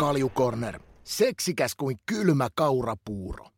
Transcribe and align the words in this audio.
Kaljukorner. 0.00 0.80
Seksikäs 1.04 1.74
kuin 1.74 2.00
kylmä 2.06 2.48
kaurapuuro. 2.54 3.50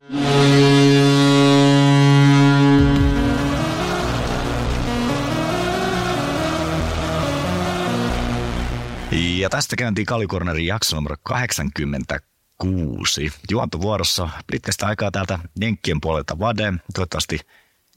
Ja 9.13 9.51
tästä 9.51 9.77
käyntiin 9.77 10.07
Kaljukornerin 10.07 10.67
jakso 10.67 10.97
numero 10.97 11.17
86. 11.23 13.33
Juontovuorossa 13.51 14.29
pitkästä 14.53 14.87
aikaa 14.87 15.11
täältä 15.11 15.39
Jenkkien 15.61 16.01
puolelta 16.01 16.39
Vade. 16.39 16.73
Toivottavasti 16.95 17.39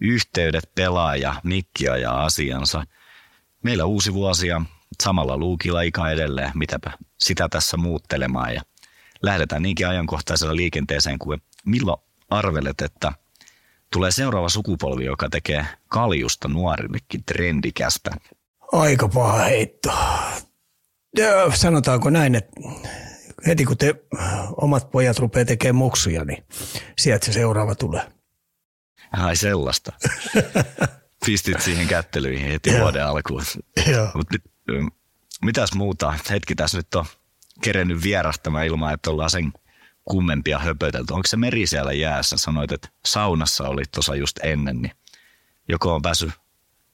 yhteydet 0.02 0.70
pelaa 0.76 1.16
ja 1.16 1.36
mikkiä 1.44 1.98
ja 1.98 2.24
asiansa. 2.24 2.84
Meillä 3.64 3.86
uusi 3.86 4.14
vuosi 4.14 4.48
ja 4.48 4.62
samalla 5.04 5.38
luukilla 5.38 5.82
ikä 5.82 6.10
edelleen, 6.10 6.52
mitäpä 6.56 6.92
sitä 7.20 7.50
tässä 7.50 7.78
muuttelemaan. 7.78 8.54
Ja 8.54 8.62
lähdetään 9.22 9.62
niinkin 9.62 9.88
ajankohtaisella 9.88 10.56
liikenteeseen 10.56 11.20
kuin 11.20 11.42
milloin 11.66 12.02
arvelet, 12.30 12.82
että 12.82 13.12
tulee 13.94 14.12
seuraava 14.12 14.50
sukupolvi, 14.50 15.06
joka 15.06 15.30
tekee 15.30 15.66
kaljusta 15.88 16.48
nuorillekin 16.48 17.24
trendikästä. 17.26 18.12
Aika 18.72 19.08
paha 19.08 19.44
heitto. 19.44 19.94
Ja 21.18 21.52
sanotaanko 21.54 22.10
näin, 22.10 22.36
että 22.36 22.62
heti 23.48 23.66
kun 23.66 23.78
te 23.78 23.96
omat 24.58 24.92
pojat 24.92 25.20
rupeaa 25.20 25.46
tekemään 25.46 25.76
muksuja, 25.76 26.26
niin 26.26 26.44
sieltä 26.98 27.26
se 27.26 27.34
seuraava 27.34 27.76
tulee. 27.76 28.12
Ai 29.12 29.36
sellaista. 29.36 29.92
Pistit 31.26 31.62
siihen 31.62 31.88
kättelyihin 31.88 32.52
heti 32.52 32.80
vuoden 32.80 33.06
alkuun. 33.06 33.44
Joo. 33.92 34.08
Mitäs 35.42 35.74
muuta? 35.74 36.14
Hetki 36.30 36.56
tässä 36.56 36.78
nyt 36.78 36.96
on 36.96 37.06
kerennyt 37.64 38.04
vierahtamaan 38.04 38.66
ilman, 38.66 38.94
että 38.94 39.12
ollaan 39.12 39.30
sen 39.30 39.54
kummempia 40.06 40.60
höpötelty. 40.60 41.14
Onko 41.14 41.28
se 41.28 41.38
meri 41.38 41.68
siellä 41.68 41.94
jäässä? 41.94 42.38
Sanoit, 42.38 42.72
että 42.72 42.90
saunassa 43.06 43.70
olit 43.70 43.92
tuossa 43.92 44.16
just 44.16 44.40
ennen, 44.44 44.82
niin 44.82 44.92
joko 45.68 45.96
on 45.96 46.02
päässyt 46.02 46.32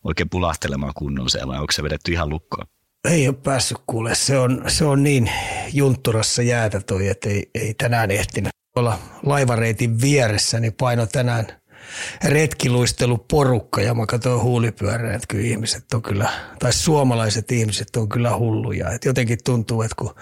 oikein 0.03 0.29
pulahtelemaan 0.29 0.93
kunnon 0.95 1.29
siellä 1.29 1.51
vai 1.51 1.59
onko 1.59 1.71
se 1.71 1.83
vedetty 1.83 2.11
ihan 2.11 2.29
lukkoon? 2.29 2.67
Ei 3.03 3.27
ole 3.27 3.35
päässyt 3.43 3.77
kuule. 3.87 4.15
Se 4.15 4.37
on, 4.37 4.63
se 4.67 4.85
on 4.85 5.03
niin 5.03 5.31
juntturassa 5.73 6.41
jäätä 6.41 6.81
toi, 6.81 7.07
että 7.07 7.29
ei, 7.29 7.49
ei 7.55 7.73
tänään 7.73 8.11
ehtinyt 8.11 8.51
olla 8.75 8.99
laivareitin 9.23 10.01
vieressä, 10.01 10.59
niin 10.59 10.73
paino 10.73 11.05
tänään 11.05 11.60
retkiluistelu 12.23 13.17
porukka 13.17 13.81
ja 13.81 13.93
mä 13.93 14.05
katsoin 14.05 14.41
huulipyörän, 14.41 15.15
että 15.15 15.27
kyllä 15.27 15.47
ihmiset 15.47 15.93
on 15.93 16.01
kyllä, 16.01 16.29
tai 16.59 16.73
suomalaiset 16.73 17.51
ihmiset 17.51 17.95
on 17.95 18.09
kyllä 18.09 18.37
hulluja. 18.37 18.89
Et 18.89 19.05
jotenkin 19.05 19.39
tuntuu, 19.45 19.81
että 19.81 19.95
kun 19.95 20.15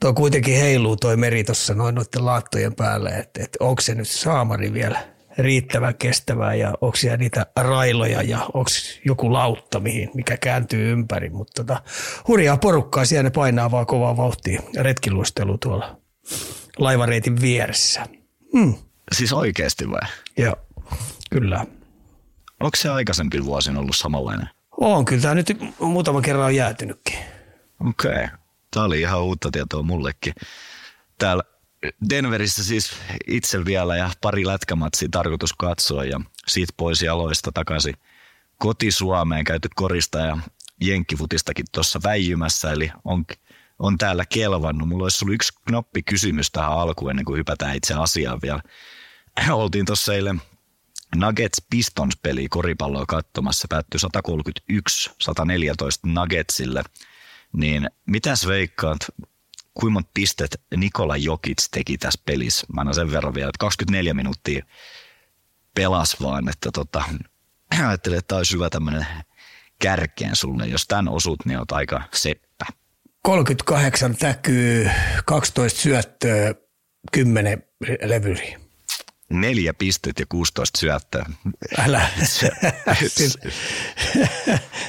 tuo 0.00 0.14
kuitenkin 0.14 0.56
heiluu 0.56 0.96
toi 0.96 1.16
meri 1.16 1.44
tuossa 1.44 1.74
noin 1.74 1.94
noiden 1.94 2.26
laattojen 2.26 2.74
päälle, 2.74 3.10
että, 3.10 3.42
että 3.42 3.58
onko 3.60 3.82
se 3.82 3.94
nyt 3.94 4.08
saamari 4.08 4.72
vielä 4.72 5.16
riittävän 5.38 5.94
kestävää 5.94 6.54
ja 6.54 6.74
onko 6.80 6.96
siellä 6.96 7.16
niitä 7.16 7.46
railoja 7.56 8.22
ja 8.22 8.38
onko 8.54 8.70
joku 9.04 9.32
lautta, 9.32 9.80
mihin, 9.80 10.10
mikä 10.14 10.36
kääntyy 10.36 10.92
ympäri. 10.92 11.30
Mutta 11.30 11.64
tota, 11.64 11.82
hurjaa 12.28 12.56
porukkaa 12.56 13.04
siellä 13.04 13.22
ne 13.22 13.30
painaa 13.30 13.70
vaan 13.70 13.86
kovaa 13.86 14.16
vauhtia 14.16 14.62
retkiluistelu 14.76 15.58
tuolla 15.58 16.00
laivareitin 16.78 17.40
vieressä. 17.40 18.06
Hmm. 18.52 18.74
Siis 19.12 19.32
oikeasti 19.32 19.90
vai? 19.90 20.08
Joo, 20.36 20.56
kyllä. 21.30 21.66
Onko 22.60 22.76
se 22.76 22.88
aikaisempi 22.88 23.44
vuosin 23.44 23.76
ollut 23.76 23.96
samanlainen? 23.96 24.48
On, 24.80 25.04
kyllä 25.04 25.22
tämä 25.22 25.34
nyt 25.34 25.58
muutama 25.80 26.20
kerran 26.20 26.46
on 26.46 26.54
jäätynytkin. 26.54 27.18
Okei. 27.88 28.12
Okay. 28.12 28.28
Tämä 28.70 28.86
oli 28.86 29.00
ihan 29.00 29.22
uutta 29.22 29.50
tietoa 29.50 29.82
mullekin. 29.82 30.34
Täällä 31.18 31.42
Denverissä 32.10 32.64
siis 32.64 32.92
itse 33.26 33.64
vielä 33.64 33.96
ja 33.96 34.10
pari 34.20 34.46
lätkämatsia 34.46 35.08
tarkoitus 35.10 35.52
katsoa 35.52 36.04
ja 36.04 36.20
siitä 36.46 36.72
pois 36.76 37.02
jaloista 37.02 37.52
takaisin 37.52 37.94
koti-Suomeen 38.58 39.44
käyty 39.44 39.68
korista 39.74 40.18
ja 40.18 40.38
jenkkifutistakin 40.80 41.66
tuossa 41.72 42.00
väijymässä, 42.04 42.72
eli 42.72 42.90
on, 43.04 43.24
on 43.78 43.98
täällä 43.98 44.24
kelvannut. 44.26 44.88
Mulla 44.88 45.04
olisi 45.04 45.24
ollut 45.24 45.34
yksi 45.34 45.52
knoppi 45.68 46.02
kysymys 46.02 46.50
tähän 46.50 46.72
alkuun 46.72 47.10
ennen 47.10 47.24
kuin 47.24 47.38
hypätään 47.38 47.76
itse 47.76 47.94
asiaan 47.94 48.38
vielä. 48.42 48.62
Oltiin 49.50 49.86
tuossa 49.86 50.14
eilen 50.14 50.42
Nuggets 51.14 51.62
Pistons 51.70 52.16
peli 52.22 52.48
koripalloa 52.48 53.06
katsomassa, 53.06 53.66
päättyi 53.70 54.00
131-114 54.72 56.12
Nuggetsille. 56.12 56.84
Niin 57.52 57.90
mitäs 58.06 58.46
veikkaat, 58.46 58.98
kuinka 59.74 59.92
monta 59.92 60.10
pistet 60.14 60.60
Nikola 60.76 61.16
Jokic 61.16 61.68
teki 61.70 61.98
tässä 61.98 62.22
pelissä? 62.26 62.66
Mä 62.72 62.80
annan 62.80 62.94
sen 62.94 63.12
verran 63.12 63.34
vielä, 63.34 63.48
että 63.48 63.58
24 63.58 64.14
minuuttia 64.14 64.64
pelas 65.74 66.16
vaan, 66.22 66.48
että 66.48 66.70
tota, 66.74 67.04
ajattelin, 67.88 68.18
että 68.18 68.28
tämä 68.28 68.36
olisi 68.36 68.54
hyvä 68.54 68.70
tämmöinen 68.70 69.06
kärkeen 69.78 70.36
sulle. 70.36 70.66
Jos 70.66 70.86
tämän 70.86 71.08
osut, 71.08 71.46
niin 71.46 71.58
oot 71.58 71.72
aika 71.72 72.02
seppä. 72.14 72.66
38 73.22 74.16
täkyy, 74.16 74.90
12 75.24 75.80
syöttöä, 75.80 76.54
10 77.12 77.62
levyriä. 78.02 78.65
Neljä 79.30 79.74
pistet 79.74 80.18
ja 80.18 80.26
16 80.28 80.80
syöttöä. 80.80 81.26
Älä. 81.78 82.10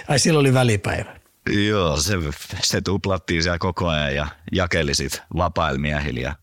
Ai 0.07 0.19
silloin 0.19 0.41
oli 0.41 0.53
välipäivä. 0.53 1.19
Joo, 1.49 1.97
se, 1.97 2.13
se 2.63 2.81
tuplattiin 2.81 3.43
siellä 3.43 3.57
koko 3.57 3.87
ajan 3.87 4.15
ja 4.15 4.27
jakeli 4.51 4.95
sit 4.95 5.21
vapailla 5.37 5.79
miehillä 5.79 6.19
ja 6.19 6.35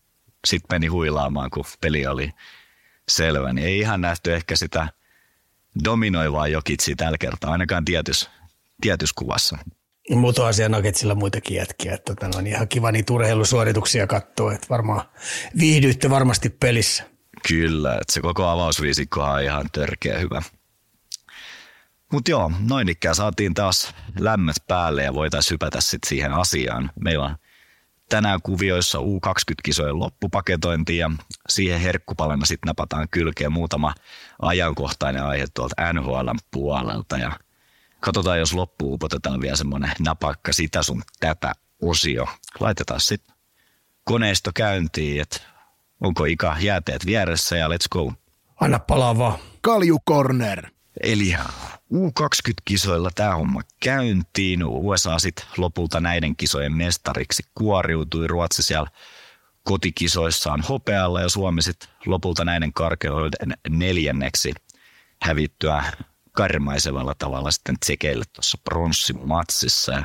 sitten 0.47 0.75
meni 0.75 0.87
huilaamaan, 0.87 1.49
kun 1.49 1.65
peli 1.81 2.07
oli 2.07 2.31
selvä. 3.09 3.53
Niin 3.53 3.67
ei 3.67 3.79
ihan 3.79 4.01
nähty 4.01 4.33
ehkä 4.33 4.55
sitä 4.55 4.87
dominoivaa 5.83 6.47
jokitsi 6.47 6.95
tällä 6.95 7.17
kertaa, 7.17 7.51
ainakaan 7.51 7.85
tietys, 7.85 8.29
tietys 8.81 9.13
kuvassa. 9.13 9.57
Mutta 10.09 10.45
on 10.45 10.53
siellä 10.53 10.77
Nuggetsilla 10.77 11.15
muitakin 11.15 11.57
jätkiä. 11.57 11.93
Että 11.93 12.15
tota, 12.15 12.37
on 12.37 12.47
ihan 12.47 12.67
kiva 12.67 12.91
niitä 12.91 13.13
urheilusuorituksia 13.13 14.07
katsoa. 14.07 14.53
Että 14.53 14.67
varmaan 14.69 15.09
viihdyitte 15.59 16.09
varmasti 16.09 16.49
pelissä. 16.49 17.03
Kyllä, 17.47 17.93
että 17.93 18.13
se 18.13 18.21
koko 18.21 18.47
avausviisikko 18.47 19.23
on 19.23 19.41
ihan 19.41 19.65
törkeä 19.71 20.19
hyvä. 20.19 20.41
Mutta 22.11 22.31
joo, 22.31 22.51
noin 22.59 22.89
ikään 22.89 23.15
saatiin 23.15 23.53
taas 23.53 23.93
lämmöt 24.19 24.55
päälle 24.67 25.03
ja 25.03 25.13
voitaisiin 25.13 25.51
hypätä 25.51 25.81
sitten 25.81 26.09
siihen 26.09 26.33
asiaan. 26.33 26.91
Meillä 26.99 27.25
on 27.25 27.35
tänään 28.09 28.41
kuvioissa 28.41 28.97
U20-kisojen 28.97 29.99
loppupaketointi 29.99 30.97
ja 30.97 31.11
siihen 31.49 31.79
herkkupalena 31.81 32.45
sitten 32.45 32.67
napataan 32.67 33.07
kylkeen 33.11 33.51
muutama 33.51 33.93
ajankohtainen 34.41 35.23
aihe 35.23 35.45
tuolta 35.53 35.93
NHL 35.93 36.29
puolelta 36.51 37.17
ja 37.17 37.39
katsotaan, 37.99 38.39
jos 38.39 38.53
loppuun 38.53 38.93
upotetaan 38.93 39.41
vielä 39.41 39.55
semmoinen 39.55 39.91
napakka 39.99 40.53
sitä 40.53 40.83
sun 40.83 41.03
tätä 41.19 41.53
osio. 41.81 42.27
Laitetaan 42.59 42.99
sitten 42.99 43.35
koneisto 44.03 44.51
käyntiin, 44.55 45.21
että 45.21 45.54
onko 46.01 46.25
Ika 46.25 46.55
jääteet 46.59 47.05
vieressä 47.05 47.57
ja 47.57 47.67
let's 47.67 47.87
go. 47.91 48.13
Anna 48.61 48.79
palaa 48.79 49.17
vaan. 49.17 49.39
Kaljukorner. 49.61 50.67
Eli 51.03 51.35
U20-kisoilla 51.93 53.09
tämä 53.15 53.35
homma 53.35 53.61
käyntiin. 53.83 54.63
USA 54.63 55.19
sitten 55.19 55.45
lopulta 55.57 55.99
näiden 55.99 56.35
kisojen 56.35 56.73
mestariksi 56.73 57.43
kuoriutui. 57.55 58.27
Ruotsi 58.27 58.63
siellä 58.63 58.89
kotikisoissaan 59.63 60.61
hopealla 60.69 61.21
ja 61.21 61.29
Suomi 61.29 61.61
sitten 61.61 61.89
lopulta 62.05 62.45
näiden 62.45 62.73
karkeuden 62.73 63.53
neljänneksi 63.69 64.53
hävittyä 65.21 65.83
karmaisevalla 66.31 67.15
tavalla 67.17 67.51
sitten 67.51 67.79
tsekeille 67.79 68.25
tuossa 68.33 68.57
pronssimatsissa. 68.63 70.03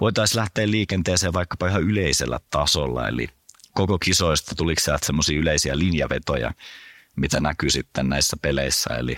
Voitaisiin 0.00 0.40
lähteä 0.40 0.70
liikenteeseen 0.70 1.32
vaikkapa 1.32 1.68
ihan 1.68 1.82
yleisellä 1.82 2.40
tasolla, 2.50 3.08
eli 3.08 3.28
koko 3.74 3.98
kisoista 3.98 4.54
tuliko 4.54 4.80
sieltä 4.80 5.06
semmoisia 5.06 5.38
yleisiä 5.38 5.78
linjavetoja, 5.78 6.52
mitä 7.16 7.40
näkyy 7.40 7.70
sitten 7.70 8.08
näissä 8.08 8.36
peleissä, 8.42 8.94
eli 8.94 9.16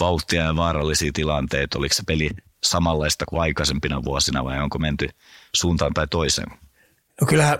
vauhtia 0.00 0.42
ja 0.42 0.56
vaarallisia 0.56 1.10
tilanteita, 1.14 1.78
oliko 1.78 1.94
se 1.94 2.02
peli 2.06 2.30
samanlaista 2.64 3.24
kuin 3.28 3.40
aikaisempina 3.40 4.04
vuosina 4.04 4.44
vai 4.44 4.62
onko 4.62 4.78
menty 4.78 5.08
suuntaan 5.54 5.94
tai 5.94 6.06
toiseen? 6.06 6.48
No 7.20 7.26
kyllähän 7.26 7.58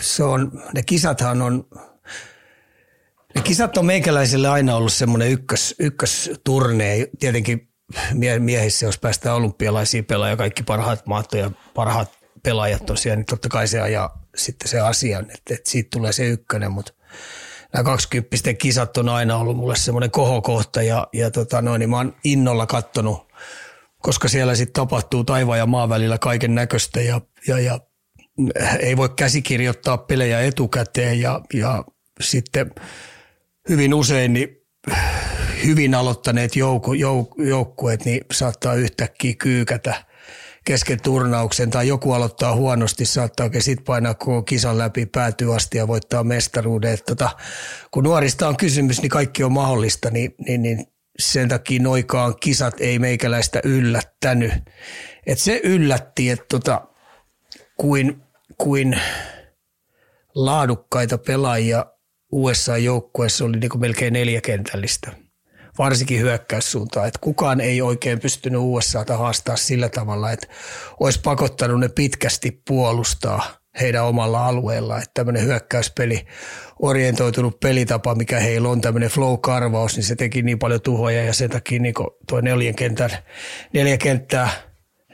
se 0.00 0.24
on, 0.24 0.62
ne 0.74 0.82
kisathan 0.82 1.42
on, 1.42 1.68
ne 3.34 3.42
kisat 3.42 3.76
on 3.78 3.86
meikäläisille 3.86 4.48
aina 4.48 4.76
ollut 4.76 4.92
semmoinen 4.92 5.30
ykkös, 5.30 5.74
ykkösturne. 5.78 7.06
Tietenkin 7.18 7.68
mie- 8.12 8.38
miehissä, 8.38 8.86
jos 8.86 8.98
päästään 8.98 9.36
olympialaisiin 9.36 10.04
pelaajia, 10.04 10.36
kaikki 10.36 10.62
parhaat 10.62 11.06
maat 11.06 11.32
ja 11.32 11.50
parhaat 11.74 12.18
pelaajat 12.42 12.86
tosiaan, 12.86 13.18
niin 13.18 13.26
totta 13.26 13.48
kai 13.48 13.68
se 13.68 13.80
ajaa 13.80 14.21
sitten 14.36 14.68
se 14.68 14.80
asian, 14.80 15.24
että, 15.24 15.54
että 15.54 15.70
siitä 15.70 15.88
tulee 15.92 16.12
se 16.12 16.28
ykkönen, 16.28 16.72
mutta 16.72 16.92
nämä 17.72 17.84
20 17.84 18.54
kisat 18.54 18.96
on 18.96 19.08
aina 19.08 19.36
ollut 19.36 19.56
mulle 19.56 19.76
semmoinen 19.76 20.10
kohokohta 20.10 20.82
ja, 20.82 21.08
ja 21.12 21.30
tota 21.30 21.62
noin, 21.62 21.78
niin 21.78 21.90
mä 21.90 21.96
oon 21.96 22.16
innolla 22.24 22.66
kattonut, 22.66 23.32
koska 23.98 24.28
siellä 24.28 24.54
sitten 24.54 24.72
tapahtuu 24.72 25.24
taivaan 25.24 25.58
ja 25.58 25.66
maan 25.66 25.88
välillä 25.88 26.18
kaiken 26.18 26.54
näköistä 26.54 27.00
ja, 27.00 27.20
ja, 27.48 27.58
ja 27.58 27.80
ei 28.80 28.96
voi 28.96 29.08
käsikirjoittaa 29.08 29.98
pelejä 29.98 30.40
etukäteen 30.40 31.20
ja, 31.20 31.40
ja 31.54 31.84
sitten 32.20 32.70
hyvin 33.68 33.94
usein 33.94 34.32
niin 34.32 34.48
hyvin 35.64 35.94
aloittaneet 35.94 36.56
joukku, 36.56 36.92
jouk, 36.92 37.34
joukkueet 37.38 38.04
niin 38.04 38.20
saattaa 38.32 38.74
yhtäkkiä 38.74 39.34
kyykätä 39.34 40.04
kesken 40.64 41.02
turnauksen 41.02 41.70
tai 41.70 41.88
joku 41.88 42.12
aloittaa 42.12 42.54
huonosti, 42.54 43.06
saattaa 43.06 43.50
sitten 43.58 43.84
painaa 43.84 44.14
koko 44.14 44.42
kisan 44.42 44.78
läpi 44.78 45.06
päätyä 45.06 45.54
asti 45.54 45.78
ja 45.78 45.88
voittaa 45.88 46.24
mestaruuden. 46.24 46.98
Tota, 47.06 47.30
kun 47.90 48.04
nuorista 48.04 48.48
on 48.48 48.56
kysymys, 48.56 49.02
niin 49.02 49.10
kaikki 49.10 49.44
on 49.44 49.52
mahdollista, 49.52 50.10
niin, 50.10 50.34
niin, 50.46 50.62
niin 50.62 50.86
sen 51.18 51.48
takia 51.48 51.82
noikaan 51.82 52.34
kisat 52.40 52.74
ei 52.80 52.98
meikäläistä 52.98 53.60
yllättänyt. 53.64 54.52
Et 55.26 55.38
se 55.38 55.60
yllätti, 55.64 56.30
että 56.30 56.46
tota, 56.48 56.86
kuin, 57.76 58.22
kuin 58.58 59.00
laadukkaita 60.34 61.18
pelaajia 61.18 61.86
USA-joukkueessa 62.32 63.44
oli 63.44 63.56
niin 63.56 63.80
melkein 63.80 64.12
neljäkentällistä, 64.12 65.12
varsinkin 65.78 66.20
hyökkäyssuuntaan. 66.20 67.08
Että 67.08 67.18
kukaan 67.22 67.60
ei 67.60 67.82
oikein 67.82 68.20
pystynyt 68.20 68.60
USAta 68.62 69.16
haastaa 69.16 69.56
sillä 69.56 69.88
tavalla, 69.88 70.30
että 70.30 70.46
olisi 71.00 71.20
pakottanut 71.20 71.80
ne 71.80 71.88
pitkästi 71.88 72.62
puolustaa 72.68 73.62
heidän 73.80 74.04
omalla 74.04 74.46
alueellaan. 74.46 75.02
Että 75.02 75.10
tämmöinen 75.14 75.44
hyökkäyspeli, 75.44 76.26
orientoitunut 76.78 77.60
pelitapa, 77.60 78.14
mikä 78.14 78.40
heillä 78.40 78.68
on, 78.68 78.80
tämmöinen 78.80 79.10
flow-karvaus, 79.10 79.96
niin 79.96 80.04
se 80.04 80.16
teki 80.16 80.42
niin 80.42 80.58
paljon 80.58 80.80
tuhoja 80.80 81.24
ja 81.24 81.32
sen 81.32 81.50
takia 81.50 81.80
niin 81.80 81.94
tuo 82.28 82.40
neljän 82.40 82.74
kentän, 82.74 83.10
neljä 83.72 83.98
kenttää 83.98 84.50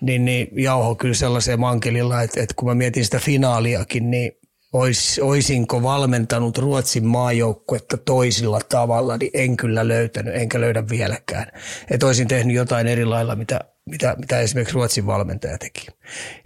niin, 0.01 0.25
niin 0.25 0.49
jauho 0.53 0.95
kyllä 0.95 1.15
sellaiseen 1.15 1.61
mankelilla, 1.61 2.23
että, 2.23 2.43
että 2.43 2.55
kun 2.57 2.69
mä 2.69 2.75
mietin 2.75 3.05
sitä 3.05 3.19
finaaliakin, 3.19 4.11
niin 4.11 4.33
ois, 4.73 5.21
oisinko 5.23 5.83
valmentanut 5.83 6.59
Ruotsin 6.59 7.07
maajoukkuetta 7.07 7.97
toisilla 7.97 8.61
tavalla, 8.69 9.17
niin 9.17 9.31
en 9.35 9.57
kyllä 9.57 9.89
löytänyt, 9.89 10.35
enkä 10.35 10.61
löydä 10.61 10.89
vieläkään. 10.89 11.47
Että 11.91 12.07
olisin 12.07 12.29
tehnyt 12.29 12.57
jotain 12.57 12.87
eri 12.87 13.05
lailla, 13.05 13.37
mitä, 13.37 13.61
mitä, 13.91 14.17
mitä 14.19 14.41
esimerkiksi 14.41 14.75
Ruotsin 14.75 15.07
valmentaja 15.07 15.59
teki. 15.59 15.87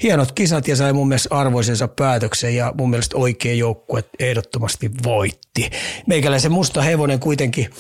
Hienot 0.03 0.33
kisat 0.33 0.69
ja 0.69 0.77
sai 0.77 0.93
mun 0.93 1.09
mielestä 1.09 1.35
arvoisensa 1.35 1.89
päätöksen 1.89 2.57
ja 2.57 2.73
mun 2.79 2.91
mielestä 2.91 3.17
oikea 3.17 3.55
joukkue 3.55 4.05
ehdottomasti 4.19 4.91
voitti. 5.05 5.71
Meikäläisen 6.07 6.53
musta 6.53 6.83
hevonen 6.83 7.21
kuitenkin, 7.21 7.71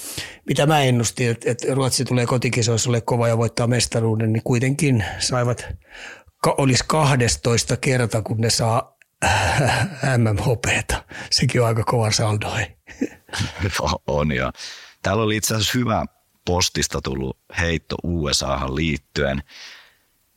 mitä 0.46 0.66
mä 0.66 0.82
ennustin, 0.82 1.30
että, 1.30 1.50
että 1.50 1.74
Ruotsi 1.74 2.04
tulee 2.04 2.26
kotikisoissa 2.26 2.90
ole 2.90 3.00
kova 3.00 3.28
ja 3.28 3.38
voittaa 3.38 3.66
mestaruuden, 3.66 4.32
niin 4.32 4.42
kuitenkin 4.44 5.04
saivat 5.18 5.68
olisi 6.46 6.84
12 6.86 7.76
kerta, 7.76 8.22
kun 8.22 8.38
ne 8.38 8.50
saa 8.50 8.92
MM-hopeeta. 10.18 11.04
Sekin 11.30 11.60
on 11.60 11.66
aika 11.66 11.84
kova 11.84 12.10
saldo. 12.10 12.56
on 14.06 14.32
ja 14.32 14.52
täällä 15.02 15.22
oli 15.22 15.36
itse 15.36 15.54
asiassa 15.54 15.78
hyvä 15.78 16.04
postista 16.44 17.00
tullut 17.00 17.38
heitto 17.58 17.96
USAhan 18.02 18.76
liittyen. 18.76 19.42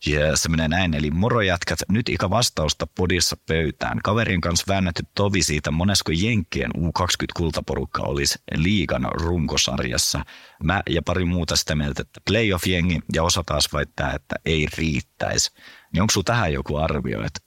Ja 0.06 0.38
se 0.38 0.50
menee 0.50 0.68
näin, 0.68 0.94
eli 0.94 1.12
morojätkät, 1.12 1.80
nyt 1.90 2.10
ikä 2.10 2.30
vastausta 2.30 2.88
podissa 2.88 3.38
pöytään. 3.48 4.00
Kaverin 4.04 4.42
kanssa 4.42 4.66
väännetty 4.68 5.04
tovi 5.16 5.44
siitä, 5.44 5.72
monesko 5.72 6.12
Jenkkien 6.16 6.72
U20-kultaporukka 6.78 8.02
olisi 8.02 8.40
liigan 8.56 9.08
runkosarjassa. 9.12 10.26
Mä 10.64 10.82
ja 10.90 11.02
pari 11.02 11.26
muuta 11.26 11.56
sitä 11.56 11.76
mieltä, 11.76 12.02
että 12.02 12.22
playoff-jengi 12.30 13.00
ja 13.14 13.24
osa 13.24 13.44
taas 13.46 13.74
väittää, 13.74 14.12
että 14.12 14.36
ei 14.46 14.68
riittäisi. 14.78 15.52
Niin 15.94 16.02
onko 16.02 16.12
sulla 16.12 16.26
tähän 16.26 16.54
joku 16.54 16.78
arvio, 16.78 17.26
että 17.26 17.40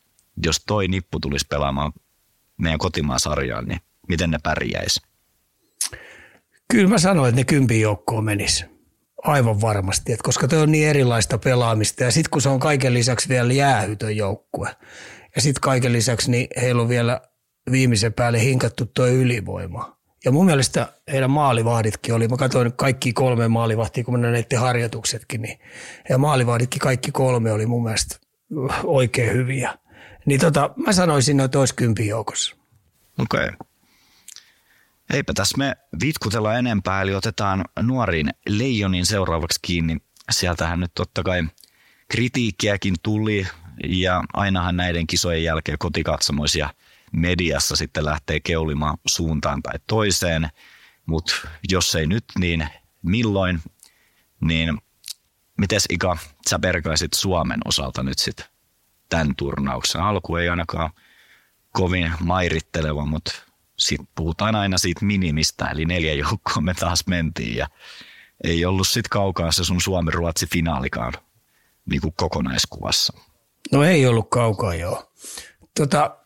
jos 0.46 0.62
toi 0.66 0.88
nippu 0.88 1.20
tulisi 1.20 1.46
pelaamaan 1.50 1.92
meidän 2.58 2.78
kotimaan 2.78 3.20
sarjaan, 3.20 3.64
niin 3.64 3.80
miten 4.08 4.30
ne 4.30 4.38
pärjäisi? 4.42 5.00
Kyllä 6.70 6.88
mä 6.88 6.98
sanoin, 6.98 7.28
että 7.28 7.40
ne 7.40 7.44
kympin 7.44 7.80
joukkoon 7.80 8.24
menisi. 8.24 8.64
Aivan 9.22 9.60
varmasti, 9.60 10.12
että 10.12 10.24
koska 10.24 10.48
toi 10.48 10.62
on 10.62 10.72
niin 10.72 10.88
erilaista 10.88 11.38
pelaamista 11.38 12.04
ja 12.04 12.10
sitten 12.10 12.30
kun 12.30 12.42
se 12.42 12.48
on 12.48 12.60
kaiken 12.60 12.94
lisäksi 12.94 13.28
vielä 13.28 13.52
jäähytön 13.52 14.16
joukkue 14.16 14.76
ja 15.36 15.42
sitten 15.42 15.60
kaiken 15.60 15.92
lisäksi 15.92 16.30
niin 16.30 16.48
heillä 16.60 16.82
on 16.82 16.88
vielä 16.88 17.20
viimeisen 17.70 18.12
päälle 18.12 18.42
hinkattu 18.42 18.86
tuo 18.86 19.06
ylivoima. 19.06 19.98
Ja 20.24 20.32
mun 20.32 20.46
mielestä 20.46 20.92
heidän 21.12 21.30
maalivahditkin 21.30 22.14
oli, 22.14 22.28
mä 22.28 22.36
katsoin 22.36 22.72
kaikki 22.72 23.12
kolme 23.12 23.48
maalivahtia, 23.48 24.04
kun 24.04 24.20
mä 24.20 24.26
näiden 24.26 24.58
harjoituksetkin, 24.58 25.42
niin 25.42 25.58
ja 26.08 26.18
maalivahditkin 26.18 26.80
kaikki 26.80 27.12
kolme 27.12 27.52
oli 27.52 27.66
mun 27.66 27.82
mielestä 27.82 28.16
oikein 28.84 29.32
hyviä. 29.32 29.78
Niin 30.28 30.40
tota, 30.40 30.70
mä 30.76 30.92
sanoisin, 30.92 31.40
että 31.40 31.58
olisi 31.58 31.74
kympin 31.74 32.08
joukossa. 32.08 32.56
Okei. 33.18 33.44
Okay. 33.44 33.56
Eipä 35.10 35.32
tässä 35.34 35.58
me 35.58 35.76
vitkutella 36.00 36.54
enempää, 36.54 37.02
eli 37.02 37.14
otetaan 37.14 37.64
nuoriin 37.82 38.30
Leijonin 38.48 39.06
seuraavaksi 39.06 39.58
kiinni. 39.62 39.96
Sieltähän 40.30 40.80
nyt 40.80 40.90
totta 40.94 41.22
kai 41.22 41.42
kritiikkiäkin 42.08 42.94
tuli, 43.02 43.46
ja 43.86 44.24
ainahan 44.32 44.76
näiden 44.76 45.06
kisojen 45.06 45.44
jälkeen 45.44 45.78
kotikatsomoisia 45.78 46.74
mediassa 47.12 47.76
sitten 47.76 48.04
lähtee 48.04 48.40
keulimaan 48.40 48.98
suuntaan 49.06 49.62
tai 49.62 49.74
toiseen. 49.86 50.48
Mutta 51.06 51.34
jos 51.70 51.94
ei 51.94 52.06
nyt, 52.06 52.24
niin 52.38 52.68
milloin? 53.02 53.62
Niin 54.40 54.78
mites 55.58 55.84
Ika, 55.90 56.16
sä 56.48 56.58
perkaisit 56.58 57.12
Suomen 57.12 57.60
osalta 57.64 58.02
nyt 58.02 58.18
sitten 58.18 58.46
tämän 59.08 59.36
turnauksen. 59.36 60.00
Alku 60.00 60.36
ei 60.36 60.48
ainakaan 60.48 60.90
kovin 61.72 62.12
mairitteleva, 62.20 63.06
mutta 63.06 63.32
sitten 63.76 64.08
puhutaan 64.14 64.54
aina 64.54 64.78
siitä 64.78 65.04
minimistä, 65.04 65.70
eli 65.70 65.84
neljä 65.84 66.14
joukkoa 66.14 66.60
me 66.60 66.74
taas 66.74 67.06
mentiin 67.06 67.56
ja 67.56 67.68
ei 68.44 68.64
ollut 68.64 68.88
sitten 68.88 69.10
kaukaa 69.10 69.52
se 69.52 69.64
sun 69.64 69.80
Suomi-Ruotsi 69.80 70.46
finaalikaan 70.46 71.12
niin 71.90 72.00
kuin 72.00 72.14
kokonaiskuvassa. 72.16 73.12
No 73.72 73.84
ei 73.84 74.06
ollut 74.06 74.30
kaukaa, 74.30 74.74
joo. 74.74 75.12
Tota, 75.76 76.16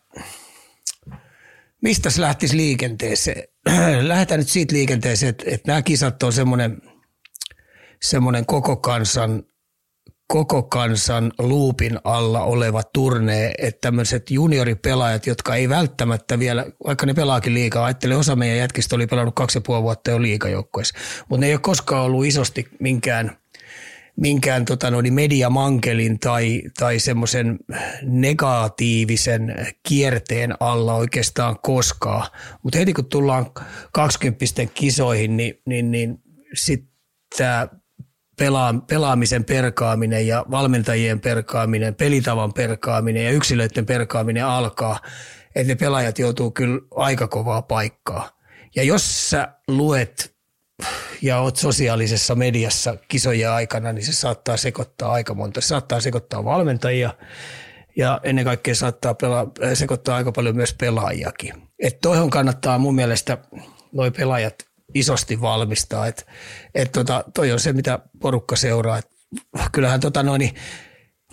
mistä 1.81 2.09
se 2.09 2.21
lähtisi 2.21 2.57
liikenteeseen? 2.57 3.43
Lähdetään 4.07 4.39
nyt 4.39 4.49
siitä 4.49 4.73
liikenteeseen, 4.73 5.29
että, 5.29 5.43
että 5.47 5.71
nämä 5.71 5.81
kisat 5.81 6.23
on 6.23 6.33
semmoinen, 6.33 6.81
semmoinen 8.01 8.45
koko 8.45 8.75
kansan 8.75 9.43
koko 10.33 10.63
kansan 10.63 11.31
luupin 11.39 11.99
alla 12.03 12.43
oleva 12.43 12.83
turne, 12.83 13.53
että 13.57 13.81
tämmöiset 13.81 14.31
junioripelaajat, 14.31 15.27
jotka 15.27 15.55
ei 15.55 15.69
välttämättä 15.69 16.39
vielä, 16.39 16.65
vaikka 16.87 17.05
ne 17.05 17.13
pelaakin 17.13 17.53
liikaa, 17.53 17.85
ajattelee 17.85 18.17
osa 18.17 18.35
meidän 18.35 18.57
jätkistä 18.57 18.95
oli 18.95 19.07
pelannut 19.07 19.35
kaksi 19.35 19.57
ja 19.57 19.61
puoli 19.61 19.83
vuotta 19.83 20.11
jo 20.11 20.21
liikajoukkoissa, 20.21 20.99
mutta 21.29 21.39
ne 21.39 21.47
ei 21.47 21.53
ole 21.53 21.59
koskaan 21.59 22.01
ollut 22.01 22.25
isosti 22.25 22.67
minkään, 22.79 23.37
minkään 24.15 24.65
tota 24.65 24.91
noin, 24.91 25.13
mediamankelin 25.13 26.19
tai, 26.19 26.61
tai 26.79 26.99
semmoisen 26.99 27.59
negatiivisen 28.01 29.55
kierteen 29.87 30.55
alla 30.59 30.93
oikeastaan 30.93 31.55
koskaan. 31.63 32.27
Mutta 32.63 32.79
heti 32.79 32.93
kun 32.93 33.05
tullaan 33.05 33.45
20 33.91 34.45
kisoihin, 34.73 35.37
niin, 35.37 35.61
niin, 35.65 35.91
niin 35.91 36.17
sitten 36.53 36.89
tämä 37.37 37.67
pelaa, 38.43 38.73
pelaamisen 38.87 39.43
perkaaminen 39.43 40.27
ja 40.27 40.45
valmentajien 40.51 41.19
perkaaminen, 41.19 41.95
pelitavan 41.95 42.53
perkaaminen 42.53 43.25
ja 43.25 43.31
yksilöiden 43.31 43.85
perkaaminen 43.85 44.45
alkaa, 44.45 44.99
että 45.55 45.71
ne 45.73 45.75
pelaajat 45.75 46.19
joutuu 46.19 46.51
kyllä 46.51 46.79
aika 46.95 47.27
kovaa 47.27 47.61
paikkaa. 47.61 48.29
Ja 48.75 48.83
jos 48.83 49.29
sä 49.29 49.47
luet 49.67 50.35
ja 51.21 51.39
oot 51.39 51.55
sosiaalisessa 51.55 52.35
mediassa 52.35 52.97
kisojen 53.07 53.51
aikana, 53.51 53.93
niin 53.93 54.05
se 54.05 54.13
saattaa 54.13 54.57
sekoittaa 54.57 55.11
aika 55.11 55.33
monta. 55.33 55.61
Se 55.61 55.67
saattaa 55.67 55.99
sekoittaa 55.99 56.43
valmentajia 56.43 57.13
ja 57.95 58.19
ennen 58.23 58.45
kaikkea 58.45 58.75
saattaa 58.75 59.13
pela- 59.13 59.75
sekoittaa 59.75 60.15
aika 60.15 60.31
paljon 60.31 60.55
myös 60.55 60.73
pelaajakin. 60.73 61.53
Että 61.79 61.99
toihon 62.01 62.29
kannattaa 62.29 62.77
mun 62.77 62.95
mielestä 62.95 63.37
noi 63.91 64.11
pelaajat 64.11 64.72
isosti 64.93 65.41
valmistaa. 65.41 66.07
Et, 66.07 66.27
et 66.75 66.91
tota, 66.91 67.23
toi 67.33 67.51
on 67.51 67.59
se, 67.59 67.73
mitä 67.73 67.99
porukka 68.19 68.55
seuraa. 68.55 68.97
Et 68.97 69.07
kyllähän 69.71 69.99
tota 69.99 70.23
noin, 70.23 70.51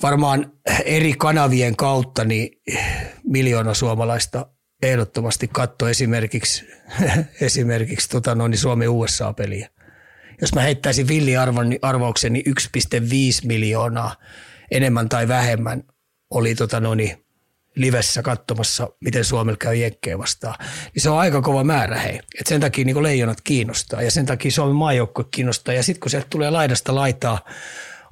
varmaan 0.02 0.52
eri 0.84 1.14
kanavien 1.18 1.76
kautta 1.76 2.24
niin 2.24 2.62
miljoona 3.24 3.74
suomalaista 3.74 4.46
ehdottomasti 4.82 5.48
katto 5.48 5.88
esimerkiksi, 5.88 6.66
esimerkiksi 7.40 8.08
tota 8.08 8.34
noin, 8.34 8.50
niin 8.50 8.58
Suomen 8.58 8.90
USA-peliä. 8.90 9.70
Jos 10.40 10.54
mä 10.54 10.60
heittäisin 10.60 11.08
villiarvon 11.08 11.72
arvauksen, 11.82 12.32
niin 12.32 12.44
1,5 12.46 13.46
miljoonaa 13.46 14.16
enemmän 14.70 15.08
tai 15.08 15.28
vähemmän 15.28 15.82
oli 16.30 16.54
tota 16.54 16.80
noin, 16.80 17.26
livessä 17.74 18.22
katsomassa, 18.22 18.88
miten 19.00 19.24
Suomella 19.24 19.56
käy 19.56 19.76
Jenkkeen 19.76 20.18
vastaan, 20.18 20.54
niin 20.94 21.02
se 21.02 21.10
on 21.10 21.18
aika 21.18 21.42
kova 21.42 21.64
määrä 21.64 21.98
hei. 21.98 22.20
Et 22.40 22.46
sen 22.46 22.60
takia 22.60 22.84
niin 22.84 23.02
leijonat 23.02 23.40
kiinnostaa 23.40 24.02
ja 24.02 24.10
sen 24.10 24.26
takia 24.26 24.50
Suomen 24.50 24.76
maajoukkue 24.76 25.24
kiinnostaa 25.30 25.74
ja 25.74 25.82
sitten 25.82 26.00
kun 26.00 26.10
sieltä 26.10 26.26
tulee 26.30 26.50
laidasta 26.50 26.94
laitaa 26.94 27.38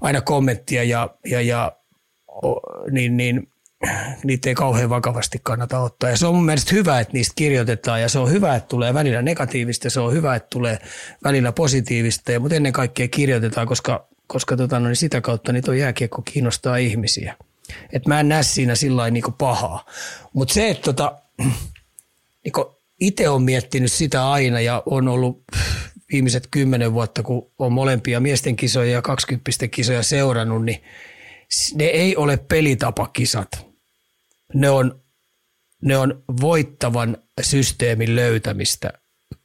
aina 0.01 0.21
kommenttia 0.21 0.85
ja, 0.85 1.11
ja, 1.27 1.41
ja 1.41 1.73
niin, 2.91 3.17
niin 3.17 3.49
niitä 4.25 4.49
ei 4.49 4.55
kauhean 4.55 4.91
vakavasti 4.91 5.39
kannata 5.43 5.81
ottaa. 5.81 6.11
Ja 6.11 6.17
se 6.17 6.27
on 6.27 6.35
mun 6.35 6.45
mielestä 6.45 6.75
hyvä, 6.75 7.01
että 7.01 7.13
niistä 7.13 7.33
kirjoitetaan 7.37 8.03
ja 8.03 8.09
se 8.09 8.19
on 8.19 8.31
hyvä, 8.31 8.55
että 8.55 8.69
tulee 8.69 8.95
välillä 8.95 9.23
negatiivista, 9.23 9.91
se 9.91 10.01
on 10.01 10.13
hyvä, 10.13 10.35
että 10.35 10.49
tulee 10.51 10.79
välillä 11.25 11.53
positiivista, 11.53 12.33
ja, 12.33 12.41
mutta 12.41 12.57
ennen 12.57 12.73
kaikkea 12.73 13.09
kirjoitetaan, 13.09 13.67
koska, 13.67 14.09
koska 14.27 14.57
tota, 14.57 14.81
no, 14.81 14.87
niin 14.87 14.97
sitä 14.97 15.21
kautta 15.21 15.53
niin 15.53 15.65
tuo 15.65 15.75
jääkiekko 15.75 16.23
kiinnostaa 16.23 16.77
ihmisiä. 16.77 17.37
Et 17.93 18.07
mä 18.07 18.21
en 18.21 18.29
näe 18.29 18.43
siinä 18.43 18.75
sillä 18.75 19.11
niin 19.11 19.25
pahaa. 19.39 19.85
Mutta 20.33 20.55
se, 20.55 20.69
että 20.71 20.83
tota, 20.83 21.19
niin 22.45 22.53
itse 23.01 23.29
on 23.29 23.43
miettinyt 23.43 23.93
sitä 23.93 24.31
aina 24.31 24.61
ja 24.61 24.83
on 24.87 25.09
ollut 25.09 25.45
viimeiset 26.13 26.49
kymmenen 26.51 26.93
vuotta, 26.93 27.23
kun 27.23 27.51
on 27.59 27.73
molempia 27.73 28.21
miesten 28.21 28.57
kisoja 28.57 28.91
ja 28.91 29.03
20 29.03 29.51
kisoja 29.71 30.03
seurannut, 30.03 30.65
niin 30.65 30.83
ne 31.75 31.85
ei 31.85 32.17
ole 32.17 32.37
pelitapakisat. 32.37 33.67
Ne 34.55 34.71
on, 34.71 35.03
ne 35.83 35.99
on 35.99 36.25
voittavan 36.41 37.17
systeemin 37.43 38.17
löytämistä 38.17 38.93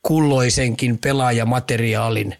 kulloisenkin 0.01 0.98
pelaajamateriaalin 0.98 2.36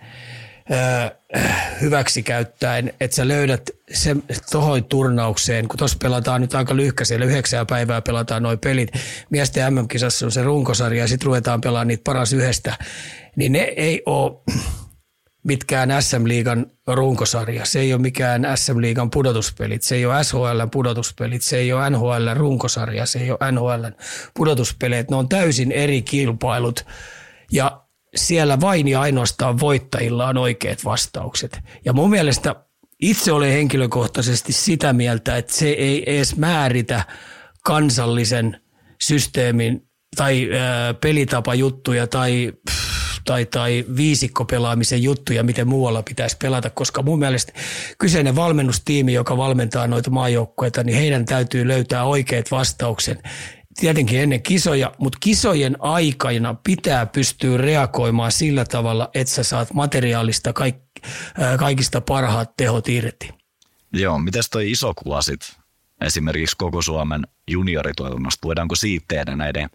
hyväksi 1.82 2.24
käyttäen, 2.24 2.94
että 3.00 3.16
sä 3.16 3.28
löydät 3.28 3.70
sen 3.94 4.24
tohon 4.52 4.84
turnaukseen, 4.84 5.68
kun 5.68 5.78
tuossa 5.78 5.98
pelataan 6.02 6.42
nyt 6.42 6.56
aika 6.56 6.76
lyhkäisellä, 6.76 7.26
yhdeksää 7.26 7.66
päivää 7.66 8.02
pelataan 8.02 8.44
noin 8.44 8.60
pelit. 8.60 8.92
Miesten 9.30 9.74
MM-kisassa 9.74 10.26
on 10.26 10.32
se 10.32 10.44
runkosarja 10.44 11.04
ja 11.04 11.08
sitten 11.08 11.26
ruvetaan 11.26 11.62
pelaamaan 11.62 11.88
niitä 11.88 12.04
paras 12.04 12.34
yhdestä, 12.34 12.78
niin 13.36 13.52
ne 13.52 13.60
ei 13.60 14.02
ole 14.06 14.42
mitkään 15.44 15.90
SM-liigan 16.04 16.66
runkosarja. 16.88 17.66
Se 17.66 17.80
ei 17.80 17.94
ole 17.94 18.02
mikään 18.02 18.48
SM-liigan 18.56 19.10
pudotuspelit, 19.10 19.82
se 19.82 19.96
ei 19.96 20.06
ole 20.06 20.24
SHL 20.24 20.62
pudotuspelit, 20.72 21.42
se 21.42 21.58
ei 21.58 21.74
ole 21.74 21.90
NHL 21.90 22.30
runkosarja, 22.34 23.06
se 23.06 23.20
ei 23.20 23.32
ole 23.32 23.52
NHL 23.52 23.86
pudotuspelit. 24.34 25.10
Ne 25.10 25.16
on 25.16 25.30
täysin 25.30 25.72
eri 25.72 26.02
kilpailut 26.02 26.86
ja 27.52 27.83
siellä 28.16 28.62
vain 28.62 28.88
ja 28.88 29.02
ainoastaan 29.02 29.60
voittajilla 29.60 30.28
on 30.28 30.38
oikeat 30.38 30.86
vastaukset. 30.86 31.60
Ja 31.86 31.94
mun 31.94 32.10
mielestä 32.10 32.56
itse 33.02 33.32
olen 33.32 33.52
henkilökohtaisesti 33.52 34.54
sitä 34.54 34.94
mieltä, 34.94 35.38
että 35.38 35.54
se 35.54 35.70
ei 35.70 36.16
edes 36.16 36.36
määritä 36.36 37.04
kansallisen 37.66 38.62
systeemin 39.02 39.88
tai 40.16 40.50
pelitapajuttuja 41.02 42.08
tai, 42.08 42.54
tai, 43.26 43.46
tai 43.46 43.86
viisikkopelaamisen 43.96 45.04
juttuja, 45.04 45.44
miten 45.44 45.68
muualla 45.68 46.04
pitäisi 46.04 46.38
pelata, 46.42 46.70
koska 46.70 47.02
mun 47.02 47.20
mielestä 47.20 47.54
kyseinen 47.98 48.36
valmennustiimi, 48.36 49.14
joka 49.14 49.38
valmentaa 49.38 49.88
noita 49.88 50.10
maajoukkueita, 50.10 50.84
niin 50.84 50.98
heidän 50.98 51.26
täytyy 51.26 51.68
löytää 51.68 52.04
oikeat 52.04 52.52
vastauksen 52.52 53.18
tietenkin 53.80 54.20
ennen 54.20 54.44
kisoja, 54.44 54.92
mutta 54.98 55.18
kisojen 55.22 55.76
aikana 55.80 56.56
pitää 56.64 57.06
pystyä 57.06 57.58
reagoimaan 57.58 58.32
sillä 58.32 58.66
tavalla, 58.66 59.10
että 59.14 59.34
sä 59.34 59.44
saat 59.44 59.74
materiaalista 59.74 60.54
kaik, 60.54 60.76
kaikista 61.60 62.02
parhaat 62.02 62.58
tehot 62.58 62.90
irti. 62.90 63.30
Joo, 63.94 64.20
miten 64.20 64.44
toi 64.52 64.72
iso 64.72 64.94
kuva 64.94 65.22
sit 65.22 65.58
esimerkiksi 66.02 66.58
koko 66.58 66.82
Suomen 66.82 67.28
junioritoiminnasta, 67.48 68.48
voidaanko 68.48 68.76
siitä 68.76 69.06
tehdä 69.08 69.36
näiden 69.36 69.70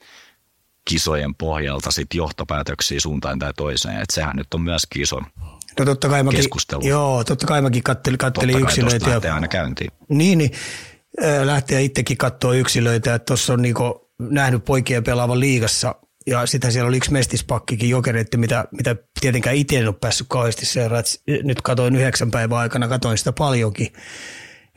kisojen 0.85 1.35
pohjalta 1.35 1.91
sit 1.91 2.15
johtopäätöksiä 2.15 3.01
suuntaan 3.01 3.39
tai 3.39 3.53
toiseen, 3.57 3.95
että 3.95 4.15
sehän 4.15 4.37
nyt 4.37 4.55
on 4.55 4.63
myös 4.63 4.87
iso 4.97 5.21
No 5.79 5.85
totta 5.85 6.09
kai 6.09 6.23
mäkin, 6.23 6.39
keskustelu. 6.39 6.87
Joo, 6.87 7.25
totta 7.25 7.47
kai 7.47 7.63
mäkin 7.63 7.83
kattelin, 7.83 8.19
kattelin 8.19 8.61
yksilöitä. 8.61 9.21
Ja, 9.25 9.35
aina 9.35 9.49
käyntiin. 9.49 9.91
Niin, 10.09 10.39
niin 10.39 10.51
lähteä 11.45 11.81
itsekin 11.81 12.17
katsoa 12.17 12.55
yksilöitä, 12.55 13.15
että 13.15 13.27
tuossa 13.27 13.53
on 13.53 13.63
niinku 13.63 14.11
nähnyt 14.19 14.65
poikien 14.65 15.05
pelaavan 15.05 15.41
liigassa 15.41 15.95
ja 16.27 16.47
sitten 16.47 16.73
siellä 16.73 16.89
oli 16.89 16.97
yksi 16.97 17.13
mestispakkikin 17.13 17.91
jokereitti, 17.91 18.37
mitä, 18.37 18.65
mitä 18.73 18.97
tietenkään 19.21 19.57
itse 19.57 19.79
en 19.79 19.89
ole 19.89 19.95
päässyt 20.01 20.27
kauheasti 20.31 20.67
seuraamaan. 20.67 21.05
Nyt 21.45 21.63
katoin 21.63 21.97
yhdeksän 21.97 22.31
päivän 22.31 22.59
aikana, 22.59 22.89
katoin 22.89 23.19
sitä 23.19 23.33
paljonkin. 23.33 23.93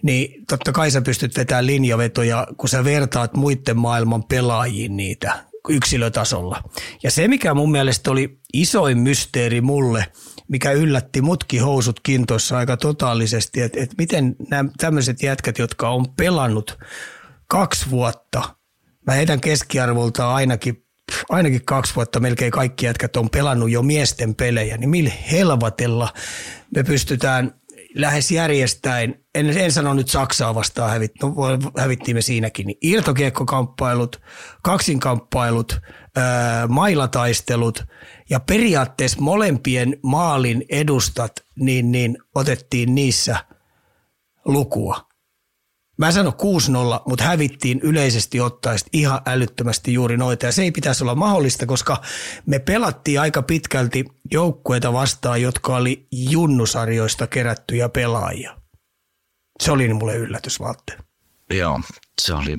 Niin 0.03 0.45
totta 0.49 0.71
kai 0.71 0.91
sä 0.91 1.01
pystyt 1.01 1.37
vetämään 1.37 1.67
linjavetoja, 1.67 2.47
kun 2.57 2.69
sä 2.69 2.83
vertaat 2.83 3.33
muiden 3.33 3.77
maailman 3.77 4.23
pelaajiin 4.23 4.97
niitä 4.97 5.45
yksilötasolla. 5.69 6.63
Ja 7.03 7.11
se, 7.11 7.27
mikä 7.27 7.53
mun 7.53 7.71
mielestä 7.71 8.11
oli 8.11 8.39
isoin 8.53 8.97
mysteeri 8.97 9.61
mulle– 9.61 10.05
mikä 10.51 10.71
yllätti 10.71 11.21
mutki 11.21 11.57
housut 11.57 11.99
kintoissa 12.03 12.57
aika 12.57 12.77
totaalisesti, 12.77 13.61
että, 13.61 13.79
että 13.79 13.95
miten 13.97 14.35
nämä 14.49 14.69
tämmöiset 14.77 15.23
jätkät, 15.23 15.57
jotka 15.57 15.89
on 15.89 16.05
pelannut 16.17 16.79
kaksi 17.47 17.89
vuotta, 17.89 18.55
mä 19.07 19.13
heidän 19.13 19.41
keskiarvolta 19.41 20.33
ainakin 20.33 20.85
ainakin 21.29 21.65
kaksi 21.65 21.95
vuotta 21.95 22.19
melkein 22.19 22.51
kaikki 22.51 22.85
jätkät 22.85 23.17
on 23.17 23.29
pelannut 23.29 23.71
jo 23.71 23.81
miesten 23.81 24.35
pelejä, 24.35 24.77
niin 24.77 24.89
millä 24.89 25.11
helvatella 25.31 26.13
me 26.75 26.83
pystytään 26.83 27.61
lähes 27.95 28.31
järjestäen, 28.31 29.15
en, 29.35 29.57
en 29.57 29.71
sano 29.71 29.93
nyt 29.93 30.09
Saksaa 30.09 30.55
vastaan 30.55 30.91
hävit, 30.91 31.11
no, 31.21 31.35
hävittiin 31.77 32.17
me 32.17 32.21
siinäkin, 32.21 32.67
niin 32.67 32.77
irtokiekkokamppailut, 32.81 34.21
kaksinkamppailut, 34.63 35.79
ää, 36.15 36.67
mailataistelut 36.67 37.83
ja 38.29 38.39
periaatteessa 38.39 39.21
molempien 39.21 39.97
maalin 40.03 40.65
edustat, 40.69 41.31
niin, 41.55 41.91
niin 41.91 42.17
otettiin 42.35 42.95
niissä 42.95 43.45
lukua. 44.45 45.11
Mä 45.97 46.11
sanon 46.11 46.33
6-0, 46.33 47.01
mutta 47.07 47.23
hävittiin 47.23 47.79
yleisesti 47.83 48.39
ottaen 48.39 48.79
ihan 48.93 49.21
älyttömästi 49.25 49.93
juuri 49.93 50.17
noita. 50.17 50.45
Ja 50.45 50.51
se 50.51 50.61
ei 50.61 50.71
pitäisi 50.71 51.03
olla 51.03 51.15
mahdollista, 51.15 51.65
koska 51.65 52.01
me 52.45 52.59
pelattiin 52.59 53.21
aika 53.21 53.41
pitkälti 53.41 54.05
joukkueita 54.31 54.93
vastaan, 54.93 55.41
jotka 55.41 55.75
oli 55.75 56.07
junnusarjoista 56.11 57.27
kerättyjä 57.27 57.89
pelaajia. 57.89 58.57
Se 59.59 59.71
oli 59.71 59.93
mulle 59.93 60.15
yllätys, 60.15 60.59
Valtte. 60.59 60.97
Joo, 61.53 61.81
se 62.21 62.33
oli 62.33 62.57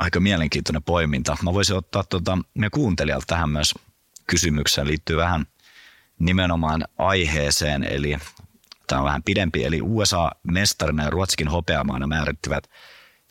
aika 0.00 0.20
mielenkiintoinen 0.20 0.82
poiminta. 0.82 1.36
Mä 1.42 1.54
voisin 1.54 1.76
ottaa 1.76 2.04
tuota, 2.04 2.38
me 2.54 2.70
kuuntelijalta 2.70 3.26
tähän 3.26 3.50
myös 3.50 3.74
kysymykseen 4.26 4.86
liittyy 4.86 5.16
vähän 5.16 5.46
nimenomaan 6.18 6.84
aiheeseen, 6.98 7.84
eli 7.84 8.18
tämä 8.86 9.00
on 9.00 9.04
vähän 9.04 9.22
pidempi, 9.22 9.64
eli 9.64 9.80
USA 9.82 10.30
mestarina 10.42 11.04
ja 11.04 11.10
Ruotsikin 11.10 11.48
hopeamaana 11.48 12.06
määrittivät 12.06 12.64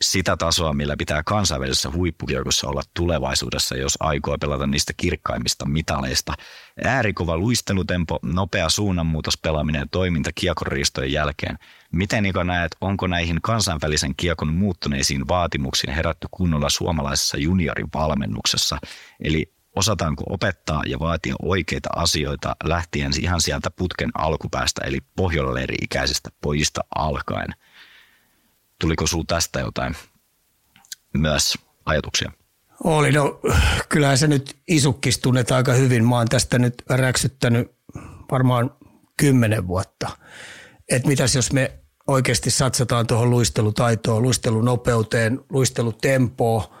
sitä 0.02 0.36
tasoa, 0.36 0.72
millä 0.72 0.96
pitää 0.96 1.22
kansainvälisessä 1.22 1.90
huippukiekossa 1.90 2.68
olla 2.68 2.82
tulevaisuudessa, 2.94 3.76
jos 3.76 3.96
aikoo 4.00 4.38
pelata 4.38 4.66
niistä 4.66 4.92
kirkkaimmista 4.96 5.66
mitaleista. 5.68 6.34
Äärikova 6.84 7.38
luistelutempo, 7.38 8.18
nopea 8.22 8.68
suunnanmuutos, 8.68 9.38
pelaaminen 9.38 9.80
ja 9.80 9.86
toiminta 9.90 10.30
kiekonriistojen 10.34 11.12
jälkeen. 11.12 11.58
Miten 11.92 12.22
Niko 12.22 12.42
näet, 12.42 12.76
onko 12.80 13.06
näihin 13.06 13.38
kansainvälisen 13.42 14.14
kiekon 14.16 14.54
muuttuneisiin 14.54 15.28
vaatimuksiin 15.28 15.94
herätty 15.94 16.28
kunnolla 16.30 16.68
suomalaisessa 16.68 17.36
juniorivalmennuksessa? 17.36 18.78
Eli 19.20 19.52
osataanko 19.76 20.24
opettaa 20.28 20.82
ja 20.86 20.98
vaatia 20.98 21.34
oikeita 21.42 21.88
asioita 21.96 22.56
lähtien 22.64 23.12
ihan 23.20 23.40
sieltä 23.40 23.70
putken 23.70 24.10
alkupäästä, 24.14 24.82
eli 24.84 24.98
pohjoleiri-ikäisestä 25.16 26.30
pojista 26.42 26.80
alkaen. 26.94 27.54
Tuliko 28.80 29.06
sinulla 29.06 29.24
tästä 29.28 29.60
jotain 29.60 29.96
myös 31.16 31.58
ajatuksia? 31.84 32.32
Oli, 32.84 33.12
no 33.12 33.40
kyllähän 33.88 34.18
se 34.18 34.26
nyt 34.26 34.56
isukkis 34.68 35.18
tunnet 35.18 35.50
aika 35.50 35.72
hyvin. 35.72 36.08
Mä 36.08 36.16
oon 36.16 36.28
tästä 36.28 36.58
nyt 36.58 36.74
räksyttänyt 36.88 37.70
varmaan 38.30 38.70
kymmenen 39.16 39.68
vuotta. 39.68 40.08
Että 40.88 41.08
mitäs 41.08 41.34
jos 41.34 41.52
me 41.52 41.78
oikeasti 42.06 42.50
satsataan 42.50 43.06
tuohon 43.06 43.30
luistelutaitoon, 43.30 44.22
luistelunopeuteen, 44.22 45.40
luistelutempoon– 45.50 46.64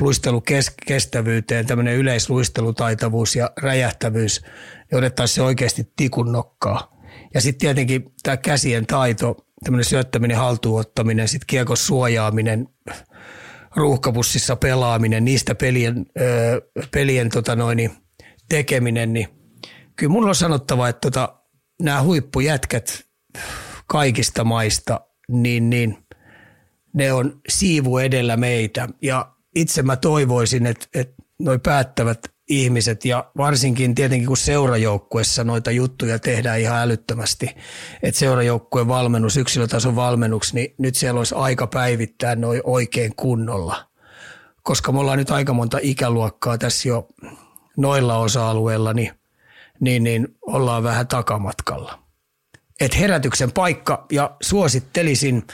luistelukestävyyteen, 0.00 1.66
tämmöinen 1.66 1.96
yleisluistelutaitavuus 1.96 3.36
ja 3.36 3.50
räjähtävyys, 3.56 4.42
niin 4.90 4.98
otettaisiin 4.98 5.34
se 5.34 5.42
oikeasti 5.42 5.92
tikun 5.96 6.32
nokkaa. 6.32 7.00
Ja 7.34 7.40
sitten 7.40 7.60
tietenkin 7.60 8.12
tämä 8.22 8.36
käsien 8.36 8.86
taito, 8.86 9.36
tämmöinen 9.64 9.84
syöttäminen, 9.84 10.36
haltuunottaminen, 10.36 11.28
sitten 11.28 11.46
kiekon 11.46 11.76
suojaaminen, 11.76 12.68
ruuhkapussissa 13.76 14.56
pelaaminen, 14.56 15.24
niistä 15.24 15.54
pelien, 15.54 16.06
ö, 16.20 16.60
pelien 16.90 17.28
tota 17.28 17.56
noin, 17.56 17.90
tekeminen, 18.48 19.12
niin 19.12 19.28
kyllä 19.96 20.12
mulla 20.12 20.28
on 20.28 20.34
sanottava, 20.34 20.88
että 20.88 21.00
tota, 21.00 21.36
nämä 21.82 22.02
huippujätkät 22.02 23.04
kaikista 23.86 24.44
maista, 24.44 25.00
niin, 25.28 25.70
niin– 25.70 25.96
ne 26.92 27.12
on 27.12 27.40
siivu 27.48 27.98
edellä 27.98 28.36
meitä. 28.36 28.88
Ja 29.02 29.32
itse 29.54 29.82
mä 29.82 29.96
toivoisin, 29.96 30.66
että, 30.66 30.86
että 30.94 31.22
noi 31.38 31.58
päättävät 31.58 32.18
ihmiset 32.50 33.04
ja 33.04 33.30
varsinkin 33.36 33.94
tietenkin 33.94 34.26
kun 34.26 34.36
seurajoukkuessa 34.36 35.44
noita 35.44 35.70
juttuja 35.70 36.18
tehdään 36.18 36.60
ihan 36.60 36.78
älyttömästi, 36.78 37.50
että 38.02 38.18
seurajoukkueen 38.18 38.88
valmennus, 38.88 39.36
yksilötason 39.36 39.96
valmennus, 39.96 40.54
niin 40.54 40.74
nyt 40.78 40.94
siellä 40.94 41.18
olisi 41.18 41.34
aika 41.34 41.66
päivittää 41.66 42.36
noin 42.36 42.60
oikein 42.64 43.16
kunnolla. 43.16 43.86
Koska 44.62 44.92
me 44.92 45.00
ollaan 45.00 45.18
nyt 45.18 45.30
aika 45.30 45.52
monta 45.52 45.78
ikäluokkaa 45.82 46.58
tässä 46.58 46.88
jo 46.88 47.08
noilla 47.76 48.18
osa-alueilla, 48.18 48.92
niin, 48.92 49.12
niin, 49.80 50.04
niin 50.04 50.28
ollaan 50.42 50.82
vähän 50.82 51.06
takamatkalla. 51.06 51.98
Et 52.80 53.00
herätyksen 53.00 53.52
paikka 53.52 54.06
ja 54.12 54.36
suosittelisin 54.42 55.46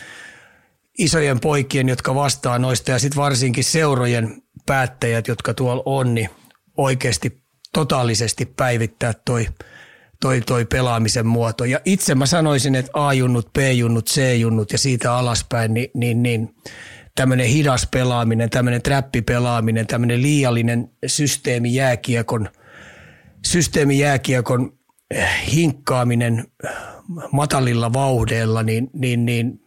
isojen 0.99 1.41
poikien, 1.41 1.89
jotka 1.89 2.15
vastaa 2.15 2.59
noista 2.59 2.91
ja 2.91 2.99
sitten 2.99 3.23
varsinkin 3.23 3.65
seurojen 3.65 4.43
päättäjät, 4.67 5.29
jotka 5.29 5.55
tuolla 5.55 5.83
on, 5.87 6.15
niin 6.15 6.31
oikeasti 6.77 7.43
totaalisesti 7.73 8.47
päivittää 8.47 9.13
toi, 9.25 9.47
toi, 10.21 10.41
toi 10.41 10.65
pelaamisen 10.65 11.27
muoto. 11.27 11.65
Ja 11.65 11.81
itse 11.85 12.15
mä 12.15 12.27
sanoisin, 12.27 12.75
että 12.75 12.91
A-junnut, 12.95 13.53
B-junnut, 13.53 14.11
C-junnut 14.11 14.73
ja 14.73 14.79
siitä 14.79 15.15
alaspäin, 15.15 15.75
niin, 15.75 15.91
niin, 15.95 16.23
niin 16.23 16.55
tämmöinen 17.15 17.47
hidas 17.47 17.89
pelaaminen, 17.91 18.51
tämmöinen 18.51 18.83
trappipelaaminen, 18.83 19.87
tämmöinen 19.87 20.23
liiallinen 20.23 20.91
systeemi 21.07 21.75
jääkiekon, 21.75 22.49
systeemi 23.47 23.99
jääkiekon 23.99 24.73
eh, 25.11 25.29
hinkkaaminen 25.53 26.45
matalilla 27.33 27.93
vauhdeilla, 27.93 28.63
niin, 28.63 28.91
niin, 28.93 29.27
niin 29.27 29.61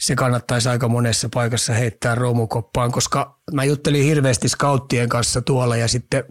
se 0.00 0.14
kannattaisi 0.14 0.68
aika 0.68 0.88
monessa 0.88 1.28
paikassa 1.34 1.72
heittää 1.72 2.14
romukoppaan, 2.14 2.92
koska 2.92 3.40
mä 3.52 3.64
juttelin 3.64 4.04
hirveästi 4.04 4.48
skauttien 4.48 5.08
kanssa 5.08 5.42
tuolla 5.42 5.76
ja 5.76 5.88
sitten 5.88 6.24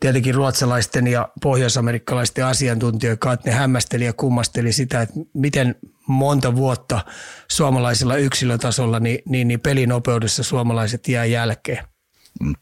tietenkin 0.00 0.34
ruotsalaisten 0.34 1.06
ja 1.06 1.28
pohjoisamerikkalaisten 1.42 2.46
asiantuntijoiden 2.46 3.18
kanssa, 3.18 3.34
että 3.34 3.50
ne 3.50 3.56
hämmästeli 3.56 4.04
ja 4.04 4.12
kummasteli 4.12 4.72
sitä, 4.72 5.02
että 5.02 5.14
miten 5.34 5.74
monta 6.06 6.56
vuotta 6.56 7.04
suomalaisilla 7.48 8.16
yksilötasolla 8.16 9.00
niin, 9.00 9.18
niin, 9.28 9.48
niin 9.48 9.60
pelinopeudessa 9.60 10.42
suomalaiset 10.42 11.08
jää 11.08 11.24
jälkeen. 11.24 11.84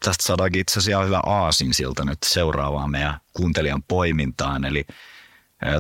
Tästä 0.05 0.25
saadaankin 0.25 0.61
itse 0.61 0.79
asiassa 0.79 1.05
hyvä 1.05 1.21
aasin 1.27 1.75
siltä 1.75 2.05
nyt 2.05 2.19
seuraavaan 2.25 2.91
meidän 2.91 3.21
kuuntelijan 3.33 3.83
poimintaan, 3.83 4.65
eli 4.65 4.87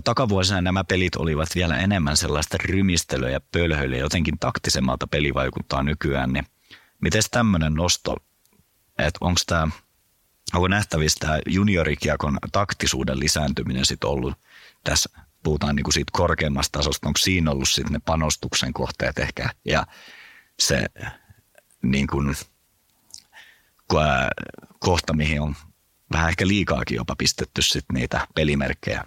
Takavuosina 0.04 0.60
nämä 0.60 0.84
pelit 0.84 1.16
olivat 1.16 1.48
vielä 1.54 1.76
enemmän 1.76 2.16
sellaista 2.16 2.56
rymistelyä 2.64 3.30
ja 3.30 3.40
pölhöilyä, 3.52 3.98
jotenkin 3.98 4.38
taktisemmalta 4.38 5.06
peli 5.06 5.34
vaikuttaa 5.34 5.82
nykyään. 5.82 6.32
Niin 6.32 6.46
miten 7.00 7.22
tämmöinen 7.30 7.74
nosto, 7.74 8.16
että 8.98 9.18
onko 9.20 9.40
tämä, 9.46 9.68
onko 10.54 10.68
nähtävissä 10.68 11.18
tämä 11.20 11.38
juniorikiekon 11.46 12.38
taktisuuden 12.52 13.20
lisääntyminen 13.20 13.84
sitten 13.84 14.10
ollut 14.10 14.34
tässä, 14.84 15.10
puhutaan 15.42 15.76
niinku 15.76 15.92
siitä 15.92 16.10
korkeammasta 16.12 16.78
tasosta, 16.78 17.08
onko 17.08 17.18
siinä 17.18 17.50
ollut 17.50 17.68
sitten 17.68 17.92
ne 17.92 18.00
panostuksen 18.04 18.72
kohteet 18.72 19.18
ehkä 19.18 19.50
ja 19.64 19.86
se 20.58 20.86
niin 21.82 22.06
kuin, 22.06 22.36
kohta, 24.78 25.12
mihin 25.12 25.40
on 25.40 25.56
vähän 26.12 26.28
ehkä 26.28 26.46
liikaakin 26.46 26.96
jopa 26.96 27.16
pistetty 27.16 27.62
sitten 27.62 27.94
niitä 27.94 28.26
pelimerkkejä 28.34 29.04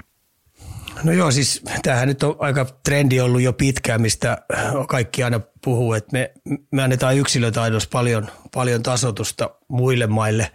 No 1.04 1.12
joo, 1.12 1.32
siis 1.32 1.62
tämähän 1.84 2.08
nyt 2.08 2.24
on 2.24 2.36
aika 2.40 2.66
trendi 2.66 3.20
ollut 3.20 3.42
jo 3.42 3.54
pitkään, 3.54 4.02
mistä 4.02 4.38
kaikki 4.88 5.24
aina 5.24 5.40
puhuu, 5.64 5.94
että 5.94 6.10
me, 6.14 6.34
me 6.72 6.84
annetaan 6.84 7.18
yksilötaidossa 7.18 7.90
paljon, 7.92 8.28
paljon 8.54 8.84
tasotusta 8.84 9.50
muille 9.68 10.08
maille, 10.08 10.52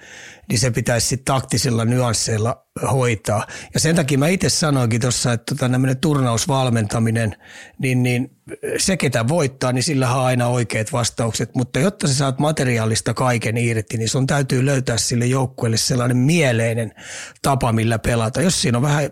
niin 0.48 0.58
se 0.58 0.70
pitäisi 0.70 1.06
sitten 1.06 1.34
taktisilla 1.34 1.84
nyansseilla 1.84 2.64
hoitaa. 2.92 3.46
Ja 3.74 3.80
sen 3.80 3.96
takia 3.96 4.18
mä 4.18 4.28
itse 4.28 4.48
sanoinkin 4.48 5.00
tuossa, 5.00 5.32
että 5.32 5.54
tota, 5.54 5.70
turnausvalmentaminen, 6.00 7.36
niin, 7.78 8.02
niin 8.02 8.30
se 8.78 8.96
ketä 8.96 9.28
voittaa, 9.28 9.72
niin 9.72 9.82
sillä 9.82 10.14
on 10.14 10.24
aina 10.24 10.46
oikeat 10.46 10.92
vastaukset, 10.92 11.54
mutta 11.54 11.78
jotta 11.78 12.08
sä 12.08 12.14
saat 12.14 12.38
materiaalista 12.38 13.14
kaiken 13.14 13.56
irti, 13.56 13.96
niin 13.96 14.08
sun 14.08 14.26
täytyy 14.26 14.66
löytää 14.66 14.98
sille 14.98 15.26
joukkueelle 15.26 15.76
sellainen 15.76 16.16
mieleinen 16.16 16.94
tapa, 17.42 17.72
millä 17.72 17.98
pelata. 17.98 18.42
Jos 18.42 18.62
siinä 18.62 18.78
on 18.78 18.82
vähän, 18.82 19.10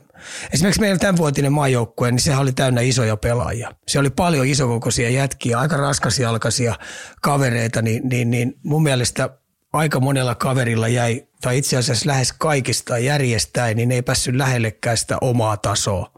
esimerkiksi 0.53 0.81
meidän 0.81 0.99
tämänvuotinen 0.99 1.53
maajoukkue, 1.53 2.11
niin 2.11 2.21
sehän 2.21 2.43
oli 2.43 2.53
täynnä 2.53 2.81
isoja 2.81 3.17
pelaajia. 3.17 3.73
Se 3.89 3.99
oli 3.99 4.11
paljon 4.11 4.47
isokokoisia 4.47 5.11
jätkiä, 5.11 5.59
aika 5.59 5.77
raskasjalkaisia 5.83 6.75
kavereita, 7.23 7.83
niin, 7.83 8.09
niin, 8.09 8.31
niin 8.31 8.55
mun 8.63 8.83
mielestä 8.83 9.31
aika 9.73 10.01
monella 10.01 10.35
kaverilla 10.35 10.89
jäi, 10.89 11.27
tai 11.41 11.59
itse 11.59 11.77
asiassa 11.77 12.09
lähes 12.09 12.33
kaikista 12.33 12.99
järjestäen, 12.99 13.77
niin 13.77 13.93
ei 13.93 14.03
päässyt 14.03 14.35
lähellekään 14.35 14.97
sitä 14.97 15.19
omaa 15.21 15.57
tasoa. 15.57 16.13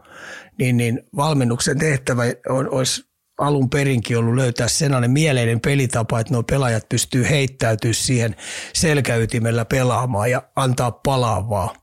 Niin, 0.59 0.77
niin 0.77 1.03
valmennuksen 1.15 1.79
tehtävä 1.79 2.23
on, 2.49 2.69
olisi 2.69 3.05
alun 3.37 3.69
perinkin 3.69 4.17
ollut 4.17 4.35
löytää 4.35 4.67
sellainen 4.67 5.11
mieleinen 5.11 5.59
pelitapa, 5.59 6.19
että 6.19 6.33
nuo 6.33 6.43
pelaajat 6.43 6.89
pystyy 6.89 7.29
heittäytyä 7.29 7.93
siihen 7.93 8.35
selkäytimellä 8.73 9.65
pelaamaan 9.65 10.31
ja 10.31 10.41
antaa 10.55 10.91
palaa 10.91 11.49
vaan. 11.49 11.75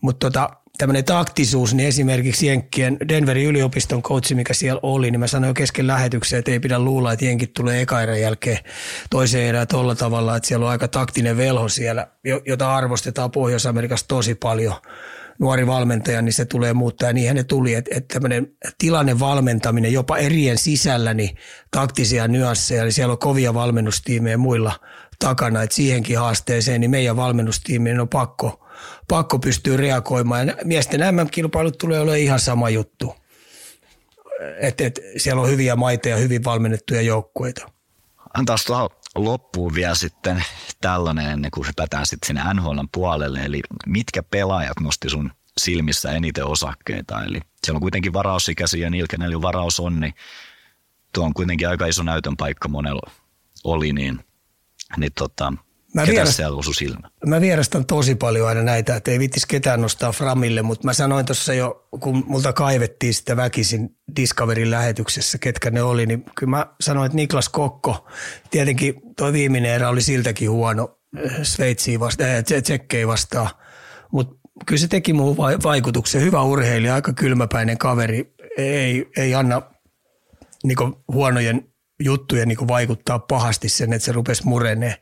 Mutta 0.00 0.30
tota, 0.30 0.50
tämmöinen 0.78 1.04
taktisuus, 1.04 1.74
niin 1.74 1.88
esimerkiksi 1.88 2.46
Jenkkien 2.46 2.96
Denverin 3.08 3.46
yliopiston 3.46 4.02
coachi, 4.02 4.34
mikä 4.34 4.54
siellä 4.54 4.80
oli, 4.82 5.10
niin 5.10 5.20
mä 5.20 5.26
sanoin 5.26 5.54
kesken 5.54 5.86
lähetykseen, 5.86 6.38
että 6.38 6.50
ei 6.50 6.60
pidä 6.60 6.78
luulla, 6.78 7.12
että 7.12 7.24
Jenkit 7.24 7.54
tulee 7.54 7.80
eka 7.80 8.02
erän 8.02 8.20
jälkeen 8.20 8.58
toiseen 9.10 9.48
erään 9.48 9.68
tuolla 9.68 9.94
tavalla, 9.94 10.36
että 10.36 10.46
siellä 10.46 10.66
on 10.66 10.70
aika 10.72 10.88
taktinen 10.88 11.36
velho 11.36 11.68
siellä, 11.68 12.06
jota 12.46 12.76
arvostetaan 12.76 13.30
Pohjois-Amerikassa 13.30 14.08
tosi 14.08 14.34
paljon 14.34 14.74
nuori 15.38 15.66
valmentaja, 15.66 16.22
niin 16.22 16.32
se 16.32 16.44
tulee 16.44 16.72
muuttaa. 16.72 17.08
Ja 17.08 17.12
niinhän 17.12 17.36
ne 17.36 17.44
tuli, 17.44 17.74
että, 17.74 17.90
että 17.94 18.14
tämmöinen 18.14 18.46
tilanne 18.78 19.18
valmentaminen 19.18 19.92
jopa 19.92 20.16
erien 20.16 20.58
sisällä, 20.58 21.14
niin 21.14 21.36
taktisia 21.70 22.28
nyansseja, 22.28 22.82
eli 22.82 22.92
siellä 22.92 23.12
on 23.12 23.18
kovia 23.18 23.54
valmennustiimejä 23.54 24.36
muilla 24.36 24.72
takana, 25.18 25.62
että 25.62 25.76
siihenkin 25.76 26.18
haasteeseen, 26.18 26.80
niin 26.80 26.90
meidän 26.90 27.16
valmennustiimien 27.16 28.00
on 28.00 28.08
pakko– 28.08 28.60
pakko 29.08 29.38
pystyä 29.38 29.76
reagoimaan. 29.76 30.48
Ja 30.48 30.56
miesten 30.64 31.00
MM-kilpailut 31.14 31.78
tulee 31.78 32.00
olemaan 32.00 32.18
ihan 32.18 32.40
sama 32.40 32.70
juttu. 32.70 33.16
Et, 34.60 34.80
et, 34.80 35.00
siellä 35.16 35.42
on 35.42 35.48
hyviä 35.48 35.76
maita 35.76 36.08
ja 36.08 36.16
hyvin 36.16 36.44
valmennettuja 36.44 37.02
joukkueita. 37.02 37.70
Antaa 38.34 38.56
tuohon 38.66 38.90
loppuun 39.14 39.74
vielä 39.74 39.94
sitten 39.94 40.44
tällainen 40.80 41.30
ennen 41.30 41.50
kuin 41.50 41.66
hypätään 41.66 42.06
sitten 42.06 42.26
sinne 42.26 42.54
NHL 42.54 42.80
puolelle. 42.92 43.40
Eli 43.44 43.60
mitkä 43.86 44.22
pelaajat 44.22 44.80
nosti 44.80 45.10
sun 45.10 45.30
silmissä 45.58 46.10
eniten 46.10 46.46
osakkeita? 46.46 47.24
Eli 47.24 47.40
siellä 47.64 47.76
on 47.76 47.82
kuitenkin 47.82 48.12
varausikäisiä 48.12 48.86
ja 48.86 48.90
niillä, 48.90 49.08
kenellä 49.10 49.42
varaus 49.42 49.80
on, 49.80 50.00
niin 50.00 50.14
tuo 51.14 51.24
on 51.24 51.34
kuitenkin 51.34 51.68
aika 51.68 51.86
iso 51.86 52.02
näytön 52.02 52.36
paikka 52.36 52.68
monella 52.68 53.10
oli, 53.64 53.92
niin, 53.92 54.24
niin 54.96 55.12
tota, 55.18 55.52
Mä, 55.94 56.06
vierast, 56.06 56.40
mä 57.26 57.40
vierastan 57.40 57.86
tosi 57.86 58.14
paljon 58.14 58.48
aina 58.48 58.62
näitä, 58.62 58.96
että 58.96 59.10
ei 59.10 59.18
vittis 59.18 59.46
ketään 59.46 59.82
nostaa 59.82 60.12
Framille, 60.12 60.62
mutta 60.62 60.86
mä 60.86 60.92
sanoin 60.92 61.26
tuossa 61.26 61.54
jo, 61.54 61.88
kun 62.00 62.24
multa 62.26 62.52
kaivettiin 62.52 63.14
sitä 63.14 63.36
väkisin 63.36 63.96
Discoverin 64.16 64.70
lähetyksessä, 64.70 65.38
ketkä 65.38 65.70
ne 65.70 65.82
oli, 65.82 66.06
niin 66.06 66.24
kyllä 66.34 66.50
mä 66.50 66.66
sanoin, 66.80 67.06
että 67.06 67.16
Niklas 67.16 67.48
Kokko, 67.48 68.08
tietenkin 68.50 68.94
toi 69.16 69.32
viimeinen 69.32 69.70
erä 69.70 69.88
oli 69.88 70.02
siltäkin 70.02 70.50
huono 70.50 70.98
äh, 71.16 71.32
Sveitsiin 71.42 72.00
vastaan, 72.00 72.30
äh, 72.30 72.62
Tsekkeihin 72.62 73.08
vastaan, 73.08 73.50
mutta 74.12 74.36
kyllä 74.66 74.80
se 74.80 74.88
teki 74.88 75.12
muuhun 75.12 75.36
vaikutuksen. 75.62 76.22
Hyvä 76.22 76.42
urheilija, 76.42 76.94
aika 76.94 77.12
kylmäpäinen 77.12 77.78
kaveri, 77.78 78.34
ei, 78.58 79.10
ei 79.16 79.34
anna 79.34 79.62
niinku 80.64 81.04
huonojen 81.12 81.68
juttujen 82.00 82.48
niinku 82.48 82.68
vaikuttaa 82.68 83.18
pahasti 83.18 83.68
sen, 83.68 83.92
että 83.92 84.06
se 84.06 84.12
rupesi 84.12 84.46
murenee 84.46 84.96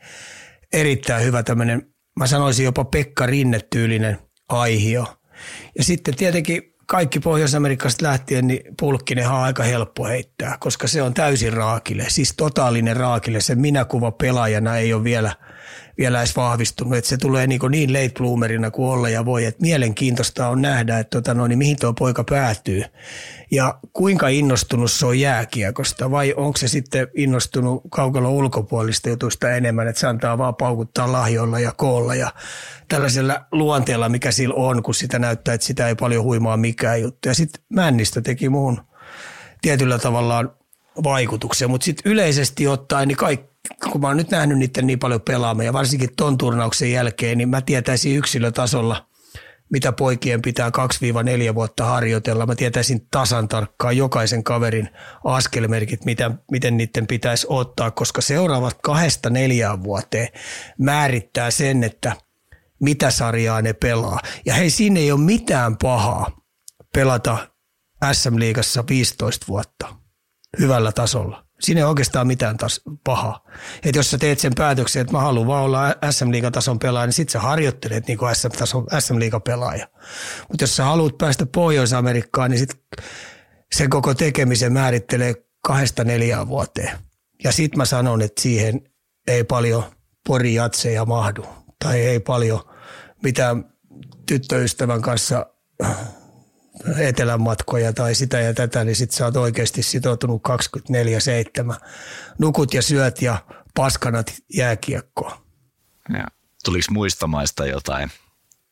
erittäin 0.73 1.25
hyvä 1.25 1.43
tämmöinen, 1.43 1.83
mä 2.19 2.27
sanoisin 2.27 2.65
jopa 2.65 2.85
Pekka 2.85 3.27
Rinne-tyylinen 3.27 4.19
aihio. 4.49 5.07
Ja 5.79 5.85
sitten 5.85 6.17
tietenkin 6.17 6.63
kaikki 6.87 7.21
Pohjois-Amerikasta 7.21 8.07
lähtien, 8.07 8.47
niin 8.47 8.61
pulkkinenhan 8.81 9.39
on 9.39 9.45
aika 9.45 9.63
helppo 9.63 10.07
heittää, 10.07 10.57
koska 10.61 10.89
se 10.89 11.03
on 11.03 11.15
täysin 11.15 11.53
raakille, 11.53 12.05
siis 12.09 12.35
totaalinen 12.37 12.97
raakille. 12.97 13.41
Se 13.41 13.55
minäkuva 13.55 14.11
pelaajana 14.11 14.77
ei 14.77 14.95
ole 14.95 15.05
vielä, 15.05 15.37
vielä 15.99 16.19
edes 16.19 16.37
vahvistunut, 16.37 16.95
että 16.95 17.09
se 17.09 17.17
tulee 17.17 17.47
niin, 17.47 17.61
niin 17.71 17.93
late 17.93 18.13
bloomerina 18.19 18.71
kuin 18.71 18.91
olla 18.91 19.09
ja 19.09 19.25
voi. 19.25 19.45
Että 19.45 19.63
mielenkiintoista 19.63 20.49
on 20.49 20.63
nähdä, 20.63 20.99
että 20.99 21.17
tota, 21.17 21.35
no, 21.35 21.47
niin 21.47 21.59
mihin 21.59 21.77
tuo 21.81 21.93
poika 21.93 22.25
päätyy 22.25 22.85
ja 23.51 23.79
kuinka 23.93 24.29
innostunut 24.29 24.93
se 24.93 25.07
on 25.07 25.21
jääkiekosta 25.21 26.11
vai 26.11 26.35
onko 26.37 26.57
se 26.57 26.69
sitten 26.69 27.09
innostunut 27.17 27.83
kaukalla 27.91 28.29
ulkopuolista 28.29 29.09
jutuista 29.09 29.51
enemmän, 29.51 29.89
että 29.89 30.01
se 30.01 30.07
antaa 30.07 30.39
vaan 30.39 30.55
paukuttaa 30.55 31.13
lahjoilla 31.13 31.59
ja 31.59 31.73
koolla 31.77 32.15
ja 32.15 32.33
tällaisella 32.89 33.47
luonteella, 33.53 34.09
mikä 34.09 34.33
sillä 34.33 34.55
on, 34.55 34.83
kun 34.83 34.95
sitä 34.95 35.19
näyttää, 35.19 35.55
että 35.55 35.67
sitä 35.67 35.89
ei 35.89 35.95
paljon 35.95 36.25
huimaa 36.25 36.57
mikään 36.57 37.03
juttu. 37.03 37.29
Ja 37.29 37.35
sitten 37.35 37.65
Männistä 37.69 38.21
teki 38.21 38.49
muun 38.49 38.81
tietyllä 39.63 39.99
tavallaan 39.99 40.53
vaikutuksia, 41.05 41.69
mutta 41.69 41.85
sitten 41.85 42.13
yleisesti 42.13 42.69
ottaen 42.69 43.09
niin 43.09 43.17
kaikki 43.17 43.52
kun 43.93 44.01
mä 44.01 44.07
oon 44.07 44.17
nyt 44.17 44.31
nähnyt 44.31 44.59
niiden 44.59 44.87
niin 44.87 44.99
paljon 44.99 45.21
pelaamaan 45.21 45.67
ja 45.67 45.73
varsinkin 45.73 46.17
ton 46.17 46.39
turnauksen 46.39 46.93
jälkeen, 46.93 47.39
niin 47.39 47.49
mä 47.49 47.61
tietäisin 47.61 48.17
yksilötasolla, 48.17 49.07
mitä 49.73 49.93
poikien 49.93 50.43
pitää 50.43 50.71
2-4 51.51 51.55
vuotta 51.55 51.85
harjoitella. 51.85 52.47
Mä 52.47 52.55
tietäisin 52.55 53.07
tasan 53.11 53.49
tarkkaan 53.49 53.97
jokaisen 53.97 54.45
kaverin 54.45 54.89
askelmerkit, 55.25 56.05
mitä, 56.05 56.31
miten 56.51 56.77
niiden 56.77 57.07
pitäisi 57.07 57.47
ottaa, 57.51 57.91
koska 57.91 58.21
seuraavat 58.21 58.79
kahdesta 58.83 59.31
neljään 59.31 59.85
vuoteen 59.85 60.29
määrittää 60.79 61.51
sen, 61.51 61.85
että 61.85 62.17
mitä 62.81 63.11
sarjaa 63.11 63.63
ne 63.63 63.73
pelaa. 63.73 64.21
Ja 64.47 64.55
hei, 64.55 64.71
siinä 64.71 65.01
ei 65.01 65.13
ole 65.13 65.21
mitään 65.21 65.77
pahaa 65.77 66.37
pelata 66.95 67.49
SM-liigassa 68.13 68.85
15 68.89 69.47
vuotta 69.49 69.97
hyvällä 70.59 70.93
tasolla. 70.93 71.42
Siinä 71.63 71.81
ei 71.81 71.85
oikeastaan 71.85 72.27
mitään 72.27 72.57
taas 72.57 72.81
pahaa. 73.05 73.45
Että 73.85 73.99
jos 73.99 74.11
sä 74.11 74.19
teet 74.19 74.39
sen 74.39 74.53
päätöksen, 74.57 75.01
että 75.01 75.13
mä 75.13 75.21
haluan 75.21 75.47
vaan 75.47 75.65
olla 75.65 75.95
SM-liigatason 76.11 76.79
pelaaja, 76.79 77.07
niin 77.07 77.13
sit 77.13 77.29
sä 77.29 77.41
harjoittelet 77.41 78.07
niin 78.07 78.19
kuin 78.19 78.35
SM-liigapelaaja. 78.99 79.89
Mutta 80.49 80.63
jos 80.63 80.77
sä 80.77 80.85
haluat 80.85 81.19
päästä 81.19 81.47
Pohjois-Amerikkaan, 81.47 82.51
niin 82.51 82.59
sit 82.59 82.81
sen 83.73 83.91
koko 83.91 84.15
tekemisen 84.15 84.73
määrittelee 84.73 85.35
kahdesta 85.67 86.05
neljään 86.05 86.49
vuoteen. 86.49 86.99
Ja 87.45 87.53
sit 87.53 87.77
mä 87.77 87.85
sanon, 87.85 88.23
että 88.23 88.43
siihen 88.43 88.81
ei 89.27 89.45
paljon 89.45 89.85
porijatseja 90.27 91.05
mahdu. 91.05 91.47
Tai 91.85 92.01
ei 92.01 92.21
paljon 92.21 92.61
mitään 93.23 93.65
tyttöystävän 94.27 95.03
kanssa 95.03 95.47
etelän 96.99 97.41
matkoja 97.43 97.93
tai 97.93 98.15
sitä 98.15 98.41
ja 98.41 98.55
tätä, 98.55 98.85
niin 98.85 98.97
sit 98.97 99.11
sä 99.11 99.25
oot 99.25 99.37
oikeasti 99.37 99.83
sitoutunut 99.83 100.43
24-7. 101.73 101.87
Nukut 102.39 102.75
ja 102.75 102.83
syöt 102.83 103.23
ja 103.23 103.39
paskanat 103.75 104.35
jääkiekkoa. 104.55 105.43
Ja. 106.13 106.27
Tuliko 106.65 106.87
muista 106.91 107.27
maista 107.27 107.67
jotain? 107.67 108.11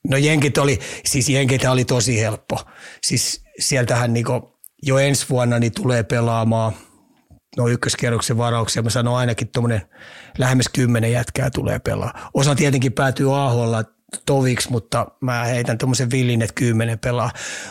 No 0.08 0.16
jenkit 0.16 0.58
oli, 0.58 0.78
siis 1.04 1.28
jenkit 1.28 1.64
oli 1.64 1.84
tosi 1.84 2.20
helppo. 2.20 2.60
Siis 3.02 3.42
sieltähän 3.58 4.12
niinku 4.12 4.58
jo 4.82 4.98
ensi 4.98 5.26
vuonna 5.28 5.58
niin 5.58 5.72
tulee 5.72 6.02
pelaamaan 6.02 6.72
no 7.56 7.68
ykköskierroksen 7.68 8.38
varauksia. 8.38 8.82
Mä 8.82 8.90
sanon 8.90 9.16
ainakin 9.16 9.48
tuommoinen 9.48 9.82
lähemmäs 10.38 10.68
kymmenen 10.68 11.12
jätkää 11.12 11.50
tulee 11.50 11.78
pelaa. 11.78 12.30
Osa 12.34 12.54
tietenkin 12.54 12.92
päätyy 12.92 13.38
AHL, 13.38 13.74
toviksi, 14.26 14.70
mutta 14.70 15.06
mä 15.20 15.44
heitän 15.44 15.78
tuommoisen 15.78 16.10
villin, 16.10 16.42
että 16.42 16.54
kymmenen 16.54 16.98
pelaa. 16.98 17.30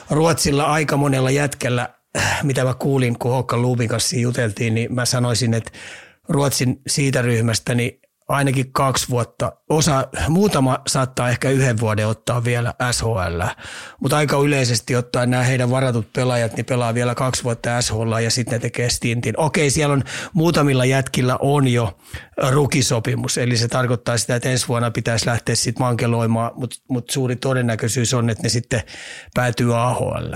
Ruotsilla 0.09 0.63
aika 0.63 0.97
monella 0.97 1.31
jätkellä, 1.31 1.89
äh, 2.17 2.43
mitä 2.43 2.63
mä 2.63 2.73
kuulin, 2.73 3.19
kun 3.19 3.31
Hokka 3.31 3.57
Lubin 3.57 3.89
kanssa 3.89 4.15
juteltiin, 4.15 4.75
niin 4.75 4.93
mä 4.93 5.05
sanoisin, 5.05 5.53
että 5.53 5.71
Ruotsin 6.29 6.81
siitä 6.87 7.21
ryhmästä, 7.21 7.75
niin 7.75 8.01
ainakin 8.29 8.71
kaksi 8.71 9.09
vuotta. 9.09 9.51
Osa, 9.69 10.07
muutama 10.29 10.79
saattaa 10.87 11.29
ehkä 11.29 11.49
yhden 11.49 11.79
vuoden 11.79 12.07
ottaa 12.07 12.43
vielä 12.43 12.73
SHL, 12.91 13.41
mutta 14.01 14.17
aika 14.17 14.37
yleisesti 14.37 14.95
ottaen 14.95 15.29
nämä 15.29 15.43
heidän 15.43 15.69
varatut 15.69 16.13
pelaajat, 16.13 16.55
niin 16.55 16.65
pelaa 16.65 16.93
vielä 16.93 17.15
kaksi 17.15 17.43
vuotta 17.43 17.81
SHL 17.81 18.13
ja 18.23 18.31
sitten 18.31 18.51
ne 18.51 18.59
tekee 18.59 18.89
stintin. 18.89 19.39
Okei, 19.39 19.69
siellä 19.69 19.93
on 19.93 20.03
muutamilla 20.33 20.85
jätkillä 20.85 21.37
on 21.41 21.67
jo 21.67 21.97
rukisopimus, 22.49 23.37
eli 23.37 23.57
se 23.57 23.67
tarkoittaa 23.67 24.17
sitä, 24.17 24.35
että 24.35 24.49
ensi 24.49 24.67
vuonna 24.67 24.91
pitäisi 24.91 25.25
lähteä 25.25 25.55
sitten 25.55 25.85
mankeloimaan, 25.85 26.51
mutta 26.55 26.75
mut 26.89 27.09
suuri 27.09 27.35
todennäköisyys 27.35 28.13
on, 28.13 28.29
että 28.29 28.43
ne 28.43 28.49
sitten 28.49 28.81
päätyy 29.35 29.77
AHL. 29.77 30.33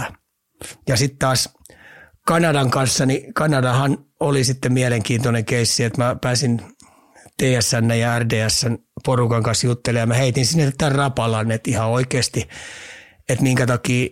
Ja 0.88 0.98
sitten 0.98 1.20
taas 1.20 1.50
Kanadan 2.28 2.70
kanssa, 2.70 3.06
niin 3.06 3.34
Kanadahan 3.34 3.98
oli 4.20 4.44
sitten 4.44 4.74
mielenkiintoinen 4.74 5.46
keissi, 5.46 5.84
että 5.84 6.04
mä 6.04 6.16
pääsin 6.22 6.62
TSN 7.42 7.92
ja 8.00 8.20
RDSn 8.20 8.78
porukan 9.06 9.44
kanssa 9.44 9.68
juttelemaan. 9.68 10.08
Mä 10.08 10.14
heitin 10.16 10.46
sinne 10.46 10.72
tämän 10.78 10.96
rapalan, 10.96 11.52
että 11.52 11.70
ihan 11.70 11.88
oikeasti, 11.88 12.50
että 13.30 13.44
minkä 13.44 13.66
takia 13.66 14.10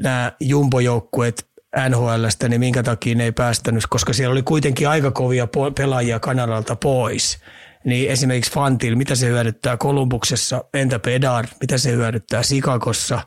nämä 0.00 0.32
jumbojoukkueet 0.40 1.48
NHLstä, 1.88 2.48
niin 2.48 2.60
minkä 2.60 2.82
takia 2.82 3.14
ne 3.14 3.24
ei 3.24 3.32
päästänyt, 3.32 3.86
koska 3.90 4.12
siellä 4.12 4.32
oli 4.32 4.42
kuitenkin 4.42 4.88
aika 4.88 5.10
kovia 5.10 5.48
pelaajia 5.76 6.20
Kanadalta 6.20 6.76
pois. 6.76 7.38
Niin 7.84 8.10
esimerkiksi 8.10 8.52
Fantil, 8.52 8.96
mitä 8.96 9.14
se 9.14 9.26
hyödyttää 9.26 9.76
Kolumbuksessa, 9.76 10.64
entä 10.74 10.98
Pedar, 10.98 11.46
mitä 11.60 11.78
se 11.78 11.92
hyödyttää 11.92 12.42
Sikakossa, 12.42 13.20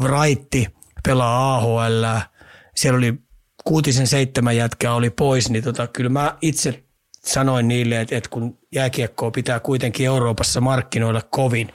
Wrightti 0.00 0.66
pelaa 1.04 1.54
AHL, 1.54 2.04
siellä 2.76 2.98
oli 2.98 3.14
kuutisen 3.64 4.06
seitsemän 4.06 4.56
jätkää 4.56 4.94
oli 4.94 5.10
pois, 5.10 5.50
niin 5.50 5.64
tota, 5.64 5.86
kyllä 5.86 6.10
mä 6.10 6.36
itse 6.40 6.84
sanoin 7.32 7.68
niille, 7.68 8.00
että, 8.00 8.16
että 8.16 8.30
kun 8.30 8.58
jääkiekkoa 8.74 9.30
pitää 9.30 9.60
kuitenkin 9.60 10.06
Euroopassa 10.06 10.60
markkinoida 10.60 11.22
kovin 11.30 11.72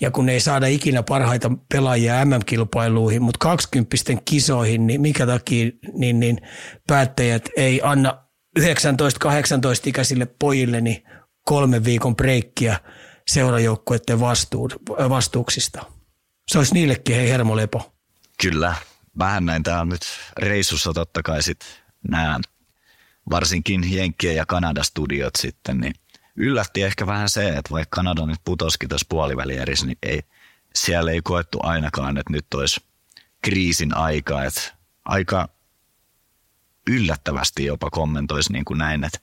ja 0.00 0.10
kun 0.10 0.28
ei 0.28 0.40
saada 0.40 0.66
ikinä 0.66 1.02
parhaita 1.02 1.50
pelaajia 1.72 2.24
MM-kilpailuihin, 2.24 3.22
mutta 3.22 3.38
20 3.38 3.96
kisoihin, 4.24 4.86
niin 4.86 5.00
mikä 5.00 5.26
takia 5.26 5.70
niin, 5.92 6.20
niin 6.20 6.38
päättäjät 6.86 7.48
ei 7.56 7.80
anna 7.84 8.24
19-18-ikäisille 8.60 10.26
pojille 10.38 10.80
niin 10.80 11.04
kolmen 11.44 11.84
viikon 11.84 12.16
breikkiä 12.16 12.80
seurajoukkueiden 13.28 14.20
vastuuksista. 15.08 15.84
Se 16.48 16.58
olisi 16.58 16.74
niillekin 16.74 17.16
hei 17.16 17.30
hermolepo. 17.30 17.94
Kyllä. 18.42 18.74
Vähän 19.18 19.46
näin 19.46 19.62
tämä 19.62 19.80
on 19.80 19.88
nyt 19.88 20.02
reissussa 20.38 20.92
totta 20.92 21.22
kai 21.22 21.42
sitten 21.42 21.68
nämä 22.10 22.40
varsinkin 23.30 23.92
Jenkkien 23.92 24.36
ja 24.36 24.46
Kanada-studiot 24.46 25.36
sitten, 25.38 25.78
niin 25.78 25.94
yllätti 26.36 26.82
ehkä 26.82 27.06
vähän 27.06 27.28
se, 27.28 27.48
että 27.48 27.70
vaikka 27.70 27.96
Kanada 27.96 28.26
nyt 28.26 28.40
putoski 28.44 28.88
tuossa 28.88 29.06
puolivälierissä, 29.08 29.86
niin 29.86 29.98
ei, 30.02 30.22
siellä 30.74 31.10
ei 31.10 31.20
koettu 31.22 31.58
ainakaan, 31.62 32.18
että 32.18 32.32
nyt 32.32 32.54
olisi 32.54 32.80
kriisin 33.42 33.96
aika, 33.96 34.44
että 34.44 34.60
aika 35.04 35.48
yllättävästi 36.90 37.64
jopa 37.64 37.90
kommentoisi 37.90 38.52
niin 38.52 38.64
kuin 38.64 38.78
näin, 38.78 39.04
että, 39.04 39.18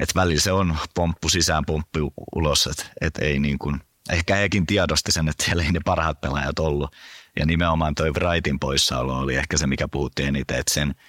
että 0.00 0.20
välillä 0.20 0.40
se 0.40 0.52
on 0.52 0.76
pomppu 0.94 1.28
sisään, 1.28 1.64
pomppu 1.64 2.12
ulos, 2.36 2.66
että, 2.66 2.84
että 3.00 3.24
ei 3.24 3.38
niin 3.38 3.58
kuin, 3.58 3.80
ehkä 4.10 4.36
hekin 4.36 4.66
tiedosti 4.66 5.12
sen, 5.12 5.28
että 5.28 5.44
siellä 5.44 5.62
ei 5.62 5.72
ne 5.72 5.80
parhaat 5.84 6.20
pelaajat 6.20 6.58
ollut. 6.58 6.96
Ja 7.38 7.46
nimenomaan 7.46 7.94
toi 7.94 8.10
Wrightin 8.10 8.58
poissaolo 8.58 9.18
oli 9.18 9.34
ehkä 9.34 9.56
se, 9.56 9.66
mikä 9.66 9.88
puhuttiin 9.88 10.28
eniten, 10.28 10.58
että 10.58 10.74
sen– 10.74 10.94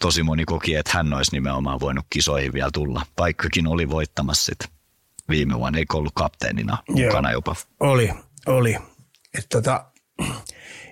tosi 0.00 0.22
moni 0.22 0.44
koki, 0.44 0.74
että 0.74 0.90
hän 0.94 1.12
olisi 1.12 1.32
nimenomaan 1.32 1.80
voinut 1.80 2.06
kisoihin 2.10 2.52
vielä 2.52 2.70
tulla, 2.72 3.06
vaikkakin 3.18 3.66
oli 3.66 3.90
voittamassa 3.90 4.44
sit 4.44 4.72
viime 5.28 5.58
vuonna, 5.58 5.78
eikö 5.78 5.96
ollut 5.96 6.12
kapteenina 6.14 6.78
mukana 6.88 7.32
jopa? 7.32 7.56
Oli, 7.80 8.10
oli. 8.46 8.76
Et 9.38 9.46
tota, 9.48 9.84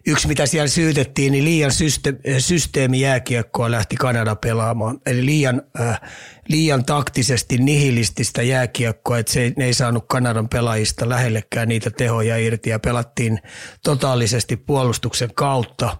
yksi 0.06 0.28
mitä 0.28 0.46
siellä 0.46 0.68
syytettiin, 0.68 1.32
niin 1.32 1.44
liian 1.44 1.70
syste- 1.70 2.40
systeemi 2.40 3.00
jääkiekkoa 3.00 3.70
lähti 3.70 3.96
Kanada 3.96 4.36
pelaamaan. 4.36 5.00
Eli 5.06 5.26
liian, 5.26 5.62
äh, 5.80 6.00
liian 6.48 6.84
taktisesti 6.84 7.58
nihilististä 7.58 8.42
jääkiekkoa, 8.42 9.18
että 9.18 9.32
se, 9.32 9.52
ne 9.56 9.64
ei 9.64 9.74
saanut 9.74 10.04
Kanadan 10.08 10.48
pelaajista 10.48 11.08
lähellekään 11.08 11.68
niitä 11.68 11.90
tehoja 11.90 12.36
irti 12.36 12.70
ja 12.70 12.78
pelattiin 12.78 13.38
totaalisesti 13.84 14.56
puolustuksen 14.56 15.34
kautta. 15.34 15.96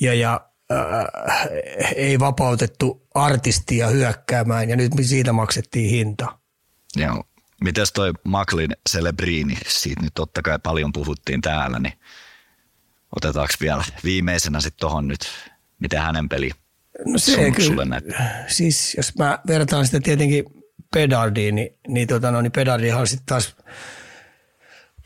Ja, 0.00 0.14
ja 0.14 0.40
äh, 0.72 1.48
ei 1.96 2.18
vapautettu 2.18 3.06
artistia 3.14 3.88
hyökkäämään 3.88 4.70
ja 4.70 4.76
nyt 4.76 4.92
siitä 5.02 5.32
maksettiin 5.32 5.90
hinta. 5.90 6.38
Joo. 6.96 7.24
Mites 7.60 7.92
toi 7.92 8.12
Maklin 8.24 8.70
Celebrini, 8.90 9.58
siitä 9.66 10.02
nyt 10.02 10.14
totta 10.14 10.42
kai 10.42 10.58
paljon 10.62 10.92
puhuttiin 10.92 11.40
täällä, 11.40 11.78
niin 11.78 11.94
otetaanko 13.16 13.54
vielä 13.60 13.84
viimeisenä 14.04 14.60
sitten 14.60 14.80
tuohon 14.80 15.08
nyt, 15.08 15.20
miten 15.80 16.00
hänen 16.00 16.28
peli 16.28 16.50
no 17.04 17.18
se 17.18 17.32
sun, 17.32 17.52
kyllä, 17.52 17.66
sulle 17.66 17.86
Siis 18.46 18.94
jos 18.96 19.14
mä 19.18 19.38
vertaan 19.46 19.86
sitä 19.86 20.00
tietenkin 20.00 20.44
Pedardiin, 20.94 21.54
niin, 21.54 21.78
niin, 21.88 22.08
tota, 22.08 22.30
no, 22.30 22.40
niin 22.40 22.52
Pedardihan 22.52 23.00
on 23.00 23.06
sitten 23.06 23.26
taas 23.26 23.56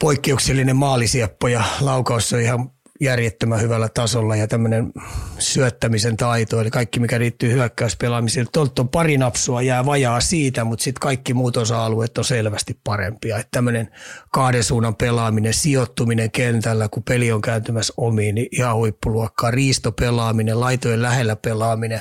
poikkeuksellinen 0.00 0.76
maalisieppo 0.76 1.48
ja 1.48 1.64
laukaus 1.80 2.32
on 2.32 2.40
ihan 2.40 2.70
järjettömän 3.00 3.60
hyvällä 3.60 3.88
tasolla 3.88 4.36
ja 4.36 4.48
tämmöinen 4.48 4.92
syöttämisen 5.38 6.16
taito, 6.16 6.60
eli 6.60 6.70
kaikki 6.70 7.00
mikä 7.00 7.18
liittyy 7.18 7.52
hyökkäyspelaamiseen. 7.52 8.46
Tuolta 8.52 8.82
on 8.82 8.88
pari 8.88 9.18
napsua, 9.18 9.62
jää 9.62 9.86
vajaa 9.86 10.20
siitä, 10.20 10.64
mutta 10.64 10.82
sitten 10.82 11.00
kaikki 11.00 11.34
muut 11.34 11.56
osa-alueet 11.56 12.18
on 12.18 12.24
selvästi 12.24 12.80
parempia. 12.84 13.38
Että 13.38 13.48
tämmöinen 13.50 13.88
kahden 14.32 14.64
suunnan 14.64 14.96
pelaaminen, 14.96 15.54
sijoittuminen 15.54 16.30
kentällä, 16.30 16.88
kun 16.88 17.02
peli 17.02 17.32
on 17.32 17.40
kääntymässä 17.40 17.92
omiin, 17.96 18.34
niin 18.34 18.48
ihan 18.52 18.76
huippuluokkaa. 18.76 19.50
Riistopelaaminen, 19.50 20.60
laitojen 20.60 21.02
lähellä 21.02 21.36
pelaaminen, 21.36 22.00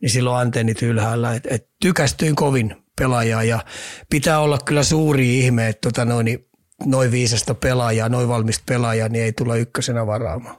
niin 0.00 0.10
silloin 0.10 0.40
antennit 0.40 0.82
ylhäällä. 0.82 1.34
Et, 1.34 1.46
et 1.50 1.68
tykästyin 1.80 2.36
kovin 2.36 2.76
pelaajaa 2.98 3.44
ja 3.44 3.64
pitää 4.10 4.40
olla 4.40 4.58
kyllä 4.64 4.82
suuri 4.82 5.38
ihme, 5.38 5.68
että 5.68 5.88
tota 5.88 6.04
noin, 6.04 6.24
niin 6.24 6.45
noin 6.84 7.10
viisasta 7.10 7.54
pelaajaa, 7.54 8.08
noin 8.08 8.28
valmista 8.28 8.62
pelaajaa, 8.66 9.08
niin 9.08 9.24
ei 9.24 9.32
tulla 9.32 9.56
ykkösenä 9.56 10.06
varaamaan. 10.06 10.58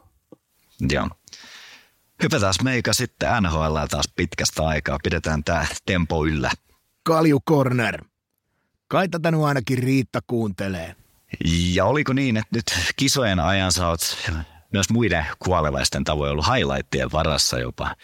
Joo. 0.92 1.10
Hypätään 2.24 2.54
meikä 2.64 2.94
sitten 2.94 3.30
NHL 3.44 3.76
taas 3.90 4.06
pitkästä 4.16 4.68
aikaa. 4.68 4.98
Pidetään 5.04 5.44
tämä 5.44 5.66
tempo 5.86 6.26
yllä. 6.26 6.52
Kalju 7.04 7.40
Corner. 7.50 8.04
Kai 8.88 9.10
tätä 9.10 9.32
nyt 9.32 9.42
ainakin 9.42 9.78
Riitta 9.78 10.20
kuuntelee. 10.28 10.96
Ja 11.74 11.86
oliko 11.86 12.14
niin, 12.14 12.38
että 12.38 12.56
nyt 12.56 12.66
kisojen 12.96 13.40
ajan 13.40 13.72
sä 13.72 13.88
oot 13.88 14.00
myös 14.74 14.90
muiden 14.90 15.26
kuolevaisten 15.40 16.04
tavoin 16.04 16.32
ollut 16.32 16.46
highlightien 16.56 17.12
varassa 17.12 17.60
jopa 17.60 17.96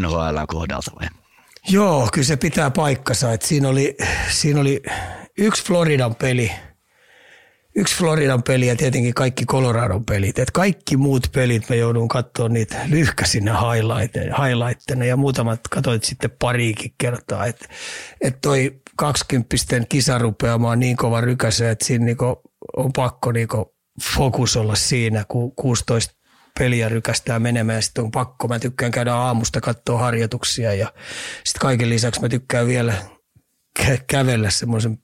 NHL 0.00 0.38
kohdalta 0.48 0.90
vai? 1.00 1.08
Joo, 1.68 2.08
kyllä 2.12 2.26
se 2.26 2.36
pitää 2.36 2.70
paikkansa. 2.70 3.32
Että 3.32 3.46
siinä, 3.46 3.68
oli, 3.68 3.96
siinä 4.30 4.60
oli 4.60 4.82
yksi 5.38 5.64
Floridan 5.64 6.14
peli, 6.14 6.52
yksi 7.76 7.96
Floridan 7.96 8.42
peli 8.42 8.66
ja 8.66 8.76
tietenkin 8.76 9.14
kaikki 9.14 9.46
Coloradon 9.46 10.04
pelit. 10.04 10.38
Et 10.38 10.50
kaikki 10.50 10.96
muut 10.96 11.26
pelit 11.32 11.68
me 11.68 11.76
joudun 11.76 12.08
katsoa 12.08 12.48
niitä 12.48 12.76
lyhkäisinä 12.88 13.60
highlightteina 13.60 15.04
ja 15.04 15.16
muutamat 15.16 15.60
katsoit 15.70 16.04
sitten 16.04 16.30
pariikin 16.38 16.94
kertaa. 16.98 17.46
Että 17.46 17.68
et 18.20 18.40
toi 18.40 18.80
20 18.96 19.56
kisarupeama 19.88 20.70
on 20.70 20.80
niin 20.80 20.96
kova 20.96 21.20
rykäse, 21.20 21.70
että 21.70 21.84
siinä 21.84 22.04
niinku 22.04 22.42
on 22.76 22.92
pakko 22.92 23.32
niinku 23.32 23.76
fokus 24.14 24.56
olla 24.56 24.74
siinä, 24.74 25.24
kun 25.28 25.52
16 25.56 26.14
peliä 26.58 26.88
rykästää 26.88 27.38
menemään. 27.38 27.82
Sitten 27.82 28.04
on 28.04 28.10
pakko, 28.10 28.48
mä 28.48 28.58
tykkään 28.58 28.92
käydä 28.92 29.14
aamusta 29.14 29.60
katsoa 29.60 29.98
harjoituksia 29.98 30.74
ja 30.74 30.92
sitten 31.44 31.60
kaiken 31.60 31.88
lisäksi 31.88 32.20
mä 32.20 32.28
tykkään 32.28 32.66
vielä 32.66 32.94
kä- 33.78 34.04
kävellä 34.06 34.50
semmoisen 34.50 34.98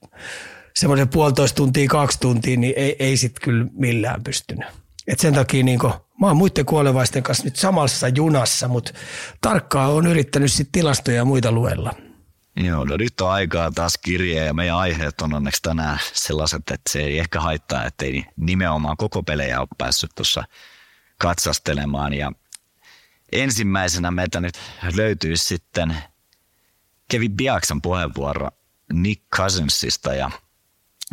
semmoisen 0.75 1.09
puolitoista 1.09 1.57
tuntia, 1.57 1.89
kaksi 1.89 2.21
tuntia, 2.21 2.57
niin 2.57 2.75
ei, 2.77 2.97
ei 2.99 3.17
sitten 3.17 3.43
kyllä 3.43 3.67
millään 3.73 4.25
pystynyt. 4.25 4.69
Et 5.07 5.21
sen 5.21 5.35
takia 5.35 5.65
niin 5.65 5.79
kun, 5.79 5.95
mä 6.21 6.27
oon 6.27 6.37
muiden 6.37 6.67
kuolevaisten 6.67 7.23
kanssa 7.23 7.45
nyt 7.45 7.57
samassa 7.57 8.09
junassa, 8.09 8.69
mutta 8.69 8.93
tarkkaan 9.41 9.91
on 9.91 10.07
yrittänyt 10.07 10.53
sit 10.53 10.69
tilastoja 10.73 11.17
ja 11.17 11.25
muita 11.25 11.53
luella. 11.53 11.95
Joo, 12.57 12.85
no 12.85 12.97
nyt 12.97 13.21
on 13.21 13.31
aikaa 13.31 13.71
taas 13.71 13.99
kirjeen 13.99 14.47
ja 14.47 14.55
meidän 14.55 14.77
aiheet 14.77 15.21
on 15.21 15.35
onneksi 15.35 15.63
tänään 15.63 15.99
sellaiset, 16.13 16.59
että 16.61 16.91
se 16.91 17.01
ei 17.01 17.19
ehkä 17.19 17.41
haittaa, 17.41 17.85
että 17.85 18.05
ei 18.05 18.25
nimenomaan 18.37 18.97
koko 18.97 19.23
pelejä 19.23 19.61
ole 19.61 19.69
päässyt 19.79 20.11
tuossa 20.15 20.45
katsastelemaan. 21.19 22.15
Ja 22.15 22.33
ensimmäisenä 23.33 24.11
meiltä 24.11 24.41
nyt 24.41 24.59
löytyy 24.95 25.37
sitten 25.37 25.97
Kevin 27.11 27.37
Biaksan 27.37 27.83
puheenvuoro 27.83 28.49
Nick 28.93 29.23
Cousinsista 29.37 30.15
ja 30.15 30.31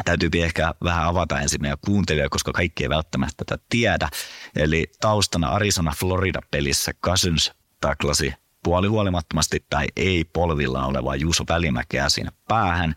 täytyy 0.06 0.30
ehkä 0.44 0.74
vähän 0.84 1.06
avata 1.06 1.40
ensin 1.40 1.62
meidän 1.62 1.78
kuuntelijoita, 1.86 2.30
koska 2.30 2.52
kaikki 2.52 2.84
ei 2.84 2.90
välttämättä 2.90 3.46
tätä 3.46 3.64
tiedä. 3.70 4.10
Eli 4.56 4.92
taustana 5.02 5.48
Arizona-Florida-pelissä 5.48 6.94
Cousins 7.06 7.52
taklasi 7.82 8.34
puolihuolimattomasti 8.64 9.66
tai 9.70 9.88
ei 9.96 10.24
polvilla 10.24 10.86
olevaa 10.86 11.16
Juuso 11.16 11.44
Välimäkeä 11.50 12.10
siinä 12.10 12.32
päähän. 12.48 12.96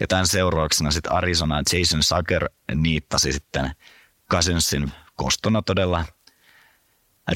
Ja 0.00 0.06
tämän 0.06 0.26
seurauksena 0.26 0.90
sitten 0.90 1.12
Arizona 1.12 1.62
Jason 1.72 2.02
Sucker 2.02 2.48
niittasi 2.74 3.32
sitten 3.32 3.70
Cousinsin 4.30 4.92
kostona 5.16 5.62
todella 5.62 6.04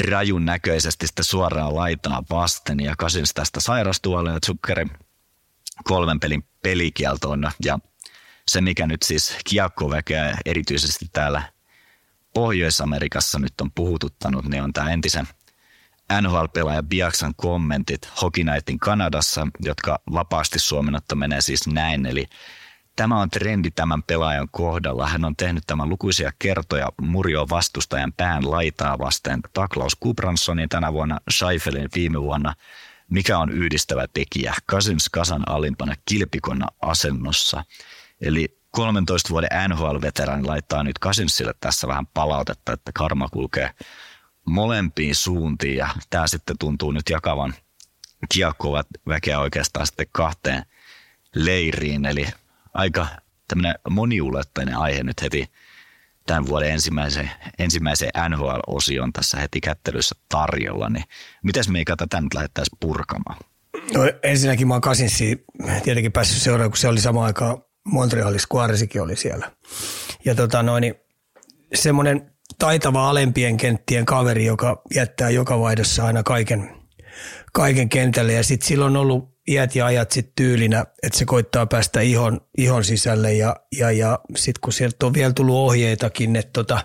rajun 0.09 0.45
näköisesti 0.45 1.07
sitten 1.07 1.25
suoraan 1.25 1.77
laitaa 1.77 2.23
vasten 2.31 2.81
ja 2.81 2.97
Cousins 2.97 3.35
tästä 3.35 3.61
sairastuolle 3.61 4.31
ja 4.31 4.39
Zuckeri 4.47 4.87
kolmen 5.85 6.21
pelin 6.21 6.45
pelikieltoon 6.63 7.51
ja 7.65 7.79
se 8.51 8.61
mikä 8.61 8.87
nyt 8.87 9.03
siis 9.03 9.37
kiekkoväkeä 9.45 10.39
erityisesti 10.47 11.07
täällä 11.13 11.43
Pohjois-Amerikassa 12.35 13.39
nyt 13.39 13.61
on 13.61 13.73
puhututtanut, 13.73 14.45
niin 14.49 14.63
on 14.63 14.73
tämä 14.73 14.91
entisen 14.91 15.29
NHL-pelaaja 16.21 16.83
Biaksan 16.83 17.35
kommentit 17.37 18.09
Hockey 18.23 18.45
Nightin 18.45 18.79
Kanadassa, 18.79 19.47
jotka 19.61 19.99
vapaasti 20.13 20.59
suomennotto 20.59 21.17
menee 21.17 21.41
siis 21.41 21.67
näin. 21.67 22.07
Eli 22.07 22.27
tämä 22.97 23.21
on 23.21 23.31
trendi 23.31 23.71
tämän 23.71 24.03
pelaajan 24.03 24.49
kohdalla. 24.51 25.09
Hän 25.09 25.25
on 25.25 25.37
tehnyt 25.37 25.65
tämän 25.67 25.89
lukuisia 25.89 26.33
kertoja 26.39 26.89
murjo 27.01 27.47
vastustajan 27.51 28.13
pään 28.13 28.51
laitaa 28.51 28.99
vasten. 28.99 29.41
Taklaus 29.53 29.95
Kubranssonin 29.95 30.69
tänä 30.69 30.93
vuonna, 30.93 31.21
Scheifelin 31.33 31.89
viime 31.95 32.23
vuonna. 32.23 32.55
Mikä 33.11 33.39
on 33.39 33.51
yhdistävä 33.51 34.07
tekijä? 34.15 34.55
Cousins 34.71 35.09
kasan 35.09 35.49
alimpana 35.49 35.95
kilpikonna 36.05 36.67
asennossa. 36.83 37.65
Eli 38.21 38.59
13 38.71 39.31
vuoden 39.31 39.51
NHL-veteraani 39.69 40.45
laittaa 40.45 40.83
nyt 40.83 40.99
Cousinsille 41.01 41.55
tässä 41.61 41.89
vähän 41.89 42.07
palautetta, 42.07 42.73
että 42.73 42.91
karma 42.95 43.29
kulkee 43.29 43.71
molempiin 44.45 45.15
suuntiin 45.15 45.77
ja 45.77 45.89
tämä 46.11 46.27
sitten 46.27 46.59
tuntuu 46.59 46.93
nyt 46.93 47.11
jakavan 47.11 47.55
kiekkoa 48.33 48.85
väkeä 49.09 49.41
oikeastaan 49.41 49.87
sitten 49.87 50.07
kahteen 50.13 50.63
leiriin, 51.35 52.07
eli 52.07 52.27
aika 52.75 53.07
tämmöinen 53.49 53.75
moniulotteinen 53.91 54.77
aihe 54.77 55.03
nyt 55.03 55.23
heti 55.23 55.51
tämän 56.27 56.47
vuoden 56.47 56.71
ensimmäisen, 56.71 57.31
ensimmäisen 57.59 58.11
NHL-osion 58.29 59.13
tässä 59.13 59.41
heti 59.41 59.61
kättelyssä 59.61 60.15
tarjolla, 60.29 60.89
niin 60.89 61.05
miten 61.43 61.65
me 61.69 61.79
ei 61.79 61.85
tätä 61.85 62.21
nyt 62.21 62.35
lähdettäisiin 62.35 62.79
purkamaan? 62.81 63.39
No 63.95 64.01
ensinnäkin 64.23 64.69
mä 64.69 64.75
oon 64.75 64.81
Kasinsi 64.81 65.45
tietenkin 65.85 66.13
päässyt 66.13 66.43
seuraamaan, 66.43 66.71
kun 66.71 66.79
se 66.79 66.89
oli 66.89 67.01
sama 67.01 67.25
aikaa 67.25 67.66
Montrealissa, 67.87 68.49
kun 68.51 68.63
Arsikin 68.63 69.03
oli 69.03 69.17
siellä. 69.17 69.51
Ja 70.25 70.35
tota 70.35 70.63
noin, 70.63 70.81
niin 70.81 70.95
semmoinen 71.75 72.31
taitava 72.59 73.09
alempien 73.11 73.57
kenttien 73.57 74.05
kaveri, 74.05 74.45
joka 74.45 74.83
jättää 74.95 75.31
joka 75.31 75.61
vaihdossa 75.61 76.05
aina 76.07 76.23
kaiken, 76.23 76.71
kaiken 77.53 77.89
kentälle. 77.89 78.33
Ja 78.33 78.45
sitten 78.45 78.69
sillä 78.69 78.85
on 78.85 78.97
ollut 78.97 79.37
iät 79.49 79.75
ja 79.75 79.87
ajat 79.87 80.11
sit 80.11 80.33
tyylinä, 80.37 80.85
että 81.03 81.19
se 81.19 81.25
koittaa 81.25 81.67
päästä 81.67 82.01
ihon, 82.01 82.41
ihon 82.59 82.85
sisälle. 82.85 83.35
Ja, 83.35 83.57
ja, 83.79 83.91
ja 83.91 84.19
sitten 84.37 84.61
kun 84.61 84.73
sieltä 84.73 85.07
on 85.07 85.15
vielä 85.15 85.33
tullut 85.33 85.57
ohjeitakin, 85.57 86.37
että 86.37 86.53
tota, 86.53 86.81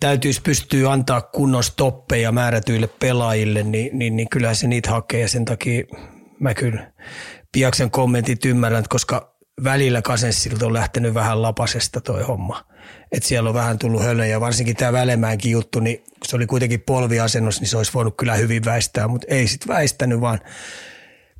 täytyisi 0.00 0.42
pystyä 0.42 0.92
antaa 0.92 1.20
kunnon 1.20 1.64
stoppeja 1.64 2.32
määrätyille 2.32 2.86
pelaajille, 2.86 3.62
niin, 3.62 3.98
niin, 3.98 4.16
niin 4.16 4.28
kyllähän 4.28 4.56
se 4.56 4.66
niitä 4.66 4.90
hakee. 4.90 5.20
Ja 5.20 5.28
sen 5.28 5.44
takia 5.44 5.84
mä 6.40 6.54
kyllä 6.54 6.92
Piaksen 7.52 7.90
kommentit 7.90 8.44
ymmärrän, 8.44 8.84
koska 8.88 9.35
välillä 9.64 10.02
Kasenssilta 10.02 10.66
on 10.66 10.72
lähtenyt 10.72 11.14
vähän 11.14 11.42
lapasesta 11.42 12.00
toi 12.00 12.22
homma 12.22 12.64
että 13.12 13.28
siellä 13.28 13.48
on 13.48 13.54
vähän 13.54 13.78
tullut 13.78 14.02
hölöjä. 14.02 14.40
Varsinkin 14.40 14.76
tämä 14.76 14.92
Välemäenkin 14.92 15.52
juttu, 15.52 15.80
niin 15.80 16.04
se 16.24 16.36
oli 16.36 16.46
kuitenkin 16.46 16.80
polviasennus, 16.80 17.60
niin 17.60 17.68
se 17.68 17.76
olisi 17.76 17.94
voinut 17.94 18.16
kyllä 18.16 18.34
hyvin 18.34 18.64
väistää, 18.64 19.08
mutta 19.08 19.26
ei 19.30 19.48
sitten 19.48 19.68
väistänyt, 19.68 20.20
vaan 20.20 20.40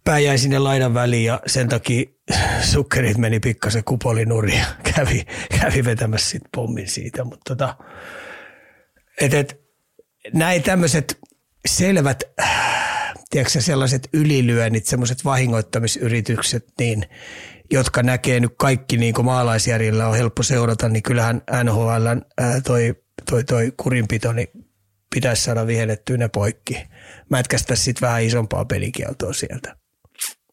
pää 0.04 0.18
jäi 0.18 0.38
sinne 0.38 0.58
laidan 0.58 0.94
väliin 0.94 1.24
ja 1.24 1.40
sen 1.46 1.68
takia 1.68 2.04
sukkerit 2.72 3.18
meni 3.18 3.40
pikkasen 3.40 3.84
kupolinuri 3.84 4.58
ja 4.58 4.66
kävi, 4.94 5.26
kävi 5.60 5.84
vetämässä 5.84 6.30
sit 6.30 6.42
pommin 6.54 6.88
siitä. 6.88 7.24
Mutta 7.24 7.56
tota, 7.56 7.76
et, 9.20 9.34
et, 9.34 9.60
näin 10.32 10.62
tämmöiset 10.62 11.18
selvät, 11.66 12.22
tiedätkö 13.30 13.60
sellaiset 13.60 14.08
ylilyönnit, 14.12 14.86
semmoiset 14.86 15.24
vahingoittamisyritykset, 15.24 16.64
niin– 16.78 17.06
jotka 17.70 18.02
näkee 18.02 18.40
nyt 18.40 18.52
kaikki 18.56 18.96
niin 18.96 19.14
kuin 19.14 19.24
maalaisjärjellä 19.24 20.08
on 20.08 20.16
helppo 20.16 20.42
seurata, 20.42 20.88
niin 20.88 21.02
kyllähän 21.02 21.42
NHL 21.64 22.06
ää, 22.38 22.60
toi, 22.60 22.94
toi, 23.30 23.44
toi 23.44 23.72
kurinpito, 23.76 24.32
niin 24.32 24.48
pitäisi 25.14 25.42
saada 25.42 25.66
vihellettyä 25.66 26.16
ne 26.16 26.28
poikki. 26.28 26.86
Mätkästä 27.30 27.76
sitten 27.76 28.08
vähän 28.08 28.22
isompaa 28.22 28.64
pelikieltoa 28.64 29.32
sieltä. 29.32 29.76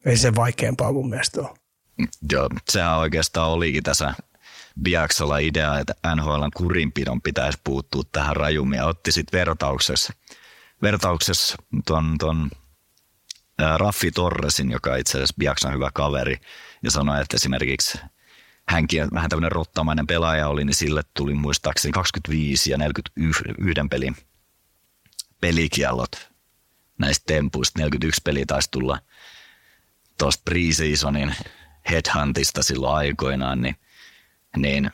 Ei 0.06 0.18
se 0.18 0.36
vaikeampaa 0.36 0.92
mun 0.92 1.10
mielestä 1.10 1.42
ole. 1.42 1.50
Joo, 2.32 2.50
sehän 2.70 2.98
oikeastaan 2.98 3.50
olikin 3.50 3.84
tässä 3.84 4.14
Biaksalla 4.84 5.38
idea, 5.38 5.80
että 5.80 5.94
NHL 6.16 6.44
kurinpidon 6.56 7.22
pitäisi 7.22 7.60
puuttua 7.64 8.04
tähän 8.12 8.36
rajummin 8.36 8.78
ja 8.78 8.86
otti 8.86 9.12
sitten 9.12 9.40
vertauksessa, 9.40 10.14
vertauksessa 10.82 11.56
ton, 11.86 12.18
ton 12.18 12.50
Raffi 13.78 14.12
Torresin, 14.12 14.72
joka 14.72 14.96
itse 14.96 15.18
asiassa 15.18 15.36
Biaksan 15.40 15.74
hyvä 15.74 15.90
kaveri, 15.94 16.38
ja 16.84 16.92
sanoi, 16.92 17.22
että 17.22 17.36
esimerkiksi 17.36 18.00
hänkin 18.68 19.08
vähän 19.14 19.30
tämmöinen 19.30 19.52
rottamainen 19.52 20.08
pelaaja 20.08 20.48
oli, 20.48 20.66
niin 20.66 20.76
sille 20.76 21.02
tuli 21.14 21.34
muistaakseni 21.34 21.92
25 21.92 22.72
ja 22.72 22.78
41 22.78 23.44
pelin 23.90 24.16
pelikiellot 25.42 26.32
näistä 26.98 27.24
tempuista. 27.28 27.80
41 27.80 28.22
peliä 28.24 28.46
taisi 28.48 28.72
tulla 28.72 29.00
tuosta 30.18 30.42
preseasonin 30.46 31.36
headhuntista 31.90 32.64
silloin 32.64 32.96
aikoinaan, 32.96 33.62
niin, 33.62 33.76
niin 34.58 34.92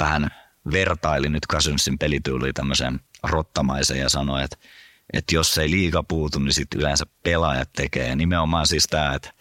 vähän 0.00 0.30
vertaili 0.72 1.28
nyt 1.28 1.46
Kasynsin 1.46 1.98
pelityyliin 1.98 2.54
tämmöisen 2.54 3.00
rottamaisen 3.22 3.98
ja 3.98 4.08
sanoi, 4.08 4.44
että, 4.44 4.56
että 5.12 5.34
jos 5.34 5.58
ei 5.58 5.70
liiga 5.70 6.02
puutu, 6.02 6.38
niin 6.38 6.52
sitten 6.52 6.80
yleensä 6.80 7.06
pelaajat 7.22 7.72
tekee. 7.72 8.08
Ja 8.08 8.16
nimenomaan 8.16 8.66
siis 8.66 8.86
tämä, 8.86 9.14
että 9.14 9.32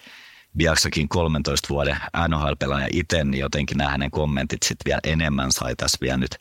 Biaksakin 0.57 1.09
13 1.09 1.69
vuoden 1.69 1.97
NHL-pelaaja 2.27 2.87
itse, 2.93 3.23
niin 3.23 3.39
jotenkin 3.39 3.77
nämä 3.77 3.89
hänen 3.89 4.11
kommentit 4.11 4.63
sitten 4.63 4.85
vielä 4.85 4.99
enemmän 5.03 5.51
sai 5.51 5.75
tässä 5.75 5.97
vielä 6.01 6.17
nyt 6.17 6.35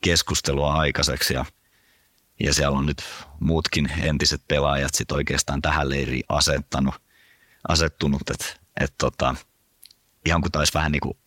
keskustelua 0.00 0.74
aikaiseksi. 0.74 1.34
Ja, 1.34 1.44
ja 2.40 2.54
siellä 2.54 2.78
on 2.78 2.86
nyt 2.86 3.02
muutkin 3.40 3.90
entiset 4.02 4.42
pelaajat 4.48 4.94
sitten 4.94 5.16
oikeastaan 5.16 5.62
tähän 5.62 5.90
leiriin 5.90 6.24
asettanut, 6.28 6.94
asettunut, 7.68 8.30
että 8.30 8.46
et 8.80 8.94
tota, 8.98 9.34
ihan 10.26 10.40
kuin 10.40 10.52
taisi 10.52 10.74
vähän 10.74 10.92
niin 10.92 11.00
kuin 11.00 11.18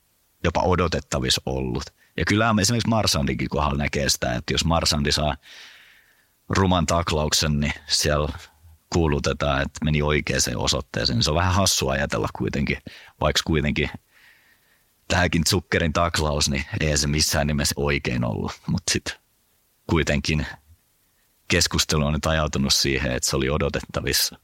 jopa 0.44 0.62
odotettavissa 0.62 1.42
ollut. 1.46 1.84
Ja 2.18 2.26
kyllä 2.26 2.56
esimerkiksi 2.62 2.90
Marsandinkin 2.90 3.50
kohdalla 3.50 3.78
näkee 3.78 4.10
sitä, 4.10 4.36
että 4.36 4.54
jos 4.54 4.66
Marsandi 4.66 5.12
saa 5.12 5.36
ruman 6.58 6.86
taklauksen, 6.86 7.60
niin 7.60 7.74
siellä 7.88 8.30
kuulutetaan, 8.94 9.62
että 9.62 9.86
meni 9.86 10.02
oikeaan 10.02 10.42
osoitteeseen. 10.56 11.24
Se 11.24 11.30
on 11.30 11.36
vähän 11.36 11.54
hassua 11.54 11.92
ajatella 11.92 12.28
kuitenkin, 12.38 12.78
vaikka 13.22 13.42
kuitenkin 13.46 13.90
tähänkin 15.08 15.44
Zuckerin 15.50 15.94
taklaus, 15.94 16.50
niin 16.50 16.66
ei 16.80 16.98
se 16.98 17.08
missään 17.08 17.48
nimessä 17.48 17.74
oikein 17.78 18.26
ollut. 18.26 18.52
Mutta 18.68 18.92
sitten 18.92 19.16
kuitenkin 19.90 20.46
keskustelu 21.48 22.06
on 22.06 22.14
nyt 22.14 22.26
ajautunut 22.26 22.74
siihen, 22.74 23.12
että 23.12 23.30
se 23.30 23.36
oli 23.36 23.50
odotettavissa. 23.50 24.40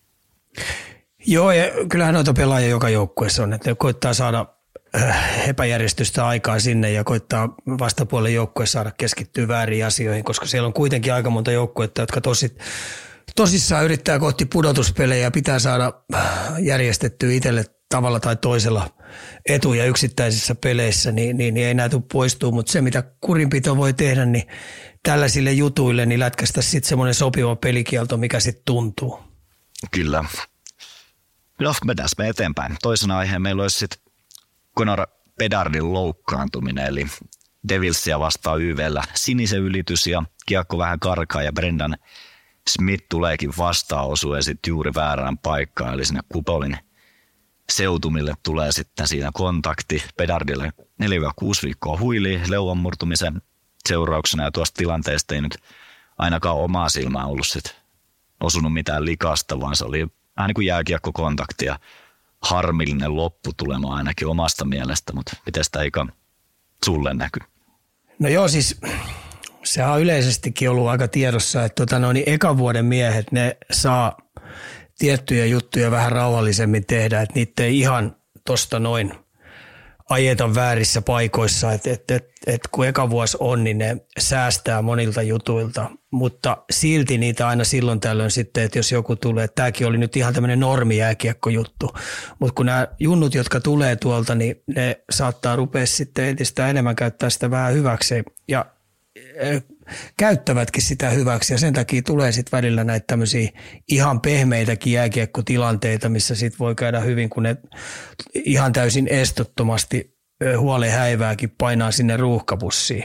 Joo, 1.26 1.52
ja 1.52 1.66
kyllähän 1.90 2.14
noita 2.14 2.34
pelaajia 2.34 2.70
joka 2.70 2.90
joukkueessa 2.90 3.44
on, 3.44 3.54
että 3.54 3.70
ne 3.70 3.76
koittaa 3.76 4.14
saada 4.14 4.46
epäjärjestystä 5.48 6.28
aikaa 6.28 6.60
sinne 6.60 6.92
ja 6.92 7.04
koittaa 7.04 7.56
vastapuolen 7.68 8.34
joukkue 8.34 8.66
saada 8.66 8.92
keskittyä 8.92 9.48
väärin 9.48 9.86
asioihin, 9.86 10.24
koska 10.24 10.46
siellä 10.46 10.68
on 10.68 10.74
kuitenkin 10.74 11.14
aika 11.14 11.30
monta 11.30 11.52
joukkuetta, 11.52 12.02
jotka 12.02 12.22
tosit, 12.22 12.60
tosissaan 13.36 13.86
yrittää 13.86 14.20
kohti 14.20 14.46
pudotuspelejä 14.46 15.24
ja 15.24 15.32
pitää 15.32 15.60
saada 15.60 15.94
järjestettyä 16.60 17.32
itselle 17.32 17.66
tavalla 17.90 18.20
tai 18.20 18.36
toisella 18.36 18.90
etuja 19.50 19.86
yksittäisissä 19.86 20.56
peleissä, 20.56 21.12
niin, 21.12 21.38
niin, 21.38 21.54
niin 21.54 21.68
ei 21.68 21.74
näytä 21.74 22.00
poistuu, 22.14 22.52
mutta 22.52 22.72
se 22.72 22.82
mitä 22.82 23.04
kurinpito 23.22 23.78
voi 23.78 23.94
tehdä, 23.94 24.26
niin 24.26 24.48
tällaisille 25.04 25.52
jutuille 25.52 26.06
niin 26.06 26.20
lätkästä 26.20 26.62
sitten 26.62 26.90
semmoinen 26.90 27.14
sopiva 27.14 27.56
pelikielto, 27.56 28.18
mikä 28.18 28.40
sitten 28.40 28.64
tuntuu. 28.66 29.20
Kyllä. 29.92 30.24
No, 31.62 31.74
mennään 31.86 32.10
me 32.18 32.30
eteenpäin. 32.30 32.78
Toisena 32.82 33.18
aiheen 33.18 33.42
meillä 33.42 33.62
olisi 33.62 33.80
sitten 33.80 34.07
Conor 34.78 35.08
Pedardin 35.40 35.94
loukkaantuminen, 35.94 36.86
eli 36.86 37.08
Devilsia 37.70 38.20
vastaa 38.20 38.56
YVllä 38.56 39.04
sinisen 39.14 39.60
ylitys 39.60 40.08
ja 40.08 40.24
kiekko 40.46 40.78
vähän 40.78 41.00
karkaa 41.00 41.44
ja 41.44 41.54
Brendan 41.54 41.98
Smith 42.70 43.06
tuleekin 43.10 43.54
vastaosu 43.58 44.34
ja 44.34 44.44
sitten 44.44 44.72
juuri 44.72 44.92
väärään 44.96 45.38
paikkaan, 45.38 45.94
eli 45.94 46.06
sinne 46.06 46.22
Kupolin 46.30 46.78
seutumille 47.70 48.34
tulee 48.44 48.72
sitten 48.72 49.08
siinä 49.08 49.30
kontakti. 49.34 50.04
Pedardille 50.18 50.74
4-6 51.04 51.06
viikkoa 51.64 52.00
huili 52.00 52.42
leuan 52.48 52.78
murtumisen 52.78 53.42
seurauksena 53.88 54.44
ja 54.44 54.52
tuosta 54.52 54.78
tilanteesta 54.78 55.36
ei 55.36 55.42
nyt 55.42 55.58
ainakaan 56.18 56.58
omaa 56.58 56.90
silmää 56.90 57.26
ollut 57.26 57.48
sit 57.48 57.76
osunut 58.40 58.74
mitään 58.74 59.06
likasta, 59.06 59.60
vaan 59.60 59.76
se 59.76 59.86
oli 59.86 60.08
vähän 60.38 60.48
niin 60.48 60.56
kuin 60.56 60.68
jääkiekkokontakti 60.68 61.66
ja 61.66 61.80
harmillinen 62.44 63.16
lopputulema 63.16 63.96
ainakin 63.96 64.28
omasta 64.28 64.66
mielestä, 64.66 65.14
mutta 65.14 65.38
miten 65.46 65.64
sitä 65.64 65.82
eikä 65.82 66.06
sulle 66.86 67.14
näky? 67.14 67.40
No 68.20 68.30
joo, 68.30 68.48
siis 68.48 68.82
sehän 69.64 69.94
on 69.94 70.02
yleisestikin 70.02 70.70
ollut 70.70 70.88
aika 70.88 71.08
tiedossa, 71.08 71.66
että 71.66 71.86
tota, 71.86 72.00
no, 72.00 72.14
niin 72.14 72.30
ekan 72.30 72.58
vuoden 72.58 72.86
miehet, 72.86 73.32
ne 73.32 73.58
saa 73.72 74.18
tiettyjä 75.00 75.46
juttuja 75.46 75.92
vähän 75.92 76.12
rauhallisemmin 76.12 76.86
tehdä, 76.86 77.22
että 77.22 77.36
niitä 77.36 77.64
ei 77.64 77.80
ihan 77.80 78.16
tosta 78.46 78.80
noin 78.80 79.14
ajeta 80.10 80.56
väärissä 80.56 81.02
paikoissa, 81.02 81.72
että 81.74 81.92
et, 81.92 82.12
et, 82.12 82.30
et 82.48 82.62
kun 82.72 82.88
eka 82.88 83.10
vuosi 83.10 83.38
on, 83.40 83.64
niin 83.64 83.78
ne 83.78 83.98
säästää 84.20 84.82
monilta 84.82 85.22
jutuilta, 85.22 85.90
mutta 86.12 86.58
silti 86.72 87.18
niitä 87.18 87.48
aina 87.48 87.64
silloin 87.64 88.00
tällöin 88.00 88.32
sitten, 88.32 88.64
että 88.64 88.80
jos 88.80 88.92
joku 88.92 89.16
tulee, 89.16 89.44
että 89.44 89.56
tämäkin 89.56 89.88
oli 89.88 89.98
nyt 89.98 90.16
ihan 90.16 90.34
tämmöinen 90.34 90.60
normi 90.60 90.98
juttu, 91.54 91.94
mutta 92.40 92.54
kun 92.54 92.66
nämä 92.66 92.88
junnut, 93.00 93.36
jotka 93.36 93.60
tulee 93.60 93.96
tuolta, 93.96 94.36
niin 94.36 94.64
ne 94.76 95.04
saattaa 95.10 95.56
rupea 95.56 95.86
sitten 95.86 96.26
entistä 96.26 96.68
enemmän 96.68 96.96
käyttää 96.96 97.30
sitä 97.30 97.52
vähän 97.52 97.74
hyväkseen 97.74 98.24
ja 98.48 98.66
käyttävätkin 100.18 100.84
sitä 100.84 101.10
hyväksi 101.10 101.54
ja 101.54 101.58
sen 101.58 101.74
takia 101.74 102.02
tulee 102.02 102.32
sitten 102.32 102.58
välillä 102.58 102.84
näitä 102.84 103.04
tämmöisiä 103.08 103.50
ihan 103.92 104.22
pehmeitäkin 104.22 104.94
jääkiekkotilanteita, 104.94 106.10
missä 106.10 106.36
sitten 106.36 106.60
voi 106.60 106.76
käydä 106.76 107.00
hyvin, 107.00 107.30
kun 107.30 107.44
ne 107.44 107.58
ihan 108.34 108.74
täysin 108.74 109.08
estottomasti 109.08 110.18
huolen 110.58 110.92
häivääkin 110.92 111.50
painaa 111.58 111.92
sinne 111.92 112.18
ruuhkapussiin. 112.18 113.04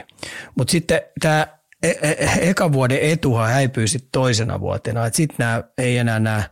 Mutta 0.55 0.71
sitten 0.71 1.01
tämä 1.21 1.47
e- 1.83 1.89
e- 1.89 2.51
eka 2.51 2.73
vuoden 2.73 2.99
etuhan 3.01 3.51
häipyy 3.51 3.87
sitten 3.87 4.11
toisena 4.13 4.61
vuotena, 4.61 5.07
että 5.07 5.17
sitten 5.17 5.47
ei 5.79 5.99
enää 5.99 6.21
nämä 6.21 6.43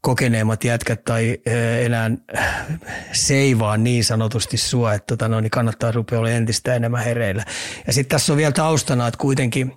kokeneemmat 0.00 0.64
jätkät 0.64 1.04
tai 1.04 1.38
enää 1.84 2.10
seivaa 3.12 3.76
niin 3.76 4.04
sanotusti 4.04 4.56
sua, 4.56 4.94
että 4.94 5.06
tota, 5.06 5.28
no, 5.28 5.40
niin 5.40 5.50
kannattaa 5.50 5.92
rupea 5.92 6.18
olla 6.18 6.30
entistä 6.30 6.74
enemmän 6.74 7.04
hereillä. 7.04 7.44
Ja 7.86 7.92
sitten 7.92 8.16
tässä 8.16 8.32
on 8.32 8.36
vielä 8.36 8.52
taustana, 8.52 9.06
että 9.06 9.18
kuitenkin 9.18 9.76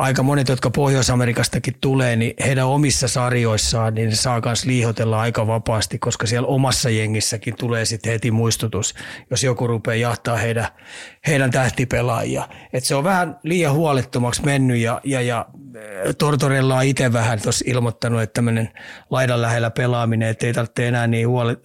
aika 0.00 0.22
monet, 0.22 0.48
jotka 0.48 0.70
Pohjois-Amerikastakin 0.70 1.74
tulee, 1.80 2.16
niin 2.16 2.34
heidän 2.44 2.66
omissa 2.66 3.08
sarjoissaan, 3.08 3.94
niin 3.94 4.16
saa 4.16 4.40
myös 4.44 4.64
liihotella 4.64 5.20
aika 5.20 5.46
vapaasti, 5.46 5.98
koska 5.98 6.26
siellä 6.26 6.48
omassa 6.48 6.90
jengissäkin 6.90 7.56
tulee 7.56 7.84
sitten 7.84 8.12
heti 8.12 8.30
muistutus, 8.30 8.94
jos 9.30 9.44
joku 9.44 9.66
rupeaa 9.66 9.94
jahtaa 9.94 10.36
heidän, 10.36 10.66
heidän 11.26 11.50
tähtipelaajia. 11.50 12.48
Et 12.72 12.84
se 12.84 12.94
on 12.94 13.04
vähän 13.04 13.38
liian 13.42 13.74
huolettomaksi 13.74 14.44
mennyt 14.44 14.78
ja, 14.78 15.00
ja, 15.04 15.20
ja 15.20 15.46
Tortorella 16.18 16.76
on 16.76 16.84
itse 16.84 17.12
vähän 17.12 17.42
tuossa 17.42 17.64
ilmoittanut, 17.68 18.22
että 18.22 18.34
tämmöinen 18.34 18.68
laidan 19.10 19.42
lähellä 19.42 19.70
pelaaminen, 19.70 20.28
että 20.28 20.46
ei 20.46 20.52
tarvitse 20.52 20.88
enää 20.88 21.06
niin 21.06 21.28
huole, 21.28 21.56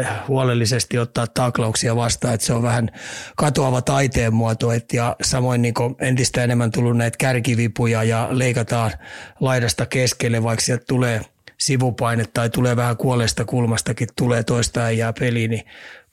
äh, 0.00 0.28
huolellisesti 0.28 0.98
ottaa 0.98 1.26
taklauksia 1.26 1.96
vastaan, 1.96 2.34
että 2.34 2.46
se 2.46 2.52
on 2.52 2.62
vähän 2.62 2.90
katoava 3.36 3.82
taiteen 3.82 4.34
muoto, 4.34 4.72
et, 4.72 4.92
ja 4.92 5.16
samoin 5.22 5.62
niin 5.62 5.74
entistä 6.00 6.44
enemmän 6.44 6.70
tullut 6.70 6.96
näitä 6.96 7.16
kärkivipuja 7.18 7.77
ja 7.86 8.28
leikataan 8.30 8.92
laidasta 9.40 9.86
keskelle, 9.86 10.42
vaikka 10.42 10.64
sieltä 10.64 10.84
tulee 10.88 11.20
sivupaine 11.58 12.24
tai 12.34 12.50
tulee 12.50 12.76
vähän 12.76 12.96
kuolesta 12.96 13.44
kulmastakin, 13.44 14.08
tulee 14.16 14.42
toista 14.42 14.80
äijää 14.80 15.12
peliin, 15.12 15.50
niin 15.50 15.64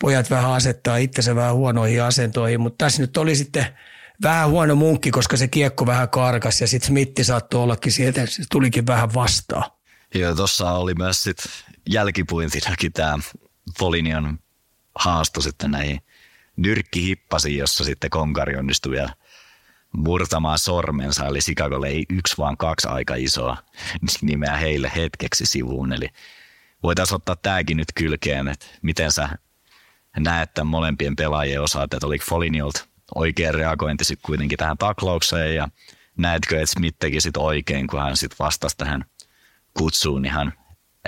pojat 0.01 0.30
vähän 0.30 0.51
asettaa 0.51 0.97
itsensä 0.97 1.36
vähän 1.36 1.56
huonoihin 1.56 2.04
asentoihin, 2.04 2.60
mutta 2.60 2.86
tässä 2.86 3.01
nyt 3.01 3.17
oli 3.17 3.36
sitten– 3.36 3.65
vähän 4.23 4.49
huono 4.49 4.75
munkki, 4.75 5.12
koska 5.12 5.38
se 5.38 5.47
kiekko 5.47 5.86
vähän 5.86 6.10
karkas 6.10 6.62
ja 6.62 6.67
sitten 6.67 6.88
Smitti 6.88 7.23
saattoi 7.23 7.63
ollakin 7.63 7.91
sieltä, 7.91 8.25
se 8.25 8.43
tulikin 8.51 8.88
vähän 8.88 9.13
vastaan. 9.13 9.71
Joo, 10.13 10.36
tuossa 10.36 10.71
oli 10.71 10.93
myös 10.93 11.23
sit 11.23 11.38
jälkipuintinakin 11.89 12.93
tämä 12.93 13.19
Folinion 13.80 14.39
haasto 14.95 15.41
sitten 15.41 15.71
näihin 15.71 15.99
nyrkkihippasiin, 16.56 17.58
jossa 17.58 17.84
sitten 17.84 18.10
Konkari 18.10 18.58
onnistui 18.58 18.91
vielä 18.91 19.13
murtamaan 19.97 20.60
sormensa, 20.60 21.25
eli 21.25 21.39
Chicagolle 21.39 21.88
ei 21.88 22.05
yksi 22.10 22.38
vaan 22.38 22.58
kaksi 22.58 22.88
aika 22.88 23.15
isoa 23.15 23.58
nimeä 24.21 24.58
heille 24.58 24.91
hetkeksi 24.95 25.45
sivuun, 25.45 25.93
eli 25.93 26.10
voitaisiin 26.84 27.15
ottaa 27.15 27.36
tämäkin 27.36 27.77
nyt 27.77 27.88
kylkeen, 27.95 28.47
että 28.47 28.65
miten 28.81 29.12
sä 29.12 29.29
näet 30.19 30.53
tämän 30.53 30.67
molempien 30.67 31.15
pelaajien 31.15 31.62
osalta, 31.62 31.97
että 31.97 32.08
oliko 32.08 32.25
Foliniolta 32.29 32.86
oikea 33.15 33.51
reagointi 33.51 34.05
sitten 34.05 34.25
kuitenkin 34.25 34.58
tähän 34.58 34.77
taklaukseen 34.77 35.55
ja 35.55 35.69
näetkö, 36.17 36.62
että 36.62 36.73
Smith 36.73 36.97
teki 36.99 37.21
sit 37.21 37.38
oikein, 37.38 37.88
kun 37.88 38.01
hän 38.01 38.17
sitten 38.17 38.38
vastasi 38.39 38.77
tähän 38.77 39.05
kutsuun 39.77 40.25
ihan 40.25 40.53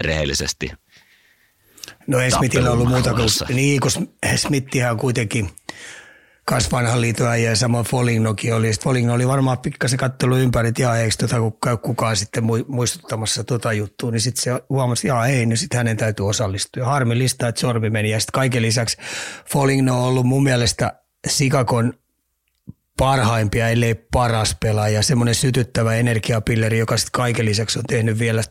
rehellisesti. 0.01 0.71
No 2.07 2.19
ei 2.19 2.31
Smithillä 2.31 2.71
ollut 2.71 2.87
muuta 2.87 3.13
kuin, 3.13 3.29
niin 3.49 3.81
kun 3.81 3.91
Smithihän 4.35 4.91
on 4.91 4.97
kuitenkin 4.97 5.49
kas 6.49 6.71
vanhan 6.71 7.01
liiton 7.01 7.43
ja 7.43 7.55
samoin 7.55 7.85
Folignokin 7.85 8.53
oli. 8.53 8.73
Sitten 8.73 8.83
Foligno 8.83 9.13
oli 9.13 9.27
varmaan 9.27 9.57
pikkasen 9.57 9.99
kattelu 9.99 10.37
ympäri, 10.37 10.67
että 10.67 10.81
jaa, 10.81 10.97
eikö 10.97 11.15
tota, 11.19 11.39
kun 11.39 11.57
käy 11.63 11.77
kukaan 11.77 12.15
sitten 12.15 12.43
muistuttamassa 12.67 13.43
tota 13.43 13.73
juttua, 13.73 14.11
niin 14.11 14.21
sitten 14.21 14.43
se 14.43 14.63
huomasi, 14.69 15.07
että 15.07 15.25
ei, 15.25 15.45
niin 15.45 15.57
sitten 15.57 15.77
hänen 15.77 15.97
täytyy 15.97 16.27
osallistua. 16.27 16.85
Harmillista, 16.85 17.47
että 17.47 17.61
sormi 17.61 17.89
meni. 17.89 18.09
Ja 18.09 18.19
sitten 18.19 18.31
kaiken 18.33 18.61
lisäksi 18.61 18.97
Foligno 19.51 19.99
on 19.99 20.07
ollut 20.07 20.25
mun 20.25 20.43
mielestä 20.43 21.01
Sikakon 21.27 21.93
parhaimpia, 22.97 23.69
ellei 23.69 23.95
paras 23.95 24.57
pelaaja, 24.61 25.03
semmoinen 25.03 25.35
sytyttävä 25.35 25.95
energiapilleri, 25.95 26.79
joka 26.79 26.97
sitten 26.97 27.11
kaiken 27.11 27.45
lisäksi 27.45 27.79
on 27.79 27.85
tehnyt 27.85 28.19
vielä 28.19 28.41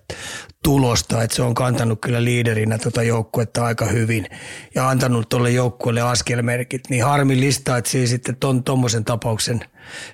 tulosta, 0.64 1.23
että 1.23 1.37
se 1.37 1.43
on 1.43 1.55
kantanut 1.55 2.01
kyllä 2.01 2.25
liiderinä 2.25 2.79
tuota 2.79 3.03
joukkuetta 3.03 3.64
aika 3.64 3.87
hyvin 3.87 4.27
ja 4.75 4.89
antanut 4.89 5.29
tuolle 5.29 5.51
joukkueelle 5.51 6.01
askelmerkit, 6.01 6.83
niin 6.91 7.05
harmillista, 7.05 7.77
että 7.77 7.91
siinä 7.91 8.07
sitten 8.07 8.37
ton 8.37 8.64
tuommoisen 8.64 9.05
tapauksen 9.05 9.61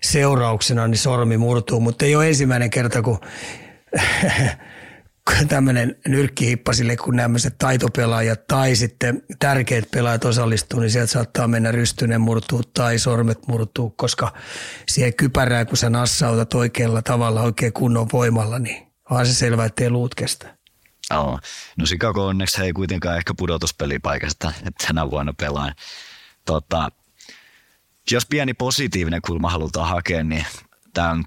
seurauksena 0.00 0.88
niin 0.88 0.98
sormi 0.98 1.36
murtuu, 1.36 1.80
mutta 1.80 2.04
ei 2.04 2.16
ole 2.16 2.28
ensimmäinen 2.28 2.70
kerta, 2.70 3.02
kun 3.02 3.18
tämmöinen 5.48 5.96
nyrkkihippasille, 6.08 6.96
kun 6.96 7.16
tämmöiset 7.16 7.58
taitopelaajat 7.58 8.46
tai 8.46 8.76
sitten 8.76 9.22
tärkeät 9.38 9.90
pelaajat 9.90 10.24
osallistuu, 10.24 10.80
niin 10.80 10.90
sieltä 10.90 11.12
saattaa 11.12 11.48
mennä 11.48 11.72
rystynen 11.72 12.20
murtuu 12.20 12.62
tai 12.62 12.98
sormet 12.98 13.46
murtuu, 13.46 13.90
koska 13.90 14.32
siihen 14.88 15.14
kypärään, 15.14 15.66
kun 15.66 15.76
sä 15.76 15.90
nassautat 15.90 16.54
oikealla 16.54 17.02
tavalla, 17.02 17.42
oikein 17.42 17.72
kunnon 17.72 18.08
voimalla, 18.12 18.58
niin 18.58 18.86
on 19.10 19.26
se 19.26 19.34
selvä, 19.34 19.64
ettei 19.64 19.90
luut 19.90 20.14
kestä. 20.14 20.56
Oh. 21.10 21.40
No 21.76 21.84
Chicago 21.86 22.26
onneksi 22.26 22.62
ei 22.62 22.72
kuitenkaan 22.72 23.16
ehkä 23.16 23.34
pudotuspelipaikasta 23.36 24.52
tänä 24.86 25.10
vuonna 25.10 25.32
pelaa. 25.32 25.72
Tota, 26.44 26.88
jos 28.10 28.26
pieni 28.26 28.54
positiivinen 28.54 29.22
kulma 29.22 29.50
halutaan 29.50 29.88
hakea, 29.88 30.24
niin 30.24 30.46
tämä 30.94 31.10
on 31.10 31.24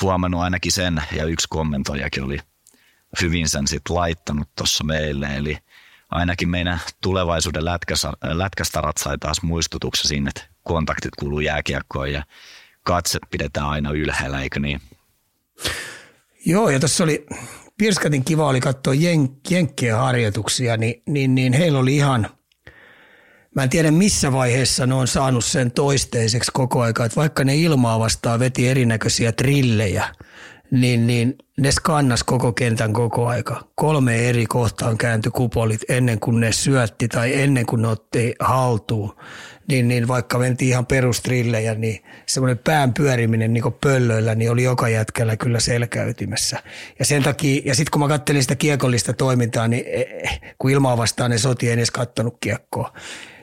huomannut 0.00 0.40
ainakin 0.40 0.72
sen, 0.72 1.02
ja 1.16 1.24
yksi 1.24 1.46
kommentoijakin 1.50 2.22
oli 2.24 2.38
hyvin 3.22 3.48
sen 3.48 3.68
sitten 3.68 3.96
laittanut 3.96 4.48
tuossa 4.56 4.84
meille, 4.84 5.36
eli 5.36 5.58
ainakin 6.10 6.48
meidän 6.48 6.80
tulevaisuuden 7.02 7.64
lätkästarat 8.22 8.96
sai 8.96 9.18
taas 9.18 9.42
muistutuksen 9.42 10.08
siinä, 10.08 10.28
että 10.28 10.54
kontaktit 10.62 11.14
kuuluu 11.18 11.40
jääkiekkoon 11.40 12.12
ja 12.12 12.24
katse 12.82 13.18
pidetään 13.30 13.66
aina 13.66 13.90
ylhäällä, 13.90 14.42
eikö 14.42 14.60
niin? 14.60 14.80
Joo, 16.46 16.70
ja 16.70 16.80
tässä 16.80 17.04
oli, 17.04 17.26
Pirskatin 17.78 18.24
kiva 18.24 18.48
oli 18.48 18.60
katsoa 18.60 18.94
jen, 18.94 19.28
Jenkkien 19.50 19.96
harjoituksia, 19.96 20.76
niin, 20.76 21.02
niin, 21.06 21.34
niin 21.34 21.52
heillä 21.52 21.78
oli 21.78 21.96
ihan, 21.96 22.30
mä 23.54 23.62
en 23.62 23.70
tiedä 23.70 23.90
missä 23.90 24.32
vaiheessa 24.32 24.86
ne 24.86 24.94
on 24.94 25.08
saanut 25.08 25.44
sen 25.44 25.70
toisteiseksi 25.72 26.50
koko 26.54 26.82
aika, 26.82 27.04
että 27.04 27.16
vaikka 27.16 27.44
ne 27.44 27.56
ilmaa 27.56 27.98
vastaan 27.98 28.40
veti 28.40 28.68
erinäköisiä 28.68 29.32
trillejä– 29.32 30.08
niin, 30.80 31.06
niin 31.06 31.38
ne 31.58 31.72
skannas 31.72 32.24
koko 32.24 32.52
kentän 32.52 32.92
koko 32.92 33.26
aika. 33.26 33.64
Kolme 33.74 34.28
eri 34.28 34.46
kohtaan 34.46 34.98
kääntyi 34.98 35.32
kupolit 35.32 35.80
ennen 35.88 36.20
kuin 36.20 36.40
ne 36.40 36.52
syötti 36.52 37.08
tai 37.08 37.40
ennen 37.40 37.66
kuin 37.66 37.82
ne 37.82 37.88
otti 37.88 38.34
haltuun. 38.40 39.16
Niin, 39.68 39.88
niin 39.88 40.08
vaikka 40.08 40.38
mentiin 40.38 40.68
ihan 40.68 40.86
perustrillejä, 40.86 41.74
niin 41.74 42.04
semmoinen 42.26 42.58
pään 42.58 42.94
pyöriminen 42.94 43.52
niin 43.52 43.72
pöllöillä 43.80 44.34
niin 44.34 44.50
oli 44.50 44.62
joka 44.62 44.88
jätkällä 44.88 45.36
kyllä 45.36 45.60
selkäytimessä. 45.60 46.62
Ja 46.98 47.04
sen 47.04 47.22
takia, 47.22 47.62
ja 47.64 47.74
sitten 47.74 47.90
kun 47.90 48.00
mä 48.00 48.08
kattelin 48.08 48.42
sitä 48.42 48.54
kiekollista 48.54 49.12
toimintaa, 49.12 49.68
niin 49.68 49.84
e, 49.86 50.00
e, 50.00 50.40
kun 50.58 50.70
ilmaa 50.70 50.96
vastaan 50.96 51.30
ne 51.30 51.38
soti 51.38 51.70
edes 51.70 51.90
kattonut 51.90 52.36
kiekkoa. 52.40 52.92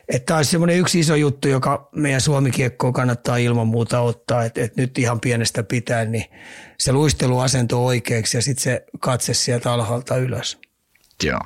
Että 0.08 0.26
tämä 0.26 0.38
olisi 0.38 0.52
semmoinen 0.52 0.78
yksi 0.78 1.00
iso 1.00 1.16
juttu, 1.16 1.48
joka 1.48 1.90
meidän 1.96 2.22
suomikiekkoon 2.22 2.94
kannattaa 2.94 3.38
ilman 3.38 3.68
muuta 3.68 4.00
ottaa, 4.00 4.44
että, 4.44 4.62
että 4.62 4.82
nyt 4.82 4.98
ihan 4.98 5.20
pienestä 5.20 5.64
pitäen, 5.64 6.12
niin 6.12 6.26
se 6.78 6.92
luisteluasento 6.92 7.86
oikeaksi 7.86 8.38
ja 8.38 8.42
sitten 8.42 8.64
se 8.64 8.86
katse 9.00 9.34
sieltä 9.34 9.74
alhaalta 9.74 10.18
ylös. 10.18 10.60
Joo. 11.24 11.40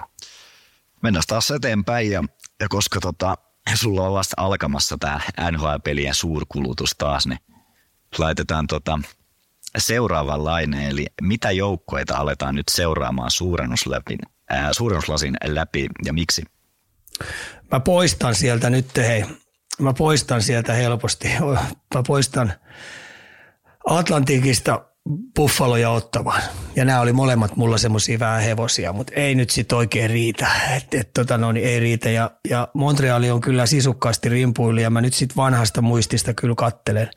Mennään 1.02 1.24
taas 1.28 1.52
eteenpäin 1.52 2.12
ja, 2.12 2.24
ja 2.60 2.68
koska 2.70 3.00
tota, 3.00 3.38
sulla 3.74 4.08
on 4.08 4.14
vasta 4.14 4.34
alkamassa 4.38 4.98
tämä 5.00 5.20
NHL-pelien 5.52 6.16
suurkulutus 6.16 6.96
taas, 6.98 7.28
niin 7.28 7.40
laitetaan 8.18 8.68
tota 8.68 9.00
seuraavanlainen, 9.78 10.90
eli 10.90 11.06
mitä 11.22 11.52
joukkoita 11.52 12.18
aletaan 12.18 12.56
nyt 12.56 12.68
seuraamaan 12.72 13.32
ää, 14.50 14.74
suurennuslasin 14.74 15.38
läpi 15.46 15.88
ja 16.06 16.14
miksi? 16.14 16.44
Mä 17.72 17.80
poistan 17.80 18.36
sieltä 18.36 18.70
nyt, 18.70 18.98
hei, 18.98 19.26
mä 19.80 19.94
poistan 19.94 20.42
sieltä 20.42 20.74
helposti. 20.74 21.32
Mä 21.96 22.04
poistan 22.08 22.54
Atlantikista 23.86 24.86
Buffalo 25.36 25.78
ja 25.78 25.90
Ottava. 25.90 26.36
Ja 26.76 26.86
nämä 26.86 27.00
oli 27.00 27.14
molemmat 27.14 27.56
mulla 27.56 27.78
semmoisia 27.78 28.20
vähän 28.20 28.42
hevosia, 28.42 28.94
mutta 28.94 29.14
ei 29.16 29.36
nyt 29.36 29.50
sit 29.50 29.72
oikein 29.72 30.10
riitä. 30.10 30.48
Et, 30.78 30.94
et, 30.94 31.14
tota 31.14 31.38
no, 31.38 31.52
niin 31.52 31.68
ei 31.68 31.80
riitä. 31.80 32.10
Ja, 32.10 32.32
ja 32.50 32.68
Montreali 32.74 33.32
on 33.32 33.42
kyllä 33.42 33.66
sisukkaasti 33.66 34.30
rimpuili 34.30 34.82
ja 34.82 34.90
mä 34.90 35.02
nyt 35.02 35.14
sit 35.14 35.36
vanhasta 35.36 35.82
muistista 35.82 36.34
kyllä 36.34 36.56
kattelen. 36.58 37.10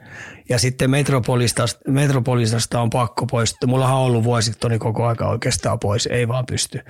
Ja 0.49 0.59
sitten 0.59 0.91
Metropolistasta, 0.91 1.81
Metropolistasta 1.89 2.81
on 2.81 2.91
pakko 2.91 3.27
poistua. 3.27 3.67
Mulla 3.67 3.89
on 3.89 4.07
ollut 4.07 4.25
vuosittoni 4.25 4.79
koko 4.79 5.07
aika 5.07 5.29
oikeastaan 5.29 5.79
pois, 5.79 6.07
ei 6.07 6.29
vaan 6.29 6.47
pysty. 6.47 6.81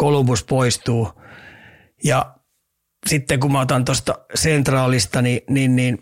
Columbus 0.00 0.44
poistuu. 0.44 1.12
Ja 2.04 2.33
sitten 3.06 3.40
kun 3.40 3.52
mä 3.52 3.60
otan 3.60 3.84
tuosta 3.84 4.14
sentraalista, 4.34 5.22
niin, 5.22 5.40
niin, 5.48 5.76
niin 5.76 5.98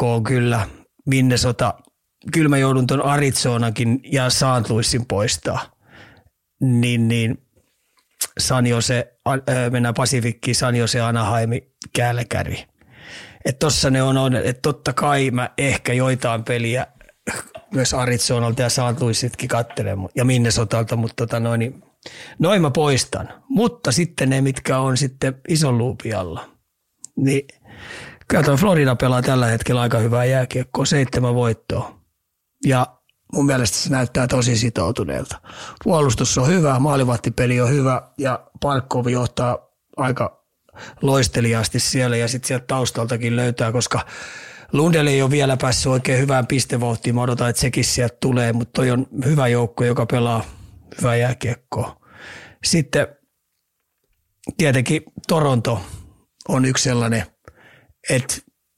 on 0.00 0.24
kyllä, 0.24 0.68
Minnesota, 1.06 1.74
kyllä 2.32 2.48
mä 2.48 2.58
joudun 2.58 2.86
tuon 2.86 3.02
Arizonakin 3.02 4.00
ja 4.12 4.30
St. 4.30 4.70
Louisin 4.70 5.06
poistaa. 5.06 5.72
Niin, 6.60 7.08
niin 7.08 7.38
San 8.38 8.66
Jose, 8.66 9.18
mennään 9.70 9.94
Pasifikkiin, 9.94 10.54
San 10.54 10.76
Jose, 10.76 11.00
Anaheim, 11.00 11.50
Kälkäri. 11.96 12.64
Että 13.44 13.58
tossa 13.58 13.90
ne 13.90 14.02
on, 14.02 14.36
että 14.36 14.62
totta 14.62 14.92
kai 14.92 15.30
mä 15.30 15.50
ehkä 15.58 15.92
joitain 15.92 16.44
peliä 16.44 16.86
myös 17.74 17.94
Arizonalta 17.94 18.62
ja 18.62 18.68
St. 18.68 19.00
Louisitkin 19.00 19.48
kattelen 19.48 19.98
ja 20.14 20.24
Minnesotalta, 20.24 20.96
mutta 20.96 21.26
tota 21.26 21.40
noin, 21.40 21.58
niin 21.58 21.82
Noin 22.38 22.62
mä 22.62 22.70
poistan. 22.70 23.28
Mutta 23.48 23.92
sitten 23.92 24.30
ne, 24.30 24.40
mitkä 24.40 24.78
on 24.78 24.96
sitten 24.96 25.40
ison 25.48 25.78
luupin 25.78 26.16
alla. 26.16 26.48
Niin 27.16 27.46
kyllä 28.28 28.42
tuo 28.44 28.56
Florida 28.56 28.96
pelaa 28.96 29.22
tällä 29.22 29.46
hetkellä 29.46 29.80
aika 29.80 29.98
hyvää 29.98 30.24
jääkiekkoa, 30.24 30.84
seitsemän 30.84 31.34
voittoa. 31.34 32.00
Ja 32.66 32.86
mun 33.32 33.46
mielestä 33.46 33.76
se 33.76 33.90
näyttää 33.90 34.26
tosi 34.26 34.56
sitoutuneelta. 34.56 35.40
Puolustus 35.84 36.38
on 36.38 36.48
hyvä, 36.48 36.78
maalivahtipeli 36.78 37.60
on 37.60 37.70
hyvä 37.70 38.02
ja 38.18 38.46
Parkkovi 38.62 39.12
johtaa 39.12 39.58
aika 39.96 40.46
loisteliaasti 41.02 41.80
siellä 41.80 42.16
ja 42.16 42.28
sitten 42.28 42.48
sieltä 42.48 42.66
taustaltakin 42.66 43.36
löytää, 43.36 43.72
koska 43.72 44.00
Lundell 44.72 45.06
ei 45.06 45.22
ole 45.22 45.30
vielä 45.30 45.56
päässyt 45.56 45.92
oikein 45.92 46.20
hyvään 46.20 46.46
pistevauhtiin. 46.46 47.14
Mä 47.14 47.22
odotan, 47.22 47.50
että 47.50 47.60
sekin 47.60 47.84
sieltä 47.84 48.16
tulee, 48.20 48.52
mutta 48.52 48.72
toi 48.72 48.90
on 48.90 49.06
hyvä 49.24 49.48
joukko, 49.48 49.84
joka 49.84 50.06
pelaa 50.06 50.44
hyvää 50.98 51.16
jääkiekkoa. 51.16 51.95
Sitten 52.66 53.06
tietenkin 54.56 55.02
Toronto 55.28 55.80
on 56.48 56.64
yksi 56.64 56.84
sellainen, 56.84 57.22
että 58.10 58.34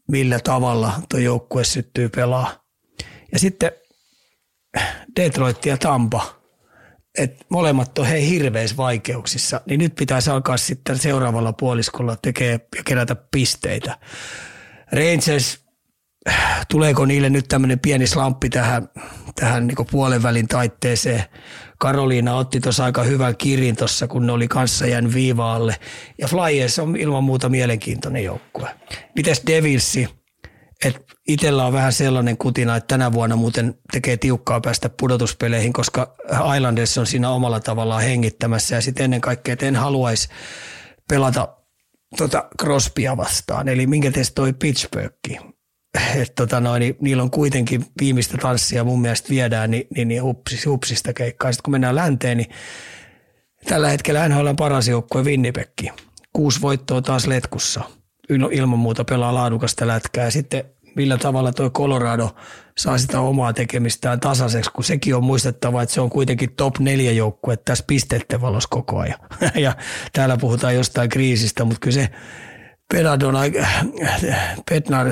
millä 0.08 0.40
tavalla 0.40 0.92
tuo 1.08 1.20
joukkue 1.20 1.64
syttyy 1.64 2.08
pelaa. 2.08 2.64
Ja 3.32 3.38
sitten 3.38 3.70
Detroit 5.16 5.66
ja 5.66 5.76
Tampa, 5.76 6.40
että 7.18 7.44
molemmat 7.48 7.98
on 7.98 8.06
hei 8.06 8.30
hirveissä 8.30 8.76
vaikeuksissa, 8.76 9.60
niin 9.66 9.80
nyt 9.80 9.94
pitäisi 9.94 10.30
alkaa 10.30 10.56
sitten 10.56 10.98
seuraavalla 10.98 11.52
puoliskolla 11.52 12.16
tekee 12.22 12.60
ja 12.76 12.82
kerätä 12.84 13.14
pisteitä. 13.14 13.98
Rangers, 14.92 15.64
tuleeko 16.70 17.06
niille 17.06 17.30
nyt 17.30 17.48
tämmöinen 17.48 17.80
pieni 17.80 18.06
slamppi 18.06 18.50
tähän, 18.50 18.88
tähän 19.34 19.66
niin 19.66 19.86
puolen 19.90 20.22
välin 20.22 20.48
taitteeseen? 20.48 21.24
Karoliina 21.78 22.36
otti 22.36 22.60
tuossa 22.60 22.84
aika 22.84 23.02
hyvän 23.02 23.36
kirin 23.36 23.76
tuossa, 23.76 24.08
kun 24.08 24.26
ne 24.26 24.32
oli 24.32 24.48
kanssa 24.48 24.86
jään 24.86 25.14
viivaalle. 25.14 25.76
Ja 26.18 26.28
Flyers 26.28 26.78
on 26.78 26.96
ilman 26.96 27.24
muuta 27.24 27.48
mielenkiintoinen 27.48 28.24
joukkue. 28.24 28.68
Mites 29.16 29.42
Devilsi? 29.46 30.08
Et 30.84 31.06
itellä 31.28 31.66
on 31.66 31.72
vähän 31.72 31.92
sellainen 31.92 32.36
kutina, 32.36 32.76
että 32.76 32.86
tänä 32.86 33.12
vuonna 33.12 33.36
muuten 33.36 33.74
tekee 33.92 34.16
tiukkaa 34.16 34.60
päästä 34.60 34.90
pudotuspeleihin, 35.00 35.72
koska 35.72 36.16
Islanders 36.56 36.98
on 36.98 37.06
siinä 37.06 37.30
omalla 37.30 37.60
tavallaan 37.60 38.02
hengittämässä. 38.02 38.74
Ja 38.74 38.80
sitten 38.80 39.04
ennen 39.04 39.20
kaikkea, 39.20 39.52
että 39.52 39.66
en 39.66 39.76
haluaisi 39.76 40.28
pelata 41.08 41.48
tota 42.16 42.48
Crosbya 42.60 43.16
vastaan. 43.16 43.68
Eli 43.68 43.86
minkä 43.86 44.10
teistä 44.10 44.34
toi 44.34 44.52
Pittsburghi? 44.52 45.38
Että 46.14 46.34
tota 46.34 46.60
noin, 46.60 46.80
niin 46.80 46.96
niillä 47.00 47.22
on 47.22 47.30
kuitenkin 47.30 47.84
viimeistä 48.00 48.38
tanssia 48.38 48.84
mun 48.84 49.00
mielestä 49.00 49.28
viedään 49.28 49.70
niin, 49.70 49.86
niin, 49.96 50.08
niin 50.08 50.22
hupsis, 50.22 50.66
hupsista 50.66 51.12
keikkaa. 51.12 51.52
Sitten 51.52 51.62
kun 51.62 51.72
mennään 51.72 51.94
länteen, 51.94 52.36
niin 52.36 52.50
tällä 53.64 53.88
hetkellä 53.88 54.28
NHL 54.28 54.46
on 54.46 54.56
paras 54.56 54.88
joukkue 54.88 55.22
Winnipekki. 55.22 55.90
Kuusi 56.32 56.60
voittoa 56.60 57.02
taas 57.02 57.26
letkussa. 57.26 57.80
Ilman 58.50 58.78
muuta 58.78 59.04
pelaa 59.04 59.34
laadukasta 59.34 59.86
lätkää. 59.86 60.24
Ja 60.24 60.30
sitten 60.30 60.64
millä 60.96 61.18
tavalla 61.18 61.52
tuo 61.52 61.70
Colorado 61.70 62.30
saa 62.78 62.98
sitä 62.98 63.20
omaa 63.20 63.52
tekemistään 63.52 64.20
tasaiseksi, 64.20 64.70
kun 64.70 64.84
sekin 64.84 65.14
on 65.14 65.24
muistettava, 65.24 65.82
että 65.82 65.94
se 65.94 66.00
on 66.00 66.10
kuitenkin 66.10 66.54
top 66.54 66.78
neljä 66.78 67.12
joukkue 67.12 67.56
tässä 67.56 67.84
pisteiden 67.86 68.40
valossa 68.40 68.68
koko 68.70 68.98
ajan. 68.98 69.18
ja 69.64 69.76
täällä 70.12 70.36
puhutaan 70.36 70.74
jostain 70.74 71.08
kriisistä, 71.08 71.64
mutta 71.64 71.80
kyllä 71.80 71.94
se 71.94 72.08
Pedard 72.94 73.22
on 73.22 73.36
aika, 73.36 73.66
Pednar, 74.70 75.06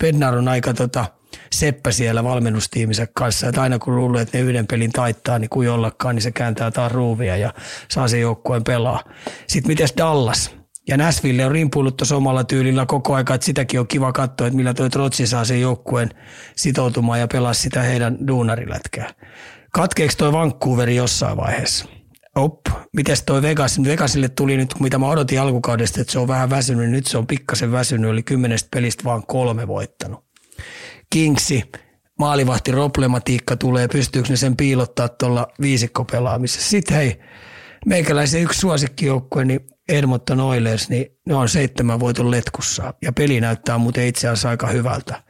Pednar 0.00 0.36
on 0.36 0.48
aika 0.48 0.74
tota, 0.74 1.04
seppä 1.52 1.90
siellä 1.90 2.24
valmennustiiminsä 2.24 3.06
kanssa, 3.14 3.48
että 3.48 3.62
aina 3.62 3.78
kun 3.78 3.96
luulee, 3.96 4.22
että 4.22 4.38
ne 4.38 4.44
yhden 4.44 4.66
pelin 4.66 4.92
taittaa, 4.92 5.38
niin 5.38 5.50
kuin 5.50 5.66
jollakaan, 5.66 6.14
niin 6.14 6.22
se 6.22 6.30
kääntää 6.30 6.70
taas 6.70 6.92
ruuvia 6.92 7.36
ja 7.36 7.54
saa 7.90 8.08
sen 8.08 8.20
joukkueen 8.20 8.64
pelaa. 8.64 9.04
Sitten 9.46 9.70
miten 9.70 9.88
Dallas? 9.96 10.56
Ja 10.88 10.96
Nashville 10.96 11.46
on 11.46 11.52
rimpuillut 11.52 11.96
tuossa 11.96 12.16
omalla 12.16 12.44
tyylillä 12.44 12.86
koko 12.86 13.14
aika, 13.14 13.34
että 13.34 13.44
sitäkin 13.44 13.80
on 13.80 13.86
kiva 13.86 14.12
katsoa, 14.12 14.46
että 14.46 14.56
millä 14.56 14.74
tuo 14.74 14.88
Trotsi 14.88 15.26
saa 15.26 15.44
sen 15.44 15.60
joukkueen 15.60 16.10
sitoutumaan 16.56 17.20
ja 17.20 17.28
pelaa 17.28 17.54
sitä 17.54 17.82
heidän 17.82 18.18
duunarilätkää. 18.26 19.10
Katkeeko 19.72 20.14
toi 20.18 20.32
Vancouveri 20.32 20.96
jossain 20.96 21.36
vaiheessa? 21.36 21.95
Op, 22.36 22.60
mites 22.92 23.22
toi 23.22 23.42
Vegas? 23.42 23.82
Vegasille 23.84 24.28
tuli 24.28 24.56
nyt, 24.56 24.74
mitä 24.80 24.98
mä 24.98 25.08
odotin 25.08 25.40
alkukaudesta, 25.40 26.00
että 26.00 26.12
se 26.12 26.18
on 26.18 26.28
vähän 26.28 26.50
väsynyt, 26.50 26.90
nyt 26.90 27.06
se 27.06 27.18
on 27.18 27.26
pikkasen 27.26 27.72
väsynyt, 27.72 28.10
oli 28.10 28.22
kymmenestä 28.22 28.68
pelistä 28.74 29.04
vaan 29.04 29.26
kolme 29.26 29.66
voittanut. 29.66 30.24
Kingsi, 31.10 31.62
maalivahtiproblematiikka 32.18 33.56
tulee, 33.56 33.88
pystyykö 33.88 34.28
ne 34.28 34.36
sen 34.36 34.56
piilottaa 34.56 35.08
tuolla 35.08 35.48
viisikkopelaamisessa. 35.60 36.70
Sitten 36.70 36.96
hei, 36.96 37.20
meikäläisen 37.86 38.42
yksi 38.42 38.60
suosikkijoukkue, 38.60 39.44
niin 39.44 39.60
Edmonton 39.88 40.40
Oilers, 40.40 40.88
niin 40.88 41.06
ne 41.26 41.34
on 41.34 41.48
seitsemän 41.48 42.00
voiton 42.00 42.30
letkussa 42.30 42.94
ja 43.02 43.12
peli 43.12 43.40
näyttää 43.40 43.78
muuten 43.78 44.06
itse 44.06 44.28
asiassa 44.28 44.48
aika 44.48 44.66
hyvältä. 44.66 45.22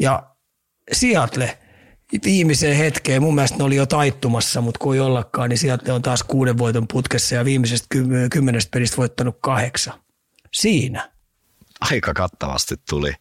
Ja 0.00 0.22
Seattle 0.92 1.58
viimeiseen 2.24 2.76
hetkeen, 2.76 3.22
mun 3.22 3.34
mielestä 3.34 3.58
ne 3.58 3.64
oli 3.64 3.76
jo 3.76 3.86
taittumassa, 3.86 4.60
mutta 4.60 4.78
kun 4.78 4.94
ei 4.94 5.00
ollakaan, 5.00 5.48
niin 5.48 5.58
Seattle 5.58 5.92
on 5.92 6.02
taas 6.02 6.22
kuuden 6.22 6.58
voiton 6.58 6.88
putkessa 6.88 7.34
ja 7.34 7.44
viimeisestä 7.44 7.86
kymmenestä 8.30 8.70
pelistä 8.70 8.96
voittanut 8.96 9.38
kahdeksan. 9.40 10.00
Siinä. 10.52 11.10
Aika 11.80 12.14
kattavasti 12.14 12.74
tuli. 12.88 13.12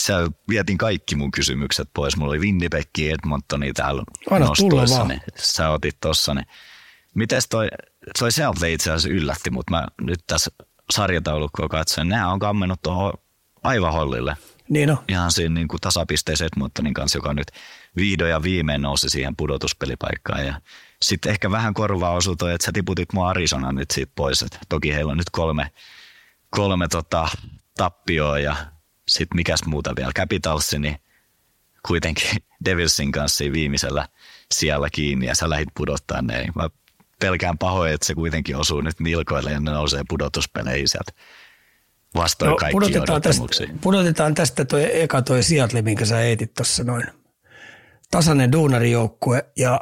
Sä 0.00 0.28
vietin 0.48 0.78
kaikki 0.78 1.16
mun 1.16 1.30
kysymykset 1.30 1.88
pois. 1.94 2.16
Mulla 2.16 2.30
oli 2.30 2.38
Winnipeg, 2.38 2.98
Edmontoni 2.98 3.72
täällä 3.72 4.02
Anna 4.30 4.46
nostoissa, 4.46 5.04
niin 5.04 5.20
sä 5.36 5.70
otit 5.70 5.96
tossa. 6.00 6.34
Niin. 6.34 6.46
Mites 7.14 7.48
toi, 7.48 7.68
toi 8.18 8.32
Seattle 8.32 8.72
itse 8.72 8.90
asiassa 8.90 9.08
yllätti, 9.08 9.50
mutta 9.50 9.70
mä 9.70 9.86
nyt 10.00 10.20
tässä 10.26 10.50
sarjataulukkoa 10.90 11.68
katsoin. 11.68 12.08
Nämä 12.08 12.32
on 12.32 12.38
kammennut 12.38 12.82
tuohon 12.82 13.12
aivan 13.62 13.92
hollille. 13.92 14.36
Niin 14.68 14.90
on. 14.90 14.98
Ihan 15.08 15.32
siinä 15.32 15.54
niin 15.54 15.68
kuin 15.68 15.80
tasapisteessä 15.80 16.44
Edmontonin 16.44 16.94
kanssa, 16.94 17.18
joka 17.18 17.34
nyt 17.34 17.46
vihdoin 17.96 18.30
ja 18.30 18.42
viimein 18.42 18.82
nousi 18.82 19.08
siihen 19.08 19.36
pudotuspelipaikkaan. 19.36 20.46
Ja 20.46 20.60
sitten 21.02 21.30
ehkä 21.30 21.50
vähän 21.50 21.74
korvaa 21.74 22.12
osui 22.12 22.36
toi, 22.36 22.54
että 22.54 22.64
sä 22.64 22.72
tiputit 22.72 23.12
mua 23.12 23.28
Arizona 23.28 23.72
nyt 23.72 23.90
siitä 23.90 24.12
pois. 24.14 24.42
Et 24.42 24.58
toki 24.68 24.94
heillä 24.94 25.12
on 25.12 25.18
nyt 25.18 25.30
kolme, 25.30 25.70
kolme 26.50 26.88
tota, 26.88 27.28
tappioa 27.76 28.38
ja 28.38 28.56
sitten 29.08 29.36
mikäs 29.36 29.64
muuta 29.66 29.96
vielä, 29.96 30.12
Capitalsi, 30.12 30.78
niin 30.78 30.96
kuitenkin 31.86 32.30
Devilsin 32.64 33.12
kanssa 33.12 33.44
viimeisellä 33.52 34.08
siellä 34.54 34.88
kiinni 34.92 35.26
ja 35.26 35.34
sä 35.34 35.50
lähit 35.50 35.68
pudottaa 35.76 36.22
ne. 36.22 36.46
Mä 36.54 36.70
pelkään 37.20 37.58
pahoin, 37.58 37.92
että 37.92 38.06
se 38.06 38.14
kuitenkin 38.14 38.56
osuu 38.56 38.80
nyt 38.80 39.00
nilkoille 39.00 39.52
ja 39.52 39.60
ne 39.60 39.70
nousee 39.70 40.02
pudotuspeleihin 40.08 40.88
sieltä 40.88 41.12
vastoin 42.14 42.50
no, 42.50 42.56
kaikki 42.56 42.72
pudotetaan 42.72 43.22
tästä, 43.22 43.44
pudotetaan 43.80 44.34
tästä 44.34 44.64
toi 44.64 45.02
eka 45.02 45.22
toi 45.22 45.42
Seattle, 45.42 45.82
minkä 45.82 46.04
sä 46.04 46.20
eitit 46.20 46.54
tuossa 46.54 46.84
noin. 46.84 47.21
Tasainen 48.12 48.52
duunarijoukkue 48.52 49.44
ja 49.56 49.80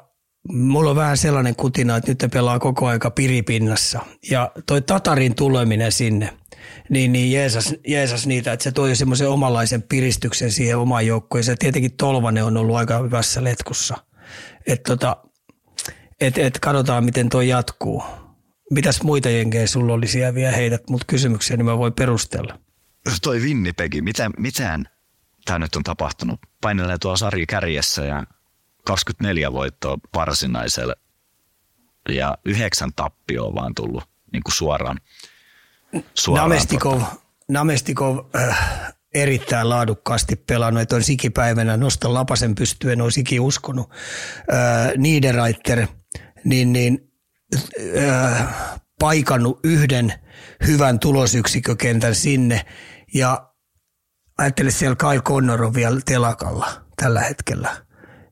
mulla 0.49 0.91
on 0.91 0.97
vähän 0.97 1.17
sellainen 1.17 1.57
kutina, 1.57 1.97
että 1.97 2.11
nyt 2.11 2.23
ne 2.23 2.29
pelaa 2.29 2.59
koko 2.59 2.87
aika 2.87 3.11
piripinnassa. 3.11 4.01
Ja 4.31 4.53
toi 4.67 4.83
Tatarin 4.83 5.35
tuleminen 5.35 5.93
sinne, 5.93 6.39
niin, 6.91 7.13
niin 7.13 7.33
Jeesus, 7.33 7.75
Jeesus 7.87 8.27
niitä, 8.27 8.53
että 8.53 8.65
se 8.65 8.73
toi 8.73 8.97
semmoisen 8.97 9.29
omanlaisen 9.29 9.83
piristyksen 9.83 10.53
siihen 10.53 10.79
omaan 10.79 11.07
joukkueeseen. 11.07 11.59
Tietenkin 11.59 11.97
Tolvanen 11.97 12.45
on 12.45 12.57
ollut 12.57 12.77
aika 12.77 12.99
hyvässä 12.99 13.45
letkussa. 13.45 13.97
Että 14.67 14.97
tota, 14.97 15.17
et, 16.21 16.39
et 16.39 16.59
katsotaan, 16.59 17.05
miten 17.05 17.29
toi 17.29 17.49
jatkuu. 17.49 18.03
Mitäs 18.71 19.03
muita 19.03 19.31
jenkejä 19.31 19.67
sulla 19.67 19.93
oli 19.93 20.07
siellä 20.07 20.35
vielä 20.35 20.53
heidät 20.53 20.91
mut 20.91 21.05
kysymyksiä, 21.05 21.57
niin 21.57 21.65
mä 21.65 21.79
voin 21.79 21.93
perustella. 21.93 22.59
Toi 23.23 23.39
Winnipegi, 23.41 24.03
mitä, 24.03 24.31
mitään 24.39 24.85
tämä 25.51 25.59
nyt 25.59 25.77
on 25.77 25.83
tapahtunut? 25.83 26.41
Painelee 26.61 26.99
tuolla 26.99 27.17
sarja 27.17 27.47
kärjessä 27.47 28.05
ja 28.05 28.25
24 28.85 29.53
voittoa 29.53 29.99
varsinaiselle 30.15 30.95
ja 32.09 32.39
yhdeksän 32.45 32.91
tappioa 32.97 33.55
vaan 33.55 33.75
tullut 33.75 34.05
niin 34.33 34.43
kuin 34.43 34.53
suoraan. 34.53 35.01
suoraan 36.15 36.51
Namestikov, 36.51 37.01
tota. 37.01 37.17
Namestikov 37.49 38.19
äh, 38.37 38.93
erittäin 39.15 39.69
laadukkaasti 39.69 40.37
pelannut, 40.37 40.83
että 40.83 40.97
on 40.97 41.03
sikipäivänä 41.03 41.77
nosta 41.77 42.15
lapasen 42.15 42.55
pystyen, 42.55 43.01
olisi 43.01 43.21
ikin 43.21 43.41
uskonut. 43.41 43.91
Äh, 44.53 44.93
Niederreiter, 44.97 45.87
niin, 46.45 46.73
niin 46.73 47.13
äh, 47.99 48.55
paikannut 48.99 49.61
yhden 49.65 50.13
hyvän 50.67 50.99
tulosyksikkökentän 50.99 52.15
sinne 52.15 52.67
ja 53.15 53.50
ajattelin 54.41 54.73
siellä 54.73 54.97
Kyle 54.97 55.21
Connor 55.21 55.63
on 55.63 55.75
vielä 55.75 56.01
telakalla 56.05 56.69
tällä 56.97 57.21
hetkellä, 57.21 57.77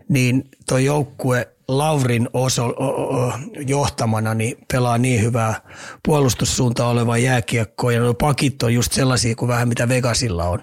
niin 0.08 0.48
tuo 0.68 0.78
joukkue 0.78 1.48
Laurin 1.68 2.28
oso, 2.32 2.66
o, 2.66 2.86
o, 2.86 3.32
johtamana 3.66 4.34
niin 4.34 4.56
pelaa 4.72 4.98
niin 4.98 5.22
hyvää 5.22 5.60
puolustussuuntaa 6.04 6.88
olevaa 6.88 7.18
jääkiekkoa. 7.18 7.92
Ja 7.92 8.00
nuo 8.00 8.14
pakit 8.14 8.62
on 8.62 8.74
just 8.74 8.92
sellaisia 8.92 9.34
kuin 9.34 9.48
vähän 9.48 9.68
mitä 9.68 9.88
Vegasilla 9.88 10.44
on. 10.44 10.58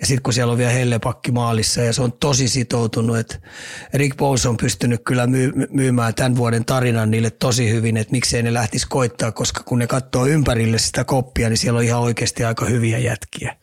Ja 0.00 0.06
sitten 0.06 0.22
kun 0.22 0.32
siellä 0.32 0.52
on 0.52 0.58
vielä 0.58 0.70
hellepakki 0.70 1.32
maalissa 1.32 1.80
ja 1.80 1.92
se 1.92 2.02
on 2.02 2.12
tosi 2.12 2.48
sitoutunut, 2.48 3.18
että 3.18 3.36
Rick 3.94 4.16
Bowes 4.16 4.46
on 4.46 4.56
pystynyt 4.56 5.00
kyllä 5.04 5.26
myymään 5.70 6.14
tämän 6.14 6.36
vuoden 6.36 6.64
tarinan 6.64 7.10
niille 7.10 7.30
tosi 7.30 7.70
hyvin, 7.70 7.96
että 7.96 8.12
miksei 8.12 8.42
ne 8.42 8.54
lähtisi 8.54 8.86
koittaa, 8.88 9.32
koska 9.32 9.62
kun 9.62 9.78
ne 9.78 9.86
katsoo 9.86 10.26
ympärille 10.26 10.78
sitä 10.78 11.04
koppia, 11.04 11.48
niin 11.48 11.58
siellä 11.58 11.78
on 11.78 11.84
ihan 11.84 12.00
oikeasti 12.00 12.44
aika 12.44 12.64
hyviä 12.64 12.98
jätkiä 12.98 13.56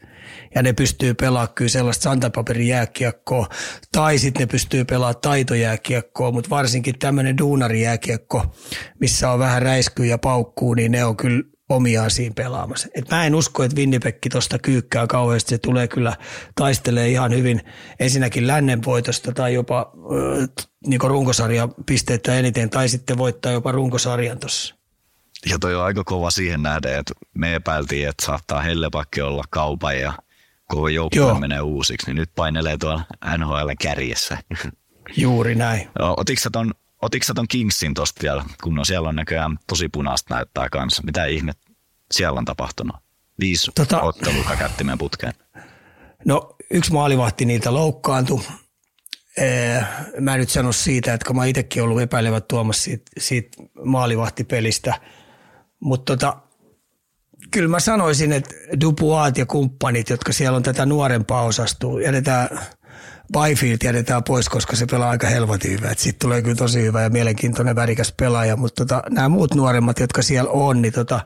ja 0.55 0.63
ne 0.63 0.73
pystyy 0.73 1.13
pelaamaan 1.13 1.53
kyllä 1.55 1.69
sellaista 1.69 2.03
santapaperin 2.03 2.67
jääkiekkoa, 2.67 3.47
tai 3.91 4.17
sitten 4.17 4.39
ne 4.39 4.47
pystyy 4.47 4.85
pelaamaan 4.85 5.21
taitojääkiekkoa, 5.21 6.31
mutta 6.31 6.49
varsinkin 6.49 6.99
tämmöinen 6.99 7.37
duunarijääkiekko, 7.37 8.55
missä 8.99 9.31
on 9.31 9.39
vähän 9.39 9.61
räiskyä 9.61 10.05
ja 10.05 10.17
paukkuu, 10.17 10.73
niin 10.73 10.91
ne 10.91 11.05
on 11.05 11.17
kyllä 11.17 11.43
omiaan 11.69 12.11
siinä 12.11 12.33
pelaamassa. 12.35 12.87
Et 12.95 13.09
mä 13.11 13.25
en 13.25 13.35
usko, 13.35 13.63
että 13.63 13.77
Winnipeg 13.77 14.17
tuosta 14.31 14.59
kyykkää 14.59 15.07
kauheasti. 15.07 15.49
Se 15.49 15.57
tulee 15.57 15.87
kyllä 15.87 16.15
taistelee 16.55 17.09
ihan 17.09 17.31
hyvin 17.31 17.61
ensinnäkin 17.99 18.47
lännen 18.47 18.85
voitosta 18.85 19.31
tai 19.31 19.53
jopa 19.53 19.79
äh, 19.79 20.67
niin 20.87 21.01
runkosarja 21.01 21.69
pisteitä 21.85 22.35
eniten 22.35 22.69
tai 22.69 22.89
sitten 22.89 23.17
voittaa 23.17 23.51
jopa 23.51 23.71
runkosarjan 23.71 24.39
tuossa. 24.39 24.75
Ja 25.49 25.59
toi 25.59 25.75
on 25.75 25.83
aika 25.83 26.03
kova 26.03 26.31
siihen 26.31 26.63
nähden, 26.63 26.99
että 26.99 27.13
me 27.33 27.55
epäiltiin, 27.55 28.07
että 28.07 28.25
saattaa 28.25 28.61
Hellepakki 28.61 29.21
olla 29.21 29.43
kaupan 29.49 29.99
ja 29.99 30.13
koko 30.67 30.87
joukkue 30.87 31.39
menee 31.39 31.61
uusiksi, 31.61 32.07
niin 32.07 32.15
nyt 32.15 32.31
painelee 32.35 32.77
tuolla 32.77 33.03
NHL 33.37 33.69
kärjessä. 33.81 34.37
Juuri 35.17 35.55
näin. 35.55 35.89
Otitko 35.99 36.43
sä 36.43 36.49
ton, 36.49 36.73
otitko 37.01 37.33
ton 37.33 37.47
Kingsin 37.47 37.93
tosta 37.93 38.21
vielä, 38.21 38.43
kun 38.63 38.79
on 38.79 38.85
siellä 38.85 39.09
on 39.09 39.15
näköjään 39.15 39.57
tosi 39.67 39.89
punaista 39.89 40.35
näyttää 40.35 40.69
kanssa. 40.69 41.03
Mitä 41.05 41.25
ihme 41.25 41.51
siellä 42.11 42.37
on 42.37 42.45
tapahtunut? 42.45 42.95
Viisi 43.39 43.71
tota, 43.75 44.01
ottelua 44.01 44.55
kättimeen 44.59 44.97
putkeen. 44.97 45.33
No 46.25 46.55
yksi 46.69 46.93
maalivahti 46.93 47.45
niiltä 47.45 47.73
loukkaantui. 47.73 48.41
Mä 50.19 50.33
en 50.33 50.39
nyt 50.39 50.49
sano 50.49 50.71
siitä, 50.71 51.13
että 51.13 51.27
kun 51.27 51.35
mä 51.35 51.45
itsekin 51.45 51.83
ollut 51.83 52.01
epäilevä 52.01 52.41
tuomassa 52.41 52.83
siitä, 52.83 53.11
siitä 53.17 53.57
maalivahtipelistä, 53.85 55.01
mutta 55.79 56.17
tota, 56.17 56.37
kyllä 57.51 57.69
mä 57.69 57.79
sanoisin, 57.79 58.31
että 58.31 58.55
Dupuat 58.81 59.37
ja 59.37 59.45
kumppanit, 59.45 60.09
jotka 60.09 60.33
siellä 60.33 60.55
on 60.55 60.63
tätä 60.63 60.85
nuorempaa 60.85 61.43
osastua, 61.43 62.01
jätetään 62.01 62.49
Byfield 63.33 63.77
jätetään 63.83 64.23
pois, 64.23 64.49
koska 64.49 64.75
se 64.75 64.85
pelaa 64.85 65.09
aika 65.09 65.27
helvetin 65.27 65.71
hyvä. 65.71 65.89
Sitten 65.89 66.19
tulee 66.19 66.41
kyllä 66.41 66.55
tosi 66.55 66.81
hyvä 66.81 67.01
ja 67.01 67.09
mielenkiintoinen 67.09 67.75
värikäs 67.75 68.13
pelaaja, 68.19 68.55
mutta 68.55 68.85
tota, 68.85 69.03
nämä 69.09 69.29
muut 69.29 69.55
nuoremmat, 69.55 69.99
jotka 69.99 70.21
siellä 70.21 70.51
on, 70.51 70.81
niin 70.81 70.93
tota, 70.93 71.19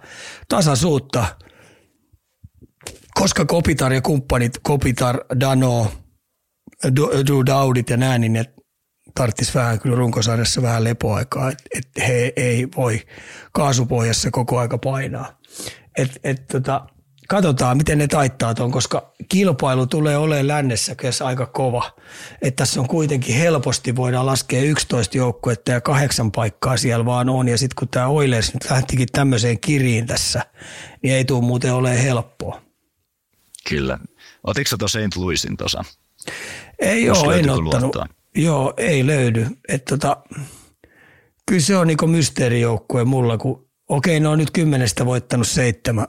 tasaisuutta. 0.47 1.25
Koska 3.13 3.45
Kopitar 3.45 3.93
ja 3.93 4.01
kumppanit, 4.01 4.53
Kopitar, 4.63 5.19
Dano, 5.39 5.91
Drew 7.27 7.45
Daudit 7.45 7.89
ja 7.89 7.97
näin, 7.97 8.21
niin 8.21 8.33
ne 8.33 8.45
tarvitsisi 9.15 9.53
vähän 9.53 9.79
kyllä 9.79 9.95
runkosarjassa 9.95 10.61
vähän 10.61 10.83
lepoaikaa, 10.83 11.49
että 11.49 11.63
et 11.75 12.07
he 12.07 12.33
ei 12.35 12.67
voi 12.77 13.01
kaasupohjassa 13.51 14.31
koko 14.31 14.59
aika 14.59 14.77
painaa. 14.77 15.39
Et, 15.97 16.19
et 16.23 16.47
tota, 16.47 16.87
katsotaan, 17.27 17.77
miten 17.77 17.97
ne 17.97 18.07
taittaa 18.07 18.53
tuon, 18.53 18.71
koska 18.71 19.13
kilpailu 19.29 19.87
tulee 19.87 20.17
olemaan 20.17 20.47
lännessä 20.47 20.95
kyllä 20.95 21.27
aika 21.27 21.45
kova. 21.45 21.91
Et 22.41 22.55
tässä 22.55 22.81
on 22.81 22.87
kuitenkin 22.87 23.35
helposti 23.35 23.95
voidaan 23.95 24.25
laskea 24.25 24.61
11 24.61 25.17
joukkuetta 25.17 25.71
ja 25.71 25.81
kahdeksan 25.81 26.31
paikkaa 26.31 26.77
siellä 26.77 27.05
vaan 27.05 27.29
on. 27.29 27.47
Ja 27.47 27.57
sitten 27.57 27.75
kun 27.75 27.87
tämä 27.87 28.07
Oilers 28.07 28.53
nyt 28.53 28.69
lähtikin 28.69 29.07
tämmöiseen 29.11 29.59
kiriin 29.59 30.07
tässä, 30.07 30.45
niin 31.03 31.13
ei 31.13 31.25
tule 31.25 31.43
muuten 31.43 31.73
olemaan 31.73 32.01
helppoa. 32.01 32.61
Kyllä. 33.69 33.99
Otitko 34.43 34.77
tuossa 34.77 34.99
St. 35.07 35.15
Louisin 35.15 35.57
tuossa? 35.57 35.83
Ei 36.79 37.09
ole, 37.09 37.39
en 37.39 37.49
ottanut. 37.49 37.73
Luottoa? 37.73 38.05
Joo, 38.35 38.73
ei 38.77 39.07
löydy. 39.07 39.47
Et 39.67 39.85
tota, 39.85 40.17
kyllä 41.45 41.61
se 41.61 41.77
on 41.77 41.87
niinku 41.87 42.07
mysteerijoukkue 42.07 43.03
mulla, 43.03 43.37
kun 43.37 43.70
okei, 43.91 44.19
ne 44.19 44.27
on 44.27 44.37
nyt 44.37 44.51
kymmenestä 44.51 45.05
voittanut 45.05 45.47
seitsemän 45.47 46.07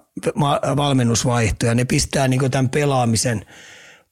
valmennusvaihtoja. 0.76 1.74
Ne 1.74 1.84
pistää 1.84 2.28
niin 2.28 2.50
tämän 2.50 2.70
pelaamisen 2.70 3.46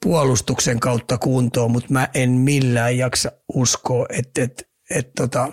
puolustuksen 0.02 0.80
kautta 0.80 1.18
kuntoon, 1.18 1.70
mutta 1.70 1.92
mä 1.92 2.08
en 2.14 2.30
millään 2.30 2.98
jaksa 2.98 3.32
uskoa, 3.54 4.06
että, 4.08 4.42
että, 4.42 4.62
että 4.90 5.12
tota, 5.16 5.52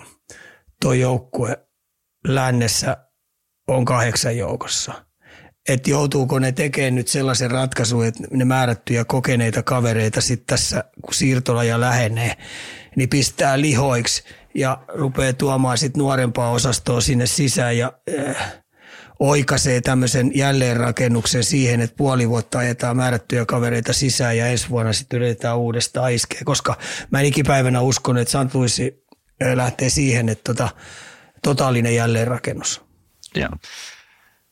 tuo 0.82 0.92
joukkue 0.92 1.58
lännessä 2.26 2.96
on 3.68 3.84
kahdeksan 3.84 4.36
joukossa. 4.36 5.04
että 5.68 5.90
joutuuko 5.90 6.38
ne 6.38 6.52
tekemään 6.52 6.94
nyt 6.94 7.08
sellaisen 7.08 7.50
ratkaisun, 7.50 8.06
että 8.06 8.22
ne 8.30 8.44
määrättyjä 8.44 9.04
kokeneita 9.04 9.62
kavereita 9.62 10.20
sitten 10.20 10.46
tässä, 10.46 10.84
kun 11.02 11.14
siirtolaja 11.14 11.80
lähenee, 11.80 12.36
niin 12.96 13.08
pistää 13.08 13.60
lihoiksi 13.60 14.22
ja 14.58 14.78
rupeaa 14.88 15.32
tuomaan 15.32 15.78
sitten 15.78 16.00
nuorempaa 16.00 16.50
osastoa 16.50 17.00
sinne 17.00 17.26
sisään 17.26 17.78
ja 17.78 17.92
äh, 18.18 18.52
oikaisee 19.18 19.80
tämmöisen 19.80 20.30
jälleenrakennuksen 20.34 21.44
siihen, 21.44 21.80
että 21.80 21.96
puoli 21.96 22.28
vuotta 22.28 22.58
ajetaan 22.58 22.96
määrättyjä 22.96 23.46
kavereita 23.46 23.92
sisään 23.92 24.36
ja 24.36 24.46
ensi 24.46 24.68
vuonna 24.68 24.92
sitten 24.92 25.16
yritetään 25.16 25.58
uudestaan 25.58 26.12
iskeä, 26.12 26.40
koska 26.44 26.76
mä 27.10 27.20
en 27.20 27.26
ikipäivänä 27.26 27.80
uskon, 27.80 28.18
että 28.18 28.32
Santuisi 28.32 29.04
lähtee 29.54 29.90
siihen, 29.90 30.28
että 30.28 30.54
tota, 30.54 30.68
totaalinen 31.42 31.94
jälleenrakennus. 31.94 32.82
Joo. 33.34 33.50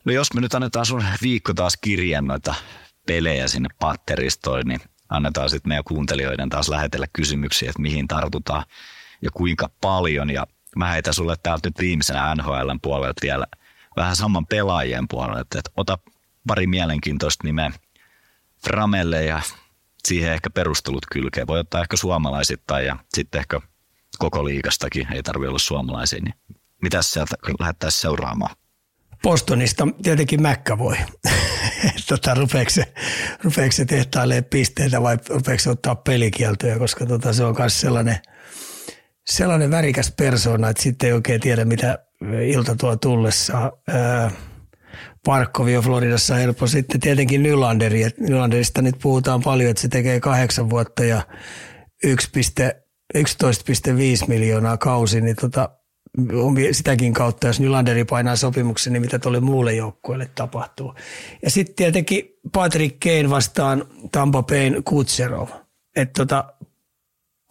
No 0.04 0.12
jos 0.12 0.34
me 0.34 0.40
nyt 0.40 0.54
annetaan 0.54 0.86
sun 0.86 1.04
viikko 1.22 1.54
taas 1.54 1.76
kirjeen 1.80 2.24
noita 2.24 2.54
pelejä 3.06 3.48
sinne 3.48 3.68
patteristoon, 3.78 4.62
niin 4.66 4.80
annetaan 5.08 5.50
sitten 5.50 5.68
meidän 5.68 5.84
kuuntelijoiden 5.84 6.48
taas 6.48 6.68
lähetellä 6.68 7.06
kysymyksiä, 7.12 7.70
että 7.70 7.82
mihin 7.82 8.08
tartutaan 8.08 8.64
ja 9.22 9.30
kuinka 9.30 9.70
paljon. 9.80 10.30
Ja 10.30 10.46
mä 10.76 10.92
heitän 10.92 11.14
sulle 11.14 11.36
täältä 11.42 11.68
nyt 11.68 11.78
viimeisenä 11.78 12.34
NHLn 12.34 12.78
puolelta 12.82 13.20
vielä 13.22 13.46
vähän 13.96 14.16
saman 14.16 14.46
pelaajien 14.46 15.08
puolelta, 15.08 15.40
että 15.40 15.70
ota 15.76 15.98
pari 16.46 16.66
mielenkiintoista 16.66 17.46
nimeä 17.46 17.70
Framelle 18.64 19.24
ja 19.24 19.40
siihen 20.04 20.32
ehkä 20.32 20.50
perustelut 20.50 21.06
kylkeen. 21.12 21.46
Voi 21.46 21.58
ottaa 21.58 21.82
ehkä 21.82 21.96
suomalaisittain 21.96 22.86
ja 22.86 22.96
sitten 23.14 23.38
ehkä 23.38 23.60
koko 24.18 24.44
liikastakin, 24.44 25.12
ei 25.12 25.22
tarvitse 25.22 25.48
olla 25.48 25.58
suomalaisia, 25.58 26.20
niin 26.22 26.34
mitä 26.82 27.02
sieltä 27.02 27.36
lähettäisiin 27.60 28.00
seuraamaan? 28.00 28.56
Bostonista 29.22 29.88
tietenkin 30.02 30.42
Mäkkä 30.42 30.78
voi. 30.78 30.96
tota, 32.08 32.34
rupeeko, 32.34 32.70
se, 32.70 32.94
se 33.70 33.84
tehtailemaan 33.84 34.44
pisteitä 34.44 35.02
vai 35.02 35.18
rupeeko 35.28 35.62
se 35.62 35.70
ottaa 35.70 35.94
pelikieltoja, 35.94 36.78
koska 36.78 37.06
tota, 37.06 37.32
se 37.32 37.44
on 37.44 37.54
myös 37.58 37.80
sellainen, 37.80 38.18
sellainen 39.30 39.70
värikäs 39.70 40.12
persona, 40.16 40.68
että 40.68 40.82
sitten 40.82 41.06
ei 41.06 41.12
oikein 41.12 41.40
tiedä, 41.40 41.64
mitä 41.64 41.98
ilta 42.46 42.76
tuo 42.76 42.96
tullessa. 42.96 43.72
Parkkovi 45.24 45.76
on 45.76 45.84
Floridassa 45.84 46.34
helppo. 46.34 46.66
Sitten 46.66 47.00
tietenkin 47.00 47.42
Nylanderi. 47.42 48.06
Nylanderista 48.20 48.82
nyt 48.82 48.96
puhutaan 49.02 49.42
paljon, 49.42 49.70
että 49.70 49.82
se 49.82 49.88
tekee 49.88 50.20
kahdeksan 50.20 50.70
vuotta 50.70 51.04
ja 51.04 51.22
11,5 52.06 52.12
miljoonaa 54.28 54.76
kausi, 54.76 55.20
niin 55.20 55.36
tota, 55.36 55.68
sitäkin 56.72 57.12
kautta, 57.12 57.46
jos 57.46 57.60
Nylanderi 57.60 58.04
painaa 58.04 58.36
sopimuksen, 58.36 58.92
niin 58.92 59.00
mitä 59.00 59.18
tuolle 59.18 59.40
muulle 59.40 59.74
joukkueelle 59.74 60.30
tapahtuu. 60.34 60.94
Ja 61.42 61.50
sitten 61.50 61.74
tietenkin 61.74 62.38
Patrick 62.52 63.00
Kane 63.00 63.30
vastaan 63.30 63.84
Tampa 64.12 64.42
Bayn 64.42 64.84
Kutserov. 64.84 65.48
Että 65.96 66.12
tota, 66.12 66.44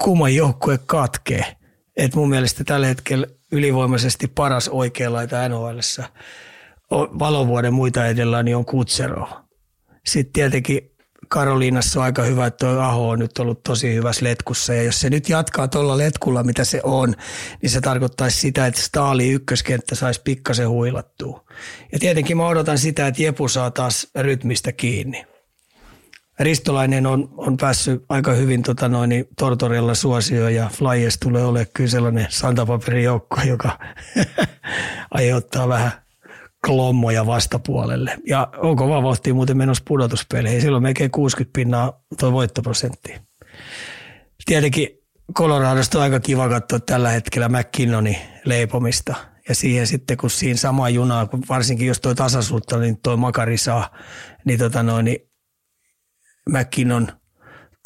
kumman 0.03 0.35
joukkue 0.35 0.79
katkee. 0.85 1.55
Et 1.97 2.15
mun 2.15 2.29
mielestä 2.29 2.63
tällä 2.63 2.87
hetkellä 2.87 3.27
ylivoimaisesti 3.51 4.27
paras 4.27 4.67
oikeanlaita 4.67 5.49
nhl 5.49 5.79
valovuoden 6.91 7.73
muita 7.73 8.07
edellä 8.07 8.43
niin 8.43 8.57
on 8.57 8.65
Kutserov. 8.65 9.29
Sitten 10.05 10.33
tietenkin 10.33 10.91
Karoliinassa 11.27 11.99
on 11.99 12.05
aika 12.05 12.23
hyvä, 12.23 12.45
että 12.45 12.65
tuo 12.65 12.79
Aho 12.79 13.09
on 13.09 13.19
nyt 13.19 13.39
ollut 13.39 13.63
tosi 13.63 13.93
hyvässä 13.93 14.25
letkussa. 14.25 14.73
Ja 14.73 14.83
jos 14.83 15.01
se 15.01 15.09
nyt 15.09 15.29
jatkaa 15.29 15.67
tuolla 15.67 15.97
letkulla, 15.97 16.43
mitä 16.43 16.63
se 16.63 16.81
on, 16.83 17.15
niin 17.61 17.69
se 17.69 17.81
tarkoittaisi 17.81 18.39
sitä, 18.39 18.67
että 18.67 18.81
Staali 18.81 19.29
ykköskenttä 19.29 19.95
saisi 19.95 20.21
pikkasen 20.23 20.69
huilattua. 20.69 21.45
Ja 21.91 21.99
tietenkin 21.99 22.37
mä 22.37 22.47
odotan 22.47 22.77
sitä, 22.77 23.07
että 23.07 23.23
Jepu 23.23 23.47
saa 23.47 23.71
taas 23.71 24.07
rytmistä 24.15 24.71
kiinni. 24.71 25.25
Ristolainen 26.39 27.05
on, 27.05 27.29
on 27.37 27.57
päässyt 27.57 28.03
aika 28.09 28.33
hyvin 28.33 28.63
tota 28.63 28.89
noin, 28.89 29.09
niin 29.09 29.25
Tortorella 29.37 29.95
suosioon 29.95 30.55
ja 30.55 30.69
Flyers 30.73 31.17
tulee 31.17 31.45
olemaan 31.45 31.71
kyllä 31.73 31.89
sellainen 31.89 32.27
santapaperijoukko, 32.29 33.41
joka 33.41 33.79
aiheuttaa 35.11 35.67
vähän 35.67 35.91
klommoja 36.65 37.25
vastapuolelle. 37.25 38.17
Ja 38.27 38.47
on 38.57 38.75
kova 38.75 39.03
vauhtia 39.03 39.33
muuten 39.33 39.57
menossa 39.57 39.83
pudotuspeleihin. 39.87 40.61
Silloin 40.61 40.83
melkein 40.83 41.11
60 41.11 41.53
pinnaa 41.53 42.01
tuo 42.19 42.31
voittoprosentti. 42.31 43.15
Tietenkin 44.45 44.89
Coloradosta 45.33 45.97
on 45.97 46.03
aika 46.03 46.19
kiva 46.19 46.49
katsoa 46.49 46.79
tällä 46.79 47.09
hetkellä 47.09 47.49
McKinnonin 47.49 48.17
leipomista. 48.45 49.15
Ja 49.49 49.55
siihen 49.55 49.87
sitten, 49.87 50.17
kun 50.17 50.29
siinä 50.29 50.57
sama 50.57 50.89
junaa, 50.89 51.25
kun 51.25 51.43
varsinkin 51.49 51.87
jos 51.87 51.99
toi 51.99 52.15
tasaisuutta, 52.15 52.79
niin 52.79 52.97
toi 53.03 53.17
makari 53.17 53.57
saa, 53.57 53.97
niin, 54.45 54.59
tota 54.59 54.83
noin, 54.83 55.05
niin 55.05 55.17
McKinnon 56.49 57.07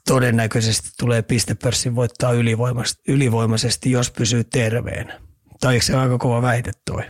todennäköisesti 0.08 0.90
tulee 1.00 1.22
pistepörssin 1.22 1.96
voittaa 1.96 2.32
ylivoimaisesti, 2.32 3.02
ylivoimaisesti, 3.08 3.92
jos 3.92 4.12
pysyy 4.12 4.44
terveenä. 4.44 5.20
Tai 5.60 5.74
eikö 5.74 5.86
se 5.86 5.98
aika 5.98 6.18
kova 6.18 6.42
väite 6.42 6.72
toi? 6.86 7.04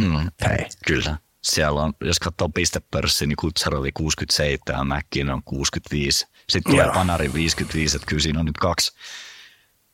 Mm, 0.00 0.30
Hei. 0.48 0.66
Kyllä. 0.86 1.16
Siellä 1.42 1.82
on, 1.82 1.92
jos 2.00 2.18
katsoo 2.18 2.48
pistepörssi, 2.48 3.26
niin 3.26 3.36
Kutsar 3.36 3.74
oli 3.74 3.92
67, 3.92 4.86
Mäkkin 4.86 5.30
on 5.30 5.42
65. 5.44 6.26
Sitten 6.48 6.72
tulee 6.72 6.90
Panari 6.94 7.32
55, 7.32 7.96
että 7.96 8.06
kyllä 8.06 8.22
siinä 8.22 8.40
on 8.40 8.46
nyt 8.46 8.58
kaksi, 8.58 8.92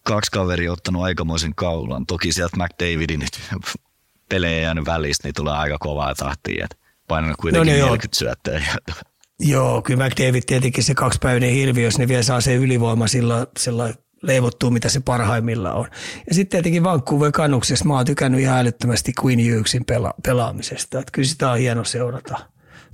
kaksi 0.03 0.31
kaveria 0.31 0.73
ottanut 0.73 1.03
aikamoisen 1.03 1.55
kaulan. 1.55 2.07
Toki 2.07 2.33
sieltä 2.33 2.57
McDavidin 2.57 3.21
nyt 3.21 3.41
pelejä 4.31 4.63
jäänyt 4.63 4.87
välistä, 4.87 5.29
niin 5.29 5.35
tulee 5.35 5.55
aika 5.55 5.77
kovaa 5.81 6.15
tahtia. 6.15 6.69
Painanut 7.09 7.37
kuitenkin 7.37 7.71
no, 7.71 7.73
niin 7.73 7.85
40 7.85 8.19
syöttöä. 8.19 8.63
Joo, 9.41 9.83
kyllä 9.83 10.07
McDavid 10.07 10.43
tietenkin 10.47 10.85
se 10.85 10.95
kaksipäiväinen 10.95 11.51
hirvi, 11.51 11.83
jos 11.83 11.99
ne 11.99 12.09
vielä 12.09 12.23
saa 12.23 12.41
se 12.41 12.55
ylivoima 12.55 13.07
sillä, 13.07 13.47
sillä 13.59 13.95
leivottua, 14.23 14.71
mitä 14.71 14.89
se 14.89 15.01
parhaimmilla 15.01 15.73
on. 15.73 15.89
Ja 16.29 16.35
sitten 16.35 16.51
tietenkin 16.51 16.85
Vancouver 16.85 17.33
Canucksissa 17.33 17.85
mä 17.85 17.95
oon 17.95 18.05
tykännyt 18.05 18.41
ihan 18.41 18.59
älyttömästi 18.59 19.13
Queen 19.25 19.39
Hughesin 19.39 19.85
pela- 19.93 20.15
pelaamisesta. 20.23 20.99
Että 20.99 21.13
kyllä 21.13 21.29
sitä 21.29 21.51
on 21.51 21.59
hieno 21.59 21.85
seurata, 21.85 22.39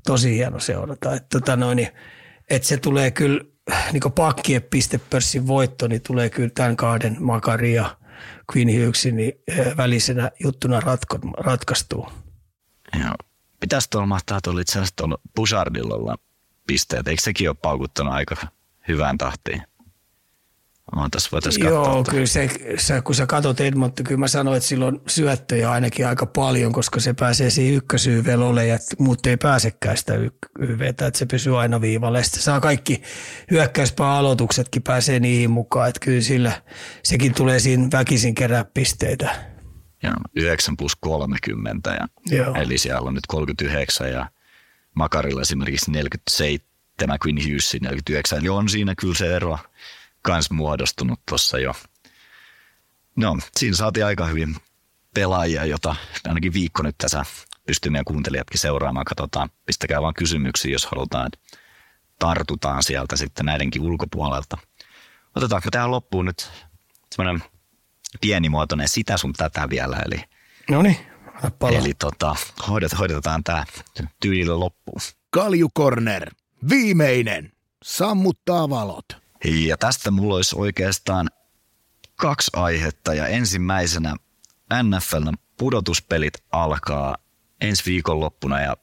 tosi 0.07 0.35
hieno 0.35 0.61
seurata. 0.61 1.15
Että 1.15 1.39
tota 1.39 1.57
noin, 1.57 1.89
et 2.51 2.65
se 2.65 2.77
tulee 2.77 3.11
kyllä, 3.11 3.41
niin 3.93 4.13
pakkien 4.15 4.63
pistepörssin 4.63 5.47
voitto, 5.47 5.89
niin 5.89 6.03
tulee 6.03 6.31
kyllä 6.31 6.51
tämän 6.55 6.77
kahden 6.77 7.17
Makari 7.21 7.75
ja 7.75 7.97
Queen 8.57 8.69
Hughesin 8.69 9.17
niin 9.17 9.33
eh, 9.49 9.77
välisenä 9.77 10.31
juttuna 10.45 10.81
ratko, 10.81 11.19
ratkaistuu. 11.39 12.09
Joo. 13.01 13.15
Pitäisi 13.61 13.91
tuolla 13.91 14.07
mahtaa 14.07 14.41
tuolla 14.41 14.61
itse 14.61 14.73
asiassa 14.73 14.97
tuolla 14.97 15.19
Bouchardilla 15.35 16.17
pisteet. 16.69 17.09
Eikö 17.09 17.23
sekin 17.23 17.49
ole 17.49 17.57
paukuttanut 17.63 18.13
aika 18.15 18.37
hyvään 18.89 19.19
tahtiin? 19.19 19.63
On 20.97 21.11
tässä 21.11 21.29
voitaisiin 21.33 21.67
Joo, 21.67 21.85
katsoa. 21.85 22.05
kyllä 22.15 22.27
se, 22.27 22.49
se, 22.79 23.01
kun 23.01 23.15
sä 23.15 23.27
katsot 23.27 23.61
Edmonton, 23.61 24.05
kyllä 24.05 24.19
mä 24.19 24.29
sanoin, 24.29 24.57
että 24.57 24.69
silloin 24.69 25.01
syöttöjä 25.07 25.71
ainakin 25.71 26.07
aika 26.07 26.27
paljon, 26.27 26.73
koska 26.73 27.01
se 27.01 27.15
pääsee 27.15 27.51
siihen 27.51 27.75
ykkösyyvelolle 27.75 28.67
ja 28.67 28.79
muut 28.99 29.27
ei 29.27 29.37
pääsekään 29.37 29.97
sitä 29.97 30.15
YVtä, 30.59 31.07
että 31.07 31.19
se 31.19 31.27
pysyy 31.27 31.61
aina 31.61 31.81
viivalle. 31.81 32.23
Sitten 32.23 32.43
saa 32.43 32.61
kaikki 32.61 33.03
hyökkäyspää 33.51 34.11
aloituksetkin 34.11 34.83
pääsee 34.83 35.21
niihin 35.21 35.51
mukaan, 35.51 35.89
että 35.89 36.01
kyllä 36.01 36.21
sillä 36.21 36.63
sekin 37.03 37.35
tulee 37.35 37.61
siinä 37.61 37.89
väkisin 37.93 38.35
kerää 38.35 38.65
pisteitä. 38.65 39.37
Ja 40.03 40.13
9 40.35 40.77
plus 40.77 40.97
30, 40.97 41.91
ja, 41.91 42.37
Joo. 42.37 42.55
eli 42.55 42.79
siellä 42.79 43.09
on 43.09 43.15
nyt 43.15 43.27
39 43.29 44.11
ja 44.11 44.27
Makarilla 44.99 45.41
esimerkiksi 45.41 45.91
47, 45.91 47.19
Quinn 47.27 47.45
Hughes 47.45 47.77
49, 47.81 48.39
eli 48.39 48.49
on 48.49 48.69
siinä 48.69 48.95
kyllä 48.95 49.15
se 49.15 49.37
ero 49.37 49.59
kans 50.23 50.51
muodostunut 50.51 51.21
tuossa 51.29 51.59
jo. 51.59 51.75
No, 53.17 53.39
siinä 53.57 53.77
saatiin 53.77 54.07
aika 54.07 54.27
hyvin 54.27 54.57
pelaajia, 55.15 55.65
jota 55.65 55.97
ainakin 56.27 56.53
viikko 56.53 56.83
nyt 56.83 56.99
tässä 56.99 57.25
pystyy 57.67 57.91
meidän 57.91 58.05
kuuntelijatkin 58.05 58.61
seuraamaan. 58.61 59.05
Katsotaan, 59.05 59.51
pistäkää 59.67 60.03
vaan 60.03 60.15
kysymyksiä, 60.15 60.73
jos 60.73 60.87
halutaan, 60.87 61.27
että 61.27 61.59
tartutaan 62.19 62.83
sieltä 62.83 63.17
sitten 63.17 63.47
näidenkin 63.47 63.83
ulkopuolelta. 63.83 64.59
Otetaanko 65.35 65.71
tähän 65.71 65.91
loppuun 65.91 66.25
nyt 66.25 66.51
semmoinen 67.15 67.49
pienimuotoinen 68.21 68.89
sitä 68.89 69.17
sun 69.17 69.33
tätä 69.33 69.69
vielä, 69.71 69.97
eli 70.07 70.25
No 70.71 70.83
niin, 70.83 70.97
Eli 71.71 71.95
tota, 71.95 72.37
hoidet, 72.69 72.99
hoidetaan 72.99 73.45
tämä 73.45 73.65
tyylillä 74.21 74.61
loppuun. 74.61 75.01
Kalju 75.31 75.69
Corner, 75.79 76.31
viimeinen, 76.69 77.53
sammuttaa 77.83 78.71
valot. 78.71 79.07
Ja 79.45 79.77
tästä 79.77 80.11
mulla 80.11 80.35
olisi 80.35 80.57
oikeastaan 80.59 81.31
kaksi 82.17 82.51
aihetta 82.57 83.15
ja 83.15 83.27
ensimmäisenä 83.27 84.17
NFLn 84.83 85.35
pudotuspelit 85.57 86.35
alkaa 86.53 87.17
ensi 87.61 87.83
viikon 87.87 88.21
loppuna 88.21 88.61
ja, 88.61 88.77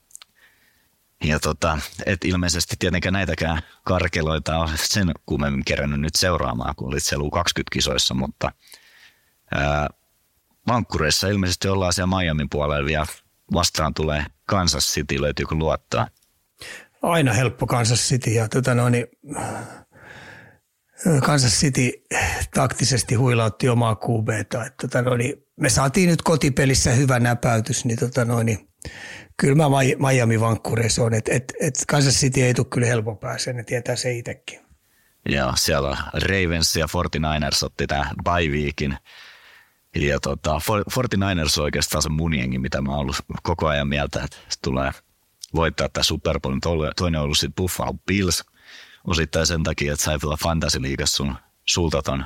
ja 1.23 1.39
tota, 1.39 1.79
et 2.05 2.25
ilmeisesti 2.25 2.75
tietenkään 2.79 3.13
näitäkään 3.13 3.61
karkeloita 3.83 4.57
on 4.57 4.69
sen 4.75 5.11
kummemmin 5.25 5.65
kerännyt 5.65 5.99
nyt 5.99 6.15
seuraamaan, 6.15 6.75
kun 6.75 6.87
olit 6.87 7.03
siellä 7.03 7.29
20 7.31 7.73
kisoissa, 7.73 8.13
mutta 8.13 8.51
ää, 9.55 9.89
Vankkureissa 10.67 11.27
ilmeisesti 11.27 11.67
ollaan 11.67 11.93
siellä 11.93 12.17
Miamin 12.17 12.49
puolella 12.49 12.85
vielä 12.85 13.05
vastaan 13.53 13.93
tulee 13.93 14.25
Kansas 14.45 14.93
City, 14.93 15.21
löytyykö 15.21 15.55
luottaa? 15.55 16.07
aina 17.01 17.33
helppo 17.33 17.67
Kansas 17.67 17.99
City 17.99 18.29
ja 18.29 18.49
tota 18.49 18.75
noin, 18.75 18.91
niin, 18.91 19.07
Kansas 21.25 21.59
City 21.59 21.91
taktisesti 22.53 23.15
huilautti 23.15 23.69
omaa 23.69 23.95
QBta. 23.95 24.65
Että 24.65 24.87
tota 24.87 25.01
noin, 25.01 25.17
niin, 25.17 25.33
me 25.59 25.69
saatiin 25.69 26.09
nyt 26.09 26.21
kotipelissä 26.21 26.91
hyvä 26.91 27.19
näpäytys, 27.19 27.85
niin, 27.85 27.99
tota 27.99 28.25
noin, 28.25 28.45
niin 28.45 28.69
kyllä 29.37 29.55
mä 29.55 29.69
Miami 30.09 30.39
vankkureissa 30.39 31.03
on, 31.03 31.13
että 31.13 31.31
et, 31.33 31.53
et 31.59 31.73
Kansas 31.87 32.15
City 32.15 32.41
ei 32.41 32.53
tule 32.53 32.67
kyllä 32.69 32.87
helppo 32.87 33.15
pääsee, 33.15 33.53
ne 33.53 33.63
tietää 33.63 33.95
se 33.95 34.13
itsekin. 34.13 34.59
Joo, 35.29 35.53
siellä 35.55 35.97
Ravens 36.13 36.75
ja 36.75 36.85
49ers 36.85 37.65
otti 37.65 37.87
tämä 37.87 38.11
bye 38.23 38.47
weekin. 38.47 38.97
Ja 39.95 40.19
tota, 40.19 40.59
49ers 40.59 41.57
on 41.59 41.63
oikeastaan 41.63 42.01
se 42.01 42.09
mun 42.09 42.33
jengi, 42.33 42.59
mitä 42.59 42.81
mä 42.81 42.91
oon 42.91 42.99
ollut 42.99 43.15
koko 43.43 43.67
ajan 43.67 43.87
mieltä, 43.87 44.23
että 44.23 44.37
se 44.49 44.59
tulee 44.61 44.91
voittaa 45.55 45.89
tämä 45.89 46.03
Super 46.03 46.39
Bowl. 46.39 46.59
Toinen 46.95 47.19
on 47.19 47.23
ollut 47.23 47.37
sitten 47.37 47.55
Buffalo 47.55 47.93
Bills, 48.07 48.43
osittain 49.07 49.47
sen 49.47 49.63
takia, 49.63 49.93
että 49.93 50.05
sai 50.05 50.19
tuolla 50.19 50.37
Fantasy 50.37 50.81
Leagueassa 50.81 51.17
sun 51.17 51.35
sulta 51.65 52.01
ton 52.01 52.25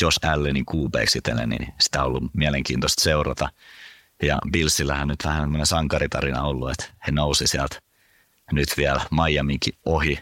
Josh 0.00 0.26
Allenin 0.26 0.64
kuubeiksi 0.64 1.20
niin 1.46 1.74
sitä 1.80 2.00
on 2.00 2.06
ollut 2.06 2.34
mielenkiintoista 2.34 3.02
seurata. 3.02 3.48
Ja 4.22 4.38
Billsillähän 4.52 5.08
nyt 5.08 5.24
vähän 5.24 5.42
tämmöinen 5.42 5.66
sankaritarina 5.66 6.42
ollut, 6.42 6.70
että 6.70 6.84
he 7.06 7.12
nousi 7.12 7.46
sieltä 7.46 7.80
nyt 8.52 8.68
vielä 8.76 9.00
Miamiinkin 9.10 9.74
ohi. 9.84 10.18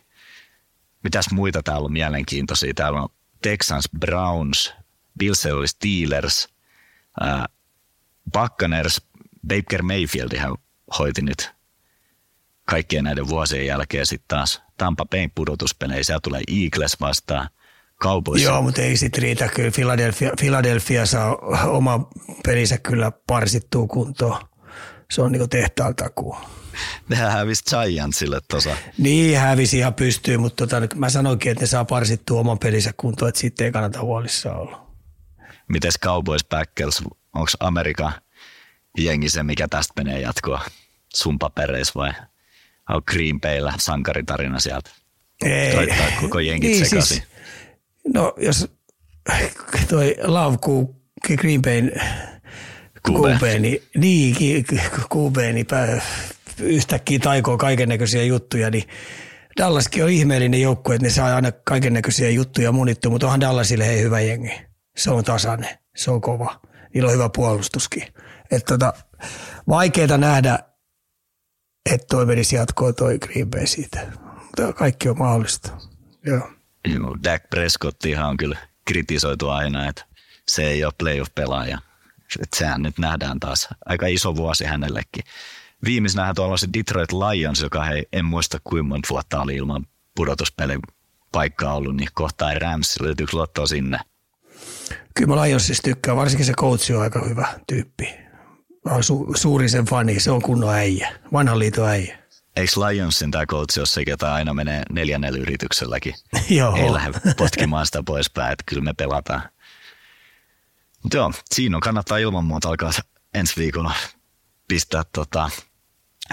Mitäs 1.05 1.31
muita 1.33 1.63
täällä 1.63 1.85
on 1.85 1.93
mielenkiintoisia? 1.93 2.75
Täällä 2.75 3.03
on 3.03 3.09
Texans, 3.43 3.89
Browns, 3.99 4.75
Bills 5.19 5.47
oli 5.47 5.69
Steelers, 5.69 6.54
äh, 7.23 7.45
Buccaneers, 8.33 9.03
Baker 9.49 9.83
Mayfield 9.83 10.33
ihan 10.33 10.57
hoiti 10.99 11.23
nyt 11.23 11.53
kaikkien 12.65 13.05
näiden 13.05 13.29
vuosien 13.29 13.67
jälkeen 13.67 14.07
sitten 14.07 14.29
taas 14.29 14.63
Tampa 14.79 15.07
Bayn 15.07 15.31
pudotuspeleissä. 15.35 16.07
Siellä 16.07 16.21
tulee 16.21 16.43
Eagles 16.49 17.01
vastaan– 17.01 17.49
Cowboys. 18.03 18.43
Joo, 18.43 18.63
mutta 18.63 18.83
ei 18.83 18.97
sit 18.97 19.19
riitä. 19.19 19.49
Kyllä 19.49 19.71
Philadelphia, 19.71 20.31
Philadelphia 20.41 21.07
saa 21.07 21.37
oma 21.67 22.11
pelinsä 22.47 22.79
kyllä 22.79 23.13
parsittua 23.27 23.87
kuntoon. 23.87 24.41
Se 25.11 25.23
on 25.23 25.33
niinku 25.33 25.49
tehtaan 25.49 25.97
takuu. 25.97 26.37
Nehän 27.09 27.33
hävisi 27.33 27.63
Giantsille 27.65 28.41
tuossa. 28.51 28.77
Niin, 28.99 29.39
hävisi 29.39 29.79
ihan 29.79 29.95
pystyy, 29.95 30.37
mutta 30.37 30.67
tota, 30.67 30.95
mä 30.95 31.11
sanoinkin, 31.11 31.53
että 31.53 31.63
ne 31.63 31.67
saa 31.67 31.85
parsittua 31.85 32.41
oman 32.41 32.59
pelinsä 32.59 32.91
kuntoon, 32.97 33.29
että 33.29 33.41
siitä 33.41 33.65
ei 33.65 33.73
kannata 33.73 34.01
huolissaan 34.01 34.61
olla. 34.61 34.84
Mites 35.69 35.99
Cowboys 35.99 36.45
Packers, 36.45 37.03
onko 37.35 37.51
Amerikan 37.61 38.13
jengi 38.99 39.29
se, 39.29 39.43
mikä 39.43 39.69
tästä 39.69 39.93
menee 39.97 40.21
jatkoa 40.21 40.61
sun 41.15 41.39
papereissa 41.39 41.93
vai 41.95 42.13
on 42.89 43.03
Green 43.07 43.41
Bayllä 43.41 43.73
sankaritarina 43.79 44.61
sieltä? 44.61 44.91
Ei. 45.45 45.73
Soittaa 45.73 46.07
koko 46.21 46.41
jengit 46.41 46.71
niin, 46.71 46.87
sekaisin. 46.87 47.17
Siis, 47.17 47.29
No 48.15 48.35
jos 48.37 48.69
toi 49.89 50.17
Love 50.23 50.59
Green 51.37 51.63
Bayn 51.63 51.93
kuubeeni, 53.03 53.83
niin, 53.97 54.65
kuubeeni 55.09 55.67
yhtäkkiä 56.61 57.19
taikoo 57.19 57.59
kaiken 57.59 57.89
näköisiä 57.89 58.23
juttuja, 58.23 58.71
niin 58.71 58.85
Dallaskin 59.57 60.05
on 60.05 60.11
ihmeellinen 60.11 60.61
joukkue, 60.61 60.95
että 60.95 61.07
ne 61.07 61.11
saa 61.11 61.35
aina 61.35 61.53
kaiken 61.53 61.93
näköisiä 61.93 62.31
juttuja 62.31 62.73
munittua, 62.73 63.11
mutta 63.11 63.27
onhan 63.27 63.41
Dallasille 63.41 63.87
hei 63.87 64.03
hyvä 64.03 64.21
jengi. 64.21 64.53
Se 64.97 65.11
on 65.11 65.25
tasainen, 65.25 65.79
se 65.97 66.11
on 66.11 66.21
kova. 66.21 66.61
Niillä 66.95 67.09
on 67.09 67.15
hyvä 67.15 67.29
puolustuskin. 67.29 68.03
Että 68.51 68.79
tota, 68.79 68.93
vaikeaa 69.69 70.19
nähdä, 70.19 70.59
että 71.93 72.07
toi 72.11 72.27
menisi 72.27 72.57
jatkoon 72.57 72.95
toi 72.95 73.19
Green 73.19 73.51
Bay 73.51 73.67
siitä. 73.67 74.07
Mutta 74.43 74.73
kaikki 74.73 75.09
on 75.09 75.19
mahdollista. 75.19 75.71
Joo. 76.27 76.51
Dak 77.25 77.51
Prescottihan 77.51 78.29
on 78.29 78.37
kyllä 78.37 78.59
kritisoitu 78.85 79.49
aina, 79.49 79.89
että 79.89 80.05
se 80.49 80.65
ei 80.65 80.85
ole 80.85 80.93
playoff-pelaaja. 80.99 81.79
Että 82.41 82.59
sehän 82.59 82.83
nyt 82.83 82.99
nähdään 82.99 83.41
taas 83.41 83.69
aika 83.87 84.07
iso 84.07 84.37
vuosi 84.37 84.65
hänellekin. 84.65 85.25
Viimeisenähän 85.85 86.35
tuolla 86.35 86.53
on 86.53 86.59
se 86.59 86.69
Detroit 86.79 87.13
Lions, 87.13 87.61
joka 87.61 87.89
ei, 87.89 88.09
en 88.13 88.25
muista 88.25 88.59
kuinka 88.65 88.89
monta 88.89 89.09
vuotta 89.11 89.41
oli 89.41 89.57
ilman 89.57 89.87
pudotuspelin 90.17 90.81
paikkaa 91.33 91.75
ollut, 91.75 91.97
niin 91.97 92.09
kohtaa 92.15 92.55
Rams, 92.55 93.01
löytyykö 93.01 93.37
luottoa 93.37 93.67
sinne? 93.67 93.99
Kyllä 95.15 95.35
mä 95.35 95.43
Lionsista 95.43 95.83
tykkään, 95.83 96.17
varsinkin 96.17 96.47
se 96.47 96.53
coach 96.53 96.93
on 96.93 97.03
aika 97.03 97.25
hyvä 97.29 97.49
tyyppi. 97.67 98.05
Mä 98.85 98.93
oon 98.93 99.01
su- 99.01 99.37
suuri 99.37 99.69
sen 99.69 99.85
fani, 99.85 100.21
se 100.21 100.31
on 100.31 100.43
kunnon 100.43 100.75
äijä, 100.75 101.13
vanhan 101.33 101.59
liiton 101.59 101.89
äijä. 101.89 102.19
Eikö 102.57 102.73
Lionsin 102.81 103.31
tämä 103.31 103.47
coach 103.47 103.79
jos 103.79 103.95
se, 103.95 104.05
ketä 104.05 104.35
aina 104.35 104.55
menee 104.55 104.83
neljännellä 104.93 105.39
yritykselläkin? 105.39 106.15
Joo. 106.51 106.77
Ei 106.77 106.93
lähde 106.93 107.21
potkimaan 107.37 107.87
sitä 107.87 108.03
poispäin, 108.07 108.53
että 108.53 108.65
kyllä 108.67 108.83
me 108.83 108.93
pelataan. 108.93 109.43
Mutta 111.03 111.17
joo, 111.17 111.33
siinä 111.55 111.77
on, 111.77 111.81
kannattaa 111.81 112.19
ilman 112.19 112.45
muuta 112.45 112.69
alkaa 112.69 112.91
ensi 113.35 113.57
viikolla 113.57 113.93
pistää 114.69 115.03
tota 115.13 115.51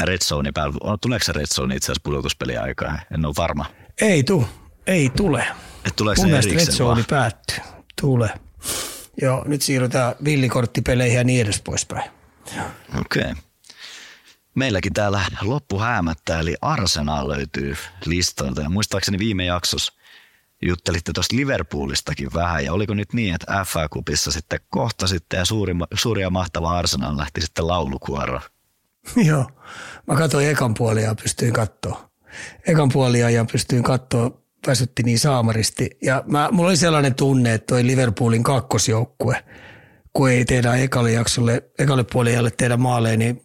Red 0.02 0.20
Zone 0.24 0.52
päällä. 0.52 0.98
Tuleeko 1.02 1.26
se 1.26 1.32
Red 1.32 1.48
Zone 1.48 1.76
itse 1.76 1.86
asiassa 1.86 2.02
pudotuspeliä 2.04 2.62
aikaa? 2.62 3.00
En 3.14 3.26
ole 3.26 3.34
varma. 3.38 3.66
Ei 4.02 4.24
tu, 4.24 4.48
ei 4.88 5.10
tule. 5.10 5.48
Et 5.86 5.96
tuleeko 5.96 6.22
Mun 6.22 6.28
se 6.28 6.32
mielestä 6.32 6.54
Red 6.54 6.78
Zone 6.78 7.04
päättyy. 7.10 7.58
Tule. 8.02 8.30
Joo, 9.22 9.44
nyt 9.48 9.62
siirrytään 9.62 10.16
villikorttipeleihin 10.24 11.18
ja 11.18 11.24
niin 11.24 11.42
edes 11.42 11.62
poispäin. 11.62 12.12
Okei. 13.00 13.22
Okay. 13.22 13.36
Meilläkin 14.56 14.94
täällä 14.94 15.22
loppu 15.42 15.80
häämättä, 15.80 16.40
eli 16.40 16.56
Arsenal 16.62 17.30
löytyy 17.30 17.76
listoilta. 18.06 18.62
Ja 18.62 18.70
muistaakseni 18.70 19.20
viime 19.20 19.46
jaksossa 19.46 19.94
juttelitte 20.62 21.14
tuosta 21.14 21.36
Liverpoolistakin 21.36 22.34
vähän. 22.34 22.66
Ja 22.66 22.74
oliko 22.74 22.94
nyt 22.94 23.14
niin, 23.14 23.36
että 23.36 23.66
FA 23.68 23.90
Cupissa 23.90 24.32
sitten 24.32 24.60
kohtasitte 24.70 25.38
ja 25.38 25.46
suuri, 25.46 25.74
suuri 25.94 26.22
ja 26.22 26.30
mahtava 26.30 26.78
Arsenal 26.78 27.18
lähti 27.18 27.42
sitten 27.42 27.68
laulukuoroon? 27.68 28.42
Joo. 29.16 29.52
Mä 30.08 30.16
katsoin 30.16 30.50
ekan 30.50 30.74
puolia 30.74 31.04
ja 31.04 31.16
pystyin 31.16 31.54
katsoa. 31.54 32.10
Ekan 32.68 32.90
puolia 32.90 33.30
ja 33.30 33.46
pystyin 33.52 33.84
katsoa, 33.84 34.41
väsytti 34.68 35.04
niin 35.04 35.20
saamaristi. 35.20 35.90
Ja 36.02 36.24
mä, 36.28 36.50
mulla 36.52 36.70
oli 36.70 36.78
sellainen 36.78 37.16
tunne, 37.16 37.54
että 37.54 37.66
toi 37.68 37.88
Liverpoolin 37.88 38.44
kakkosjoukkue, 38.44 39.44
kun 40.14 40.30
ei 40.30 40.46
tehdä 40.46 40.76
ekalle 40.76 41.12
jaksolle, 41.12 41.64
ekalle 41.80 42.06
puolijalle 42.14 42.52
tehdä 42.52 42.78
maaleja, 42.78 43.18
niin 43.18 43.42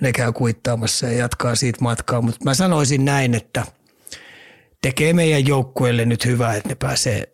ne 0.00 0.12
käy 0.12 0.32
kuittaamassa 0.32 1.06
ja 1.06 1.12
jatkaa 1.12 1.54
siitä 1.54 1.78
matkaa. 1.80 2.20
Mutta 2.20 2.44
mä 2.44 2.54
sanoisin 2.54 3.04
näin, 3.04 3.34
että 3.34 3.66
tekee 4.82 5.12
meidän 5.12 5.46
joukkueelle 5.46 6.04
nyt 6.04 6.26
hyvää, 6.26 6.54
että 6.54 6.68
ne 6.68 6.74
pääsee, 6.74 7.32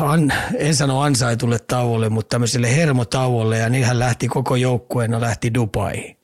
an, 0.00 0.32
en 0.58 0.74
sano 0.74 1.00
ansaitulle 1.00 1.58
tauolle, 1.58 2.08
mutta 2.08 2.34
tämmöiselle 2.34 2.76
hermotauolle 2.76 3.58
ja 3.58 3.68
niinhän 3.68 3.98
lähti 3.98 4.28
koko 4.28 4.56
joukkueena 4.56 5.20
lähti 5.20 5.54
Dubaihin. 5.54 6.16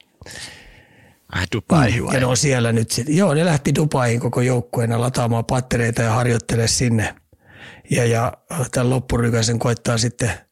Ai 1.32 1.46
Dubai 1.56 2.04
vai? 2.04 2.14
Ja 2.14 2.20
ne 2.20 2.26
on 2.26 2.36
siellä 2.36 2.72
nyt 2.72 2.90
sitten. 2.90 3.16
Joo, 3.16 3.34
ne 3.34 3.44
lähti 3.44 3.74
Dubaihin 3.74 4.20
koko 4.20 4.40
joukkueena 4.40 5.00
lataamaan 5.00 5.44
pattereita 5.44 6.02
ja 6.02 6.10
harjoittelee 6.10 6.68
sinne. 6.68 7.14
Ja, 7.90 8.04
ja 8.04 8.32
tämän 8.70 8.90
loppurykäisen 8.90 9.58
koittaa 9.58 9.98
sitten– 9.98 10.30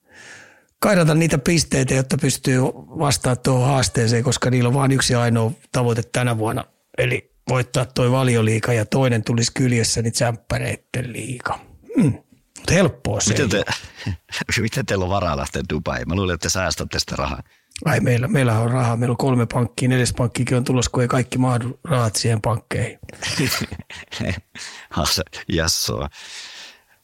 kairata 0.78 1.14
niitä 1.14 1.38
pisteitä, 1.38 1.94
jotta 1.94 2.16
pystyy 2.20 2.60
vastaamaan 2.98 3.42
tuohon 3.42 3.68
haasteeseen, 3.68 4.24
koska 4.24 4.50
niillä 4.50 4.68
on 4.68 4.74
vain 4.74 4.92
yksi 4.92 5.14
ainoa 5.14 5.52
tavoite 5.72 6.02
tänä 6.02 6.38
vuonna. 6.38 6.64
Eli 6.98 7.34
voittaa 7.48 7.86
toi 7.86 8.10
valioliika 8.10 8.72
ja 8.72 8.84
toinen 8.86 9.24
tulisi 9.24 9.52
kyljessä 9.54 10.02
niin 10.02 10.14
sämppäreitten 10.14 11.12
liika. 11.12 11.60
Hmm. 11.96 12.12
Mutta 12.58 12.72
helppoa 12.72 13.20
se 13.20 13.30
miten, 13.30 13.48
te, 13.48 13.64
miten 14.60 14.86
teillä 14.86 15.04
on 15.04 15.10
varaa 15.10 15.36
lähteä 15.36 15.62
Dubai? 15.72 16.04
Mä 16.04 16.14
luulen, 16.14 16.34
että 16.34 16.48
te 16.48 16.52
säästätte 16.52 16.98
sitä 16.98 17.16
rahaa. 17.16 17.42
Ai 17.84 18.00
meillä, 18.00 18.28
meillä 18.28 18.58
on 18.58 18.70
rahaa. 18.70 18.96
Meillä 18.96 19.12
on 19.12 19.16
kolme 19.16 19.46
pankkia, 19.52 19.88
neljäs 19.88 20.12
pankkikin 20.12 20.56
on 20.56 20.64
tulossa, 20.64 20.90
kun 20.90 21.02
ei 21.02 21.08
kaikki 21.08 21.38
mahdu 21.38 21.80
rahat 21.84 22.16
siihen 22.16 22.40
pankkeihin. 22.40 22.98
Jassoa. 25.48 26.08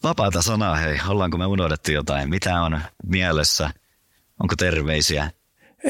Vapaata 0.02 0.42
sanaa, 0.42 0.76
hei. 0.76 0.98
Ollaanko 1.08 1.38
me 1.38 1.46
unohdettu 1.46 1.92
jotain? 1.92 2.30
Mitä 2.30 2.62
on 2.62 2.80
mielessä? 3.06 3.70
Onko 4.40 4.54
terveisiä? 4.56 5.30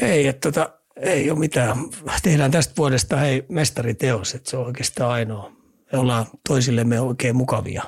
Ei, 0.01 0.27
että 0.27 0.51
tota, 0.51 0.69
ei 0.95 1.31
ole 1.31 1.39
mitään. 1.39 1.77
Tehdään 2.23 2.51
tästä 2.51 2.73
vuodesta 2.77 3.17
hei 3.17 3.45
mestariteos, 3.49 4.35
että 4.35 4.49
se 4.49 4.57
on 4.57 4.65
oikeastaan 4.65 5.11
ainoa. 5.11 5.51
Me 5.91 5.99
ollaan 5.99 6.25
toisillemme 6.47 6.99
oikein 6.99 7.35
mukavia. 7.35 7.83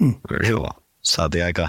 Hmm. 0.00 0.14
Joo, 0.48 0.68
saatiin 1.02 1.44
aika 1.44 1.68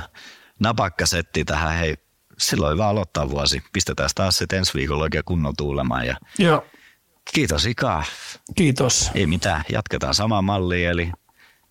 napakka 0.59 1.05
setti 1.05 1.45
tähän. 1.45 1.78
Hei, 1.78 1.95
silloin 2.41 2.73
hyvä 2.73 2.87
aloittaa 2.87 3.29
vuosi. 3.29 3.63
Pistetään 3.73 4.09
taas 4.15 4.37
sitten 4.37 4.59
ensi 4.59 4.73
viikolla 4.73 5.03
oikein 5.03 5.23
kunnon 5.25 5.53
tuulemaan. 5.57 6.07
Ja 6.07 6.15
Joo. 6.39 6.65
Kiitos 7.33 7.65
Ika. 7.65 8.03
Kiitos. 8.55 9.11
Ei 9.15 9.27
mitään, 9.27 9.63
jatketaan 9.71 10.15
samaa 10.15 10.41
mallia, 10.41 10.89
eli 10.89 11.11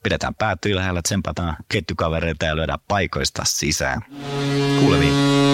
pidetään 0.02 0.34
päät 0.34 0.66
ylhäällä, 0.66 1.02
tsempataan 1.02 1.56
ketjukavereita 1.68 2.44
ja 2.44 2.56
lyödään 2.56 2.78
paikoista 2.88 3.42
sisään. 3.46 4.00
Kuulemiin. 4.80 5.49